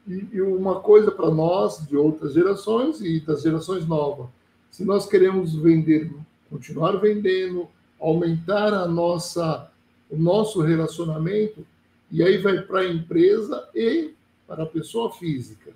E, 0.06 0.26
e 0.32 0.42
uma 0.42 0.80
coisa 0.80 1.12
para 1.12 1.30
nós, 1.30 1.86
de 1.86 1.96
outras 1.96 2.34
gerações 2.34 3.00
e 3.00 3.20
das 3.20 3.42
gerações 3.42 3.86
novas, 3.86 4.26
se 4.70 4.84
nós 4.84 5.06
queremos 5.06 5.54
vender, 5.54 6.12
continuar 6.50 6.96
vendendo, 6.96 7.68
aumentar 8.00 8.74
a 8.74 8.88
nossa, 8.88 9.70
o 10.10 10.16
nosso 10.16 10.60
relacionamento, 10.60 11.64
e 12.10 12.22
aí 12.22 12.38
vai 12.38 12.60
para 12.60 12.80
a 12.80 12.88
empresa 12.88 13.68
e 13.74 14.12
para 14.46 14.64
a 14.64 14.66
pessoa 14.66 15.12
física. 15.12 15.72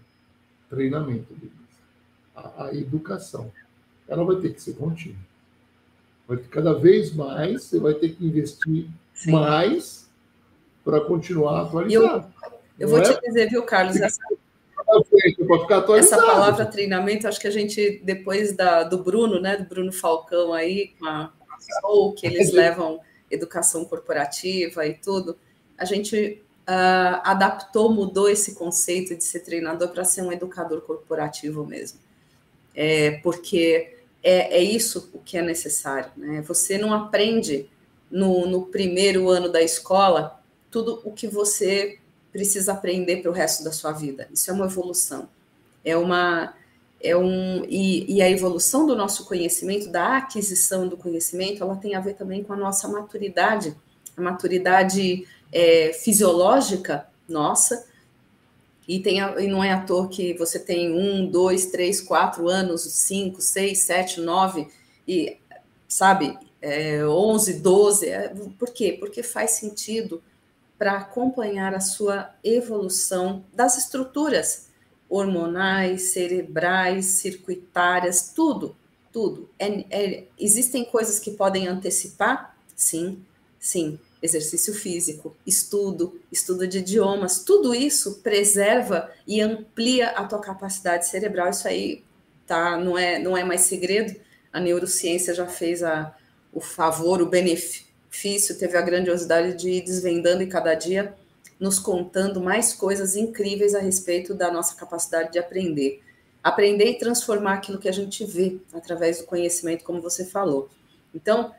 Treinamento, 0.68 1.32
a, 2.34 2.64
a 2.64 2.74
educação. 2.74 3.52
Ela 4.08 4.24
vai 4.24 4.36
ter 4.36 4.54
que 4.54 4.62
ser 4.62 4.74
contínua. 4.74 5.18
Vai 6.28 6.38
ter, 6.38 6.48
cada 6.48 6.72
vez 6.74 7.14
mais 7.14 7.64
você 7.64 7.78
vai 7.78 7.94
ter 7.94 8.10
que 8.10 8.24
investir 8.24 8.88
Sim. 9.14 9.32
mais 9.32 10.08
para 10.84 11.00
continuar 11.00 11.62
atualizado. 11.62 12.32
Eu, 12.42 12.52
eu 12.80 12.88
vou 12.88 12.98
é? 12.98 13.02
te 13.02 13.20
dizer, 13.20 13.48
viu, 13.48 13.62
Carlos, 13.64 13.96
essa, 13.96 14.20
essa 15.96 16.16
palavra 16.18 16.66
treinamento, 16.66 17.26
acho 17.26 17.40
que 17.40 17.48
a 17.48 17.50
gente, 17.50 18.00
depois 18.04 18.54
da, 18.54 18.84
do 18.84 19.02
Bruno, 19.02 19.40
né, 19.40 19.56
do 19.56 19.64
Bruno 19.64 19.92
Falcão 19.92 20.52
aí, 20.52 20.92
com 20.98 21.06
a, 21.06 21.32
ou 21.82 22.12
que 22.12 22.26
eles 22.26 22.52
levam 22.52 23.00
educação 23.30 23.84
corporativa 23.84 24.86
e 24.86 24.94
tudo, 24.94 25.36
a 25.76 25.84
gente 25.84 26.42
uh, 26.68 27.20
adaptou, 27.24 27.92
mudou 27.92 28.28
esse 28.28 28.54
conceito 28.54 29.16
de 29.16 29.24
ser 29.24 29.40
treinador 29.40 29.88
para 29.88 30.04
ser 30.04 30.22
um 30.22 30.32
educador 30.32 30.80
corporativo 30.82 31.66
mesmo. 31.66 31.98
É, 32.74 33.12
porque 33.22 33.95
é, 34.26 34.56
é, 34.56 34.60
isso 34.60 35.08
o 35.14 35.20
que 35.20 35.38
é 35.38 35.42
necessário. 35.42 36.10
Né? 36.16 36.42
Você 36.42 36.76
não 36.76 36.92
aprende 36.92 37.70
no, 38.10 38.44
no 38.44 38.66
primeiro 38.66 39.28
ano 39.28 39.48
da 39.48 39.62
escola 39.62 40.42
tudo 40.68 41.00
o 41.04 41.12
que 41.12 41.28
você 41.28 42.00
precisa 42.32 42.72
aprender 42.72 43.18
para 43.22 43.30
o 43.30 43.34
resto 43.34 43.62
da 43.62 43.70
sua 43.70 43.92
vida. 43.92 44.28
Isso 44.32 44.50
é 44.50 44.52
uma 44.54 44.64
evolução. 44.64 45.28
É 45.84 45.96
uma 45.96 46.54
é 47.00 47.16
um 47.16 47.64
e, 47.68 48.16
e, 48.16 48.22
a 48.22 48.28
evolução 48.28 48.84
do 48.84 48.96
nosso 48.96 49.26
conhecimento, 49.26 49.90
da 49.90 50.16
aquisição 50.16 50.88
do 50.88 50.96
conhecimento, 50.96 51.62
ela 51.62 51.76
tem 51.76 51.94
a 51.94 52.00
ver 52.00 52.14
também 52.14 52.42
com 52.42 52.52
a 52.52 52.56
nossa 52.56 52.88
maturidade, 52.88 53.76
a 54.16 54.20
maturidade 54.20 55.24
é, 55.52 55.92
fisiológica 55.92 57.06
nossa. 57.28 57.86
E, 58.88 59.00
tem, 59.00 59.18
e 59.18 59.48
não 59.48 59.62
é 59.62 59.72
à 59.72 59.80
toa 59.80 60.08
que 60.08 60.34
você 60.34 60.58
tem 60.58 60.92
um, 60.92 61.28
dois, 61.28 61.66
três, 61.66 62.00
quatro 62.00 62.48
anos, 62.48 62.82
cinco, 62.82 63.40
seis, 63.40 63.80
sete, 63.80 64.20
nove, 64.20 64.68
e 65.06 65.38
sabe, 65.88 66.38
é, 66.62 67.04
onze, 67.06 67.54
doze. 67.54 68.08
É, 68.08 68.32
por 68.58 68.72
quê? 68.72 68.96
Porque 68.98 69.22
faz 69.22 69.52
sentido 69.52 70.22
para 70.78 70.92
acompanhar 70.92 71.74
a 71.74 71.80
sua 71.80 72.30
evolução 72.44 73.44
das 73.52 73.76
estruturas 73.78 74.68
hormonais, 75.08 76.12
cerebrais, 76.12 77.06
circuitárias, 77.06 78.32
tudo, 78.34 78.76
tudo. 79.12 79.48
É, 79.58 79.84
é, 79.90 80.24
existem 80.38 80.84
coisas 80.84 81.18
que 81.18 81.30
podem 81.30 81.66
antecipar? 81.66 82.56
Sim, 82.74 83.24
sim. 83.58 83.98
Exercício 84.26 84.74
físico, 84.74 85.34
estudo, 85.46 86.20
estudo 86.30 86.66
de 86.66 86.78
idiomas, 86.78 87.44
tudo 87.44 87.74
isso 87.74 88.20
preserva 88.22 89.10
e 89.26 89.40
amplia 89.40 90.10
a 90.10 90.24
tua 90.24 90.40
capacidade 90.40 91.06
cerebral. 91.06 91.48
Isso 91.48 91.66
aí 91.66 92.04
tá, 92.46 92.76
não 92.76 92.98
é, 92.98 93.18
não 93.18 93.36
é 93.36 93.42
mais 93.42 93.62
segredo. 93.62 94.14
A 94.52 94.60
neurociência 94.60 95.32
já 95.32 95.46
fez 95.46 95.82
a, 95.82 96.14
o 96.52 96.60
favor, 96.60 97.22
o 97.22 97.26
benefício, 97.26 98.58
teve 98.58 98.76
a 98.76 98.82
grandiosidade 98.82 99.54
de 99.54 99.70
ir 99.70 99.82
desvendando 99.82 100.42
e 100.42 100.46
cada 100.46 100.74
dia 100.74 101.14
nos 101.58 101.78
contando 101.78 102.40
mais 102.40 102.72
coisas 102.72 103.16
incríveis 103.16 103.74
a 103.74 103.80
respeito 103.80 104.34
da 104.34 104.50
nossa 104.50 104.74
capacidade 104.74 105.32
de 105.32 105.38
aprender. 105.38 106.02
Aprender 106.42 106.90
e 106.90 106.98
transformar 106.98 107.54
aquilo 107.54 107.78
que 107.78 107.88
a 107.88 107.92
gente 107.92 108.24
vê 108.24 108.58
através 108.72 109.18
do 109.18 109.24
conhecimento, 109.24 109.84
como 109.84 110.00
você 110.00 110.24
falou. 110.24 110.68
Então, 111.14 111.52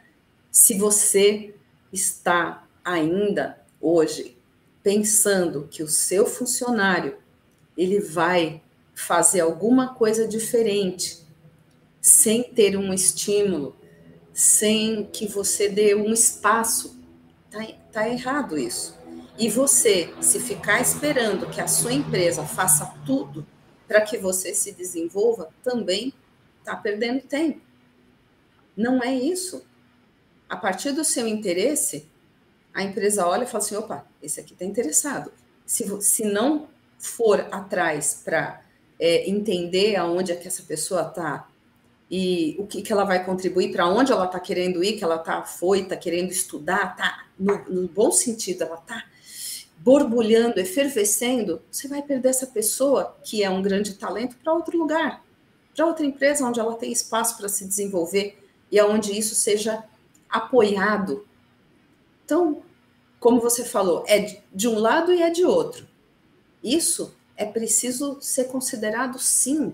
se 0.52 0.78
você 0.78 1.54
está 1.92 2.68
ainda 2.84 3.62
hoje 3.82 4.38
pensando 4.82 5.68
que 5.70 5.84
o 5.84 5.88
seu 5.88 6.26
funcionário 6.26 7.18
ele 7.78 8.00
vai 8.00 8.62
fazer 8.96 9.42
alguma 9.42 9.94
coisa 9.94 10.28
diferente, 10.28 11.20
sem 12.02 12.44
ter 12.44 12.78
um 12.78 12.94
estímulo, 12.94 13.76
sem 14.34 15.06
que 15.06 15.28
você 15.28 15.70
dê 15.70 15.94
um 15.94 16.14
espaço, 16.14 17.00
tá, 17.52 17.68
tá 17.92 18.10
errado 18.10 18.58
isso. 18.58 18.98
E 19.38 19.50
você, 19.50 20.12
se 20.20 20.40
ficar 20.40 20.82
esperando 20.82 21.50
que 21.50 21.62
a 21.62 21.68
sua 21.68 21.94
empresa 21.94 22.44
faça 22.44 22.92
tudo 23.06 23.46
para 23.88 24.02
que 24.02 24.18
você 24.18 24.54
se 24.56 24.72
desenvolva, 24.72 25.50
também 25.64 26.14
está 26.60 26.76
perdendo 26.76 27.22
tempo. 27.22 27.62
Não 28.76 29.04
é 29.04 29.14
isso. 29.14 29.67
A 30.50 30.56
partir 30.56 30.92
do 30.92 31.04
seu 31.04 31.28
interesse, 31.28 32.08
a 32.74 32.84
empresa 32.84 33.28
olha 33.28 33.44
e 33.44 33.48
fala 33.48 33.64
assim: 33.64 33.76
opa, 33.76 34.06
esse 34.22 34.40
aqui 34.40 34.54
está 34.54 34.66
interessado. 34.66 35.32
Se, 35.66 36.02
se 36.02 36.24
não 36.24 36.68
for 36.98 37.48
atrás 37.52 38.22
para 38.24 38.62
é, 39.00 39.30
entender 39.30 39.96
aonde 39.96 40.32
é 40.32 40.36
que 40.36 40.48
essa 40.48 40.64
pessoa 40.64 41.08
está 41.08 41.48
e 42.10 42.56
o 42.58 42.66
que, 42.66 42.82
que 42.82 42.92
ela 42.92 43.04
vai 43.04 43.26
contribuir, 43.26 43.72
para 43.72 43.88
onde 43.88 44.12
ela 44.12 44.26
está 44.26 44.40
querendo 44.40 44.82
ir, 44.84 44.94
que 44.94 45.04
ela 45.04 45.18
tá, 45.18 45.44
foi, 45.44 45.82
está 45.82 45.98
querendo 45.98 46.32
estudar, 46.32 46.96
tá 46.96 47.26
no, 47.38 47.58
no 47.66 47.88
bom 47.90 48.12
sentido, 48.12 48.64
ela 48.64 48.78
está 48.78 49.04
borbulhando, 49.80 50.60
efervescendo, 50.60 51.62
você 51.70 51.88
vai 51.88 52.02
perder 52.02 52.30
essa 52.30 52.48
pessoa, 52.48 53.16
que 53.24 53.44
é 53.44 53.50
um 53.50 53.62
grande 53.62 53.94
talento, 53.96 54.38
para 54.38 54.54
outro 54.54 54.78
lugar, 54.78 55.24
para 55.76 55.86
outra 55.86 56.06
empresa 56.06 56.46
onde 56.46 56.60
ela 56.60 56.76
tem 56.76 56.92
espaço 56.92 57.38
para 57.38 57.50
se 57.50 57.66
desenvolver 57.66 58.38
e 58.72 58.80
aonde 58.80 59.18
isso 59.18 59.36
seja 59.36 59.84
apoiado. 60.30 61.26
Então, 62.26 62.62
como 63.20 63.40
você 63.40 63.64
falou, 63.64 64.04
é 64.08 64.42
de 64.54 64.68
um 64.68 64.78
lado 64.78 65.14
e 65.14 65.22
é 65.22 65.30
de 65.30 65.46
outro. 65.46 65.88
Isso 66.64 67.14
é 67.36 67.46
preciso 67.46 68.18
ser 68.22 68.46
considerado 68.46 69.20
sim. 69.20 69.74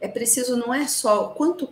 É 0.00 0.08
preciso, 0.08 0.56
não 0.56 0.72
é 0.72 0.86
só 0.86 1.28
quanto, 1.28 1.68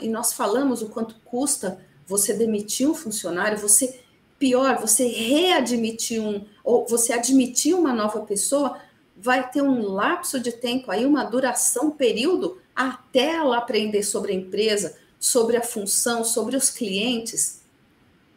e 0.00 0.08
nós 0.08 0.32
falamos 0.32 0.82
o 0.82 0.88
quanto 0.88 1.14
custa 1.24 1.80
você 2.06 2.34
demitir 2.34 2.88
um 2.88 2.94
funcionário, 2.94 3.58
você 3.58 4.00
pior, 4.38 4.78
você 4.78 5.06
readmitir 5.06 6.20
um, 6.20 6.44
ou 6.64 6.86
você 6.86 7.12
admitir 7.12 7.74
uma 7.74 7.92
nova 7.92 8.20
pessoa, 8.22 8.80
vai 9.16 9.48
ter 9.50 9.62
um 9.62 9.82
lapso 9.82 10.40
de 10.40 10.50
tempo 10.50 10.90
aí, 10.90 11.04
uma 11.04 11.24
duração, 11.24 11.88
um 11.88 11.90
período, 11.90 12.58
até 12.74 13.34
ela 13.34 13.58
aprender 13.58 14.02
sobre 14.02 14.32
a 14.32 14.34
empresa, 14.34 14.96
sobre 15.18 15.58
a 15.58 15.62
função, 15.62 16.24
sobre 16.24 16.56
os 16.56 16.70
clientes. 16.70 17.59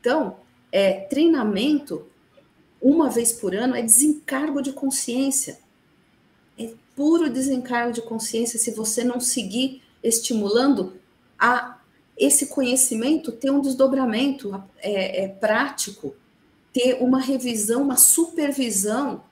Então, 0.03 0.35
é, 0.69 0.99
treinamento, 0.99 2.05
uma 2.81 3.09
vez 3.09 3.31
por 3.31 3.55
ano, 3.55 3.73
é 3.73 3.81
desencargo 3.81 4.61
de 4.61 4.73
consciência. 4.73 5.59
É 6.59 6.73
puro 6.93 7.29
desencargo 7.29 7.93
de 7.93 8.01
consciência 8.01 8.59
se 8.59 8.71
você 8.71 9.01
não 9.01 9.21
seguir 9.21 9.81
estimulando 10.03 10.99
a 11.39 11.79
esse 12.17 12.47
conhecimento 12.47 13.31
ter 13.31 13.49
um 13.49 13.61
desdobramento 13.61 14.61
é, 14.79 15.23
é, 15.23 15.27
prático, 15.29 16.13
ter 16.73 16.97
uma 17.01 17.21
revisão, 17.21 17.81
uma 17.81 17.95
supervisão. 17.95 19.23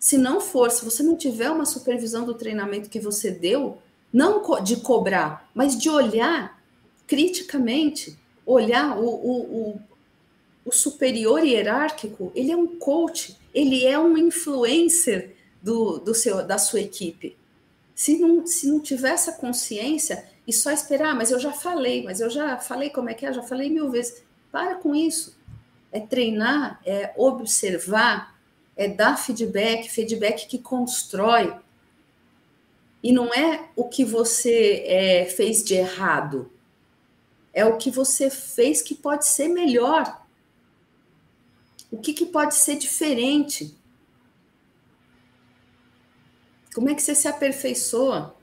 Se 0.00 0.18
não 0.18 0.40
for, 0.40 0.68
se 0.72 0.84
você 0.84 1.00
não 1.00 1.14
tiver 1.14 1.48
uma 1.48 1.64
supervisão 1.64 2.24
do 2.24 2.34
treinamento 2.34 2.90
que 2.90 2.98
você 2.98 3.30
deu, 3.30 3.78
não 4.12 4.42
de 4.64 4.78
cobrar, 4.78 5.48
mas 5.54 5.78
de 5.78 5.88
olhar 5.88 6.60
criticamente, 7.06 8.18
olhar 8.44 8.98
o, 8.98 9.06
o, 9.06 9.40
o, 9.40 9.80
o 10.68 10.72
superior 10.72 11.42
hierárquico, 11.42 12.30
ele 12.34 12.52
é 12.52 12.56
um 12.56 12.78
coach, 12.78 13.36
ele 13.54 13.86
é 13.86 13.98
um 13.98 14.16
influencer 14.18 15.34
do, 15.62 15.98
do 15.98 16.14
seu, 16.14 16.46
da 16.46 16.58
sua 16.58 16.80
equipe. 16.80 17.36
Se 17.94 18.18
não, 18.18 18.46
se 18.46 18.68
não 18.68 18.78
tiver 18.78 19.10
essa 19.10 19.32
consciência 19.32 20.24
e 20.46 20.52
só 20.52 20.70
esperar, 20.70 21.14
mas 21.14 21.30
eu 21.30 21.40
já 21.40 21.52
falei, 21.52 22.04
mas 22.04 22.20
eu 22.20 22.30
já 22.30 22.58
falei 22.58 22.90
como 22.90 23.08
é 23.08 23.14
que 23.14 23.24
é, 23.26 23.32
já 23.32 23.42
falei 23.42 23.70
mil 23.70 23.90
vezes. 23.90 24.22
Para 24.52 24.76
com 24.76 24.94
isso. 24.94 25.36
É 25.90 26.00
treinar, 26.00 26.80
é 26.84 27.12
observar, 27.16 28.38
é 28.76 28.88
dar 28.88 29.16
feedback, 29.16 29.88
feedback 29.88 30.46
que 30.46 30.58
constrói. 30.58 31.54
E 33.02 33.10
não 33.10 33.32
é 33.32 33.68
o 33.74 33.88
que 33.88 34.04
você 34.04 34.84
é, 34.86 35.24
fez 35.24 35.64
de 35.64 35.74
errado, 35.74 36.50
é 37.54 37.64
o 37.64 37.76
que 37.76 37.90
você 37.90 38.28
fez 38.28 38.82
que 38.82 38.94
pode 38.94 39.26
ser 39.26 39.48
melhor. 39.48 40.27
O 41.90 41.98
que, 41.98 42.12
que 42.12 42.26
pode 42.26 42.54
ser 42.54 42.76
diferente? 42.76 43.74
Como 46.74 46.88
é 46.88 46.94
que 46.94 47.02
você 47.02 47.14
se 47.14 47.26
aperfeiçoa? 47.26 48.34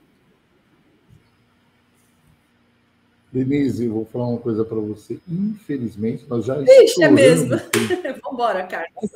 Denise, 3.32 3.88
vou 3.88 4.04
falar 4.04 4.28
uma 4.28 4.38
coisa 4.38 4.64
para 4.64 4.78
você. 4.78 5.18
Infelizmente, 5.28 6.26
nós 6.28 6.44
já 6.44 6.60
Ixi, 6.62 7.02
é 7.02 7.10
mesmo. 7.10 7.50
Vamos 8.02 8.32
embora, 8.32 8.66
Carlos. 8.66 9.10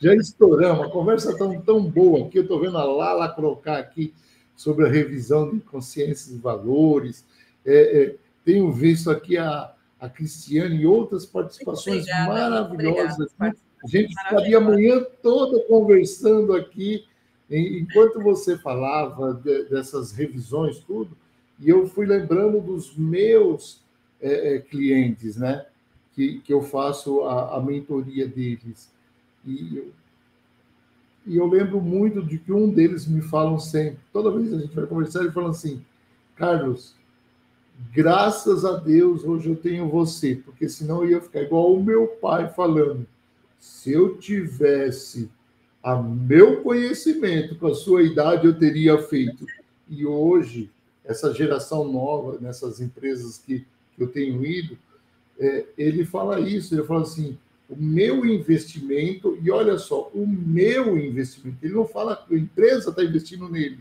Já 0.00 0.14
estouramos. 0.14 0.86
A 0.86 0.90
conversa 0.90 1.32
está 1.32 1.44
tão, 1.44 1.60
tão 1.60 1.82
boa 1.82 2.26
aqui. 2.26 2.38
Eu 2.38 2.42
estou 2.42 2.60
vendo 2.60 2.78
a 2.78 2.84
Lala 2.84 3.28
colocar 3.28 3.78
aqui 3.78 4.14
sobre 4.56 4.86
a 4.86 4.88
revisão 4.88 5.50
de 5.50 5.60
consciências 5.60 6.34
e 6.34 6.38
valores. 6.38 7.24
É, 7.64 8.02
é, 8.02 8.16
tenho 8.44 8.70
visto 8.72 9.10
aqui 9.10 9.36
a, 9.36 9.72
a 9.98 10.08
Cristiane 10.08 10.76
e 10.76 10.86
outras 10.86 11.26
participações 11.26 12.02
obrigada, 12.02 12.28
maravilhosas. 12.28 13.32
Obrigada. 13.34 13.63
A 13.84 13.86
gente 13.86 14.14
ficaria 14.14 14.56
a 14.56 14.62
manhã 14.62 15.04
toda 15.22 15.60
conversando 15.66 16.54
aqui, 16.54 17.04
enquanto 17.50 18.22
você 18.22 18.56
falava 18.56 19.34
de, 19.34 19.64
dessas 19.64 20.10
revisões, 20.10 20.78
tudo, 20.78 21.14
e 21.60 21.68
eu 21.68 21.86
fui 21.86 22.06
lembrando 22.06 22.62
dos 22.62 22.96
meus 22.96 23.82
é, 24.22 24.54
é, 24.54 24.58
clientes, 24.58 25.36
né? 25.36 25.66
Que, 26.14 26.40
que 26.40 26.52
eu 26.52 26.62
faço 26.62 27.24
a, 27.24 27.58
a 27.58 27.62
mentoria 27.62 28.26
deles. 28.26 28.90
E 29.44 29.76
eu, 29.76 29.92
e 31.26 31.36
eu 31.36 31.46
lembro 31.46 31.80
muito 31.80 32.22
de 32.22 32.38
que 32.38 32.52
um 32.52 32.70
deles 32.70 33.06
me 33.06 33.20
falam 33.20 33.58
sempre, 33.58 33.98
toda 34.12 34.30
vez 34.30 34.48
que 34.48 34.54
a 34.54 34.58
gente 34.60 34.74
vai 34.74 34.86
conversar, 34.86 35.20
ele 35.20 35.32
fala 35.32 35.50
assim: 35.50 35.84
Carlos, 36.36 36.94
graças 37.92 38.64
a 38.64 38.76
Deus 38.78 39.24
hoje 39.24 39.50
eu 39.50 39.56
tenho 39.56 39.90
você, 39.90 40.36
porque 40.36 40.70
senão 40.70 41.02
eu 41.04 41.10
ia 41.10 41.20
ficar 41.20 41.42
igual 41.42 41.74
o 41.74 41.84
meu 41.84 42.06
pai 42.06 42.48
falando 42.48 43.06
se 43.64 43.92
eu 43.92 44.18
tivesse 44.18 45.30
a 45.82 45.96
meu 45.96 46.62
conhecimento 46.62 47.56
com 47.56 47.68
a 47.68 47.74
sua 47.74 48.02
idade, 48.02 48.46
eu 48.46 48.58
teria 48.58 48.98
feito. 48.98 49.46
E 49.88 50.04
hoje, 50.04 50.70
essa 51.02 51.32
geração 51.32 51.90
nova, 51.90 52.38
nessas 52.42 52.78
empresas 52.78 53.38
que, 53.38 53.64
eu 53.98 54.08
tenho 54.08 54.44
ido, 54.44 54.76
é, 55.38 55.64
ele 55.78 56.04
fala 56.04 56.40
isso, 56.40 56.74
ele 56.74 56.82
fala 56.82 57.02
assim, 57.02 57.38
o 57.66 57.74
meu 57.74 58.26
investimento, 58.26 59.38
e 59.42 59.50
olha 59.50 59.78
só, 59.78 60.10
o 60.12 60.26
meu 60.26 60.98
investimento, 60.98 61.56
ele 61.62 61.72
não 61.72 61.88
fala 61.88 62.16
que 62.16 62.34
a 62.34 62.38
empresa 62.38 62.90
está 62.90 63.02
investindo 63.02 63.48
nele, 63.48 63.78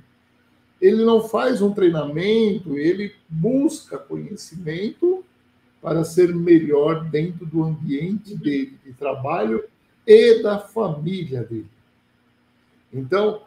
ele 0.79 1.03
não 1.03 1.27
faz 1.27 1.61
um 1.61 1.73
treinamento, 1.73 2.77
ele 2.77 3.13
busca 3.27 3.97
conhecimento 3.97 5.25
para 5.81 6.05
ser 6.05 6.33
melhor 6.33 7.03
dentro 7.09 7.45
do 7.45 7.63
ambiente 7.63 8.33
dele 8.37 8.77
de 8.85 8.93
trabalho 8.93 9.63
e 10.05 10.41
da 10.41 10.59
família 10.59 11.43
dele. 11.43 11.69
Então, 12.91 13.41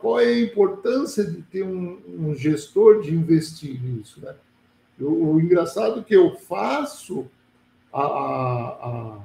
qual 0.00 0.20
é 0.20 0.26
a 0.26 0.40
importância 0.40 1.24
de 1.24 1.42
ter 1.42 1.64
um, 1.64 1.98
um 2.08 2.34
gestor 2.34 3.02
de 3.02 3.12
investir 3.12 3.82
nisso? 3.82 4.20
Né? 4.20 4.34
O, 5.00 5.34
o, 5.34 5.40
engraçado 5.40 6.00
é 6.00 6.02
que 6.02 6.14
eu 6.14 6.36
faço 6.36 7.26
a, 7.92 8.02
a, 8.02 8.68
a, 8.68 9.18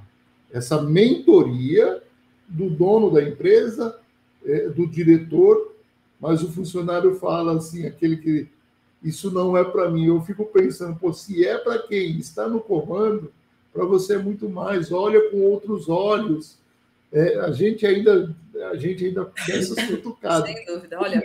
essa 0.51 0.81
mentoria 0.81 2.01
do 2.47 2.69
dono 2.69 3.11
da 3.11 3.23
empresa, 3.23 3.99
é, 4.45 4.69
do 4.69 4.87
diretor, 4.87 5.73
mas 6.19 6.43
o 6.43 6.51
funcionário 6.51 7.15
fala 7.15 7.55
assim, 7.57 7.85
aquele 7.85 8.17
que 8.17 8.47
isso 9.03 9.29
não 9.31 9.55
é 9.57 9.63
para 9.63 9.89
mim. 9.89 10.07
Eu 10.07 10.21
fico 10.21 10.45
pensando, 10.45 10.97
pô, 10.97 11.13
se 11.13 11.45
é 11.45 11.57
para 11.57 11.79
quem 11.79 12.17
está 12.17 12.47
no 12.47 12.59
comando, 12.59 13.31
para 13.73 13.85
você 13.85 14.15
é 14.15 14.17
muito 14.17 14.49
mais. 14.49 14.91
Olha 14.91 15.29
com 15.29 15.41
outros 15.41 15.89
olhos 15.89 16.57
é, 17.13 17.39
a 17.39 17.51
gente 17.51 17.85
ainda 17.85 18.35
a 18.71 18.75
gente 18.75 19.05
ainda 19.05 19.25
pensa 19.45 19.75
cutucado. 19.87 20.45
Sem 20.45 20.65
dúvida, 20.65 20.99
olha. 20.99 21.21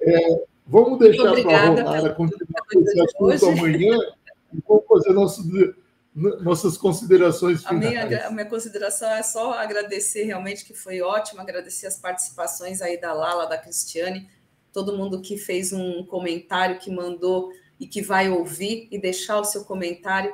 É, 0.00 0.44
vamos 0.66 0.98
deixar 0.98 1.32
para 1.42 1.56
a 1.56 1.66
Ronara 1.66 2.14
continuar 2.14 2.62
com 2.72 2.80
esse 2.80 3.00
assunto 3.00 3.46
amanhã 3.46 3.96
e 4.52 4.62
vamos 4.66 4.84
fazer 4.88 5.12
nosso, 5.12 5.74
nossas 6.14 6.76
considerações 6.76 7.64
finais. 7.64 7.96
A 7.96 8.06
minha, 8.06 8.26
a 8.26 8.30
minha 8.30 8.46
consideração 8.46 9.10
é 9.10 9.22
só 9.22 9.52
agradecer 9.54 10.24
realmente, 10.24 10.64
que 10.64 10.74
foi 10.74 11.00
ótimo, 11.00 11.40
agradecer 11.40 11.86
as 11.86 11.98
participações 11.98 12.80
aí 12.80 13.00
da 13.00 13.12
Lala, 13.12 13.46
da 13.46 13.58
Cristiane, 13.58 14.28
todo 14.72 14.96
mundo 14.96 15.20
que 15.20 15.36
fez 15.36 15.72
um 15.72 16.04
comentário, 16.04 16.78
que 16.78 16.90
mandou 16.90 17.52
e 17.78 17.86
que 17.86 18.00
vai 18.00 18.30
ouvir 18.30 18.88
e 18.90 18.98
deixar 18.98 19.38
o 19.38 19.44
seu 19.44 19.64
comentário. 19.64 20.32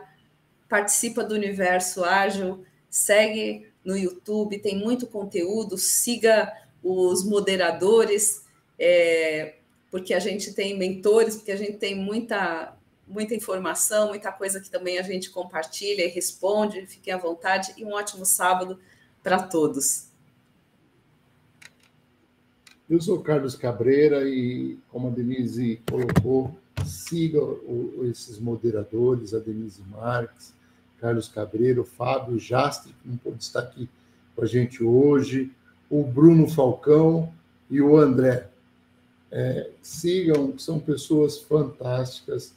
Participa 0.68 1.24
do 1.24 1.34
Universo 1.34 2.04
Ágil, 2.04 2.64
segue 2.88 3.69
no 3.84 3.96
YouTube, 3.96 4.58
tem 4.58 4.78
muito 4.78 5.06
conteúdo, 5.06 5.78
siga 5.78 6.52
os 6.82 7.24
moderadores, 7.24 8.44
é, 8.78 9.56
porque 9.90 10.14
a 10.14 10.18
gente 10.18 10.52
tem 10.54 10.78
mentores, 10.78 11.36
porque 11.36 11.52
a 11.52 11.56
gente 11.56 11.78
tem 11.78 11.94
muita, 11.94 12.76
muita 13.06 13.34
informação, 13.34 14.08
muita 14.08 14.30
coisa 14.32 14.60
que 14.60 14.70
também 14.70 14.98
a 14.98 15.02
gente 15.02 15.30
compartilha 15.30 16.04
e 16.04 16.08
responde. 16.08 16.86
Fiquem 16.86 17.12
à 17.12 17.18
vontade 17.18 17.72
e 17.76 17.84
um 17.84 17.92
ótimo 17.92 18.24
sábado 18.24 18.78
para 19.22 19.42
todos. 19.42 20.08
Eu 22.88 23.00
sou 23.00 23.20
Carlos 23.20 23.54
Cabreira 23.54 24.28
e, 24.28 24.76
como 24.88 25.08
a 25.08 25.10
Denise 25.10 25.80
colocou, 25.88 26.56
siga 26.84 27.38
esses 28.10 28.38
moderadores, 28.38 29.32
a 29.32 29.38
Denise 29.38 29.82
Marques, 29.82 30.52
Carlos 31.00 31.28
Cabreiro, 31.28 31.84
Fábio 31.84 32.38
Jastre, 32.38 32.94
que 33.02 33.08
não 33.08 33.16
pode 33.16 33.42
estar 33.42 33.60
aqui 33.60 33.88
com 34.36 34.44
a 34.44 34.46
gente 34.46 34.84
hoje, 34.84 35.50
o 35.88 36.04
Bruno 36.04 36.48
Falcão 36.48 37.32
e 37.70 37.80
o 37.80 37.96
André. 37.96 38.48
É, 39.32 39.70
sigam, 39.80 40.58
são 40.58 40.78
pessoas 40.78 41.38
fantásticas. 41.38 42.52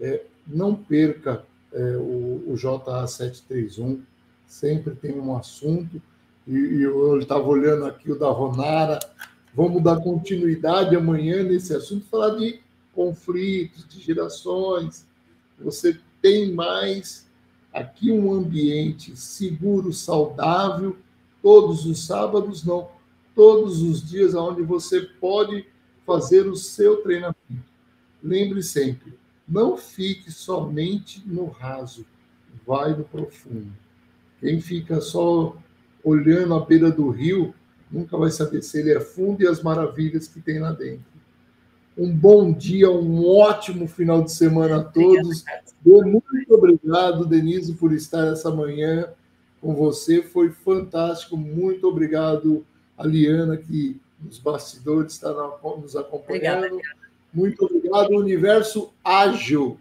É, 0.00 0.22
não 0.46 0.74
perca 0.74 1.44
é, 1.72 1.96
o, 1.96 2.44
o 2.46 2.56
JA 2.56 3.06
731, 3.06 4.02
sempre 4.46 4.94
tem 4.94 5.18
um 5.18 5.36
assunto. 5.36 6.00
E, 6.46 6.52
e 6.52 6.82
eu 6.82 7.18
estava 7.18 7.46
olhando 7.46 7.84
aqui 7.86 8.10
o 8.10 8.18
da 8.18 8.28
Ronara. 8.28 8.98
Vamos 9.54 9.82
dar 9.82 10.00
continuidade 10.00 10.94
amanhã 10.94 11.42
nesse 11.42 11.74
assunto, 11.74 12.06
falar 12.06 12.36
de 12.36 12.60
conflitos, 12.94 13.86
de 13.88 14.00
gerações. 14.00 15.04
Você 15.58 15.98
tem 16.20 16.52
mais 16.52 17.26
aqui 17.72 18.10
um 18.10 18.32
ambiente 18.32 19.16
seguro, 19.16 19.92
saudável, 19.92 20.96
todos 21.42 21.86
os 21.86 22.04
sábados, 22.04 22.64
não, 22.64 22.88
todos 23.34 23.82
os 23.82 24.06
dias 24.08 24.34
onde 24.34 24.62
você 24.62 25.00
pode 25.00 25.66
fazer 26.06 26.46
o 26.46 26.56
seu 26.56 27.02
treinamento. 27.02 27.70
Lembre 28.22 28.62
sempre, 28.62 29.14
não 29.48 29.76
fique 29.76 30.30
somente 30.30 31.22
no 31.26 31.46
raso, 31.46 32.04
vai 32.66 32.94
no 32.96 33.04
profundo. 33.04 33.72
Quem 34.40 34.60
fica 34.60 35.00
só 35.00 35.56
olhando 36.02 36.54
a 36.54 36.64
beira 36.64 36.90
do 36.90 37.10
rio, 37.10 37.54
nunca 37.90 38.16
vai 38.16 38.30
saber 38.30 38.62
se 38.62 38.80
ele 38.80 38.92
é 38.92 39.00
fundo 39.00 39.42
e 39.42 39.46
as 39.46 39.62
maravilhas 39.62 40.26
que 40.28 40.40
tem 40.40 40.58
lá 40.58 40.72
dentro. 40.72 41.09
Um 41.96 42.14
bom 42.14 42.52
dia, 42.52 42.90
um 42.90 43.26
ótimo 43.26 43.86
final 43.86 44.22
de 44.22 44.32
semana 44.32 44.76
a 44.76 44.84
todos. 44.84 45.44
Muito 45.84 46.54
obrigado, 46.54 47.26
Denise, 47.26 47.74
por 47.74 47.92
estar 47.92 48.26
essa 48.32 48.50
manhã 48.50 49.08
com 49.60 49.74
você. 49.74 50.22
Foi 50.22 50.50
fantástico. 50.50 51.36
Muito 51.36 51.86
obrigado, 51.88 52.64
a 52.96 53.06
Liana, 53.06 53.56
que 53.56 54.00
nos 54.20 54.38
bastidores 54.38 55.14
está 55.14 55.32
nos 55.32 55.96
acompanhando. 55.96 56.66
Obrigada. 56.66 57.00
Muito 57.32 57.64
obrigado, 57.64 58.10
Universo 58.10 58.92
Ágil. 59.04 59.78